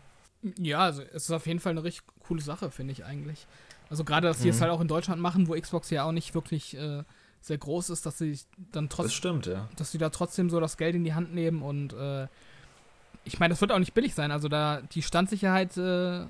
[0.58, 3.46] Ja, also es ist auf jeden Fall eine richtig coole Sache, finde ich eigentlich.
[3.92, 4.54] Also gerade, dass die Mhm.
[4.54, 7.04] es halt auch in Deutschland machen, wo Xbox ja auch nicht wirklich äh,
[7.42, 8.40] sehr groß ist, dass sie
[8.72, 9.68] dann Das trotzdem, stimmt, ja.
[9.76, 12.28] dass sie da trotzdem so das Geld in die Hand nehmen und äh,
[13.26, 14.32] ich meine, das wird auch nicht billig sein.
[14.32, 16.26] Also da die Standsicherheit äh,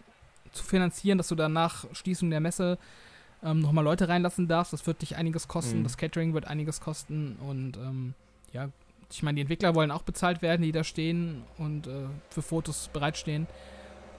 [0.51, 2.77] zu finanzieren, dass du dann nach Schließung der Messe
[3.43, 5.79] ähm, nochmal Leute reinlassen darfst, das wird dich einiges kosten.
[5.79, 5.83] Mhm.
[5.83, 8.13] Das Catering wird einiges kosten und ähm,
[8.53, 8.69] ja,
[9.11, 12.89] ich meine, die Entwickler wollen auch bezahlt werden, die da stehen und äh, für Fotos
[12.91, 13.45] bereitstehen.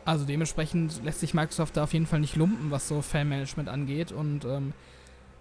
[0.04, 4.10] Also dementsprechend lässt sich Microsoft da auf jeden Fall nicht lumpen, was so Fanmanagement angeht.
[4.10, 4.72] Und ähm,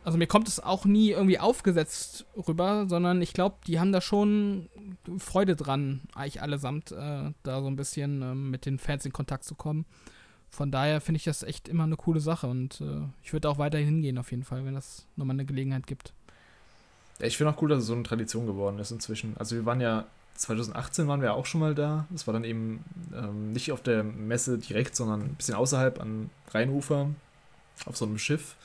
[0.04, 4.02] also mir kommt es auch nie irgendwie aufgesetzt rüber, sondern ich glaube, die haben da
[4.02, 4.70] schon
[5.18, 9.44] Freude dran, eigentlich allesamt, äh, da so ein bisschen ähm, mit den Fans in Kontakt
[9.44, 9.86] zu kommen.
[10.50, 13.58] Von daher finde ich das echt immer eine coole Sache und äh, ich würde auch
[13.58, 16.14] weiterhin hingehen auf jeden Fall, wenn das nochmal eine Gelegenheit gibt.
[17.20, 19.38] Ich finde auch cool, dass es so eine Tradition geworden ist inzwischen.
[19.38, 20.06] Also wir waren ja
[20.36, 22.06] 2018 waren wir auch schon mal da.
[22.10, 22.84] Das war dann eben
[23.16, 27.10] ähm, nicht auf der Messe direkt, sondern ein bisschen außerhalb an Rheinufer
[27.86, 28.56] auf so einem Schiff,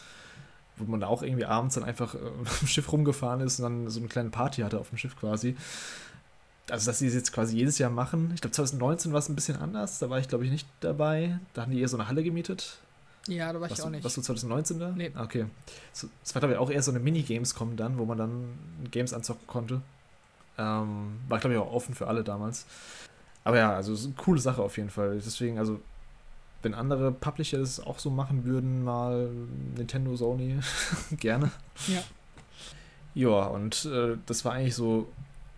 [0.76, 2.18] wo man da auch irgendwie abends dann einfach äh,
[2.60, 5.56] dem Schiff rumgefahren ist und dann so eine kleine Party hatte auf dem Schiff quasi.
[6.68, 8.32] Also, dass sie es jetzt quasi jedes Jahr machen.
[8.34, 9.98] Ich glaube, 2019 war es ein bisschen anders.
[10.00, 11.38] Da war ich, glaube ich, nicht dabei.
[11.54, 12.78] Da haben die eher so eine Halle gemietet.
[13.28, 14.02] Ja, da war Warst ich auch du, nicht.
[14.04, 14.90] warst du 2019 da?
[14.90, 15.12] Nee.
[15.14, 15.46] Ah, Okay.
[15.92, 18.58] Es war, glaube ich, auch eher so eine Mini-Games-Com dann, wo man dann
[18.90, 19.80] Games anzocken konnte.
[20.58, 22.66] Ähm, war, glaube ich, auch offen für alle damals.
[23.44, 25.20] Aber ja, also es ist eine coole Sache auf jeden Fall.
[25.24, 25.80] Deswegen, also,
[26.62, 29.30] wenn andere Publisher das auch so machen würden, mal
[29.76, 30.58] Nintendo, Sony,
[31.18, 31.50] gerne.
[31.86, 32.02] Ja.
[33.14, 35.08] Ja, und äh, das war eigentlich so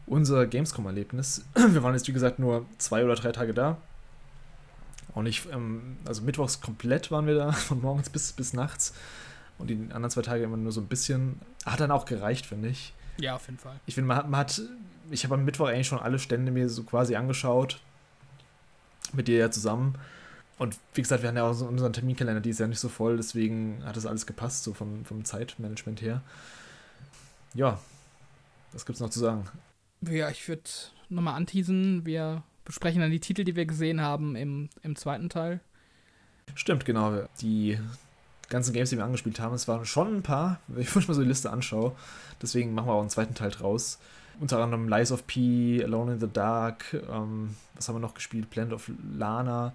[0.07, 1.45] unser Gamescom-Erlebnis.
[1.55, 3.79] Wir waren jetzt, wie gesagt, nur zwei oder drei Tage da.
[5.15, 8.95] Auch nicht, ähm, also mittwochs komplett waren wir da, von morgens bis, bis nachts.
[9.59, 11.41] Und die anderen zwei Tage immer nur so ein bisschen.
[11.67, 12.93] Hat dann auch gereicht, finde ich.
[13.19, 13.75] Ja, auf jeden Fall.
[13.87, 14.63] Ich finde, man hat, man hat,
[15.11, 17.81] ich habe am Mittwoch eigentlich schon alle Stände mir so quasi angeschaut.
[19.13, 19.95] Mit dir ja zusammen.
[20.59, 22.89] Und wie gesagt, wir hatten ja auch so unseren Terminkalender, die ist ja nicht so
[22.89, 26.23] voll, deswegen hat das alles gepasst, so vom, vom Zeitmanagement her.
[27.55, 27.79] Ja,
[28.73, 29.45] was gibt's noch zu sagen?
[30.03, 30.63] Ja, ich würde
[31.09, 32.05] nochmal anteasen.
[32.05, 35.61] Wir besprechen dann die Titel, die wir gesehen haben im, im zweiten Teil.
[36.55, 37.29] Stimmt, genau.
[37.41, 37.79] Die
[38.49, 41.23] ganzen Games, die wir angespielt haben, es waren schon ein paar, wenn ich mal so
[41.23, 41.95] die Liste anschaue.
[42.43, 43.99] Deswegen machen wir auch einen zweiten Teil draus.
[44.41, 48.51] Unter anderem Lies of P, Alone in the Dark, ähm, was haben wir noch gespielt?
[48.51, 49.73] Planet of Lana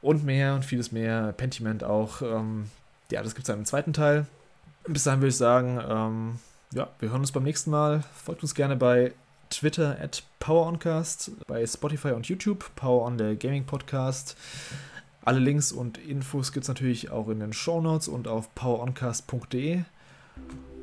[0.00, 1.32] und mehr und vieles mehr.
[1.32, 2.22] Pentiment auch.
[2.22, 2.70] Ähm,
[3.10, 4.26] ja, das gibt es dann im zweiten Teil.
[4.86, 6.38] Bis dahin würde ich sagen, ähm,
[6.72, 8.04] ja, wir hören uns beim nächsten Mal.
[8.14, 9.12] Folgt uns gerne bei
[9.50, 14.36] Twitter at PowerOncast, bei Spotify und YouTube, Power der Gaming Podcast.
[15.24, 19.82] Alle Links und Infos gibt es natürlich auch in den Shownotes und auf poweroncast.de.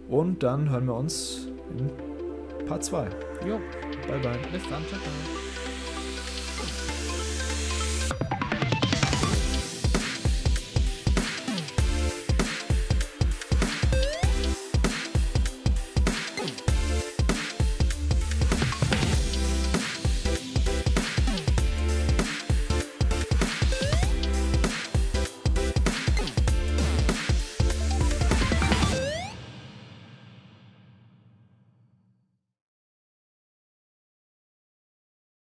[0.10, 1.48] Und dann hören wir uns
[1.78, 2.23] in
[2.68, 3.08] Part 2.
[3.46, 3.60] Jo,
[4.08, 4.38] Bye bye.
[4.52, 4.84] bis dann.
[4.88, 5.43] Ciao, ciao.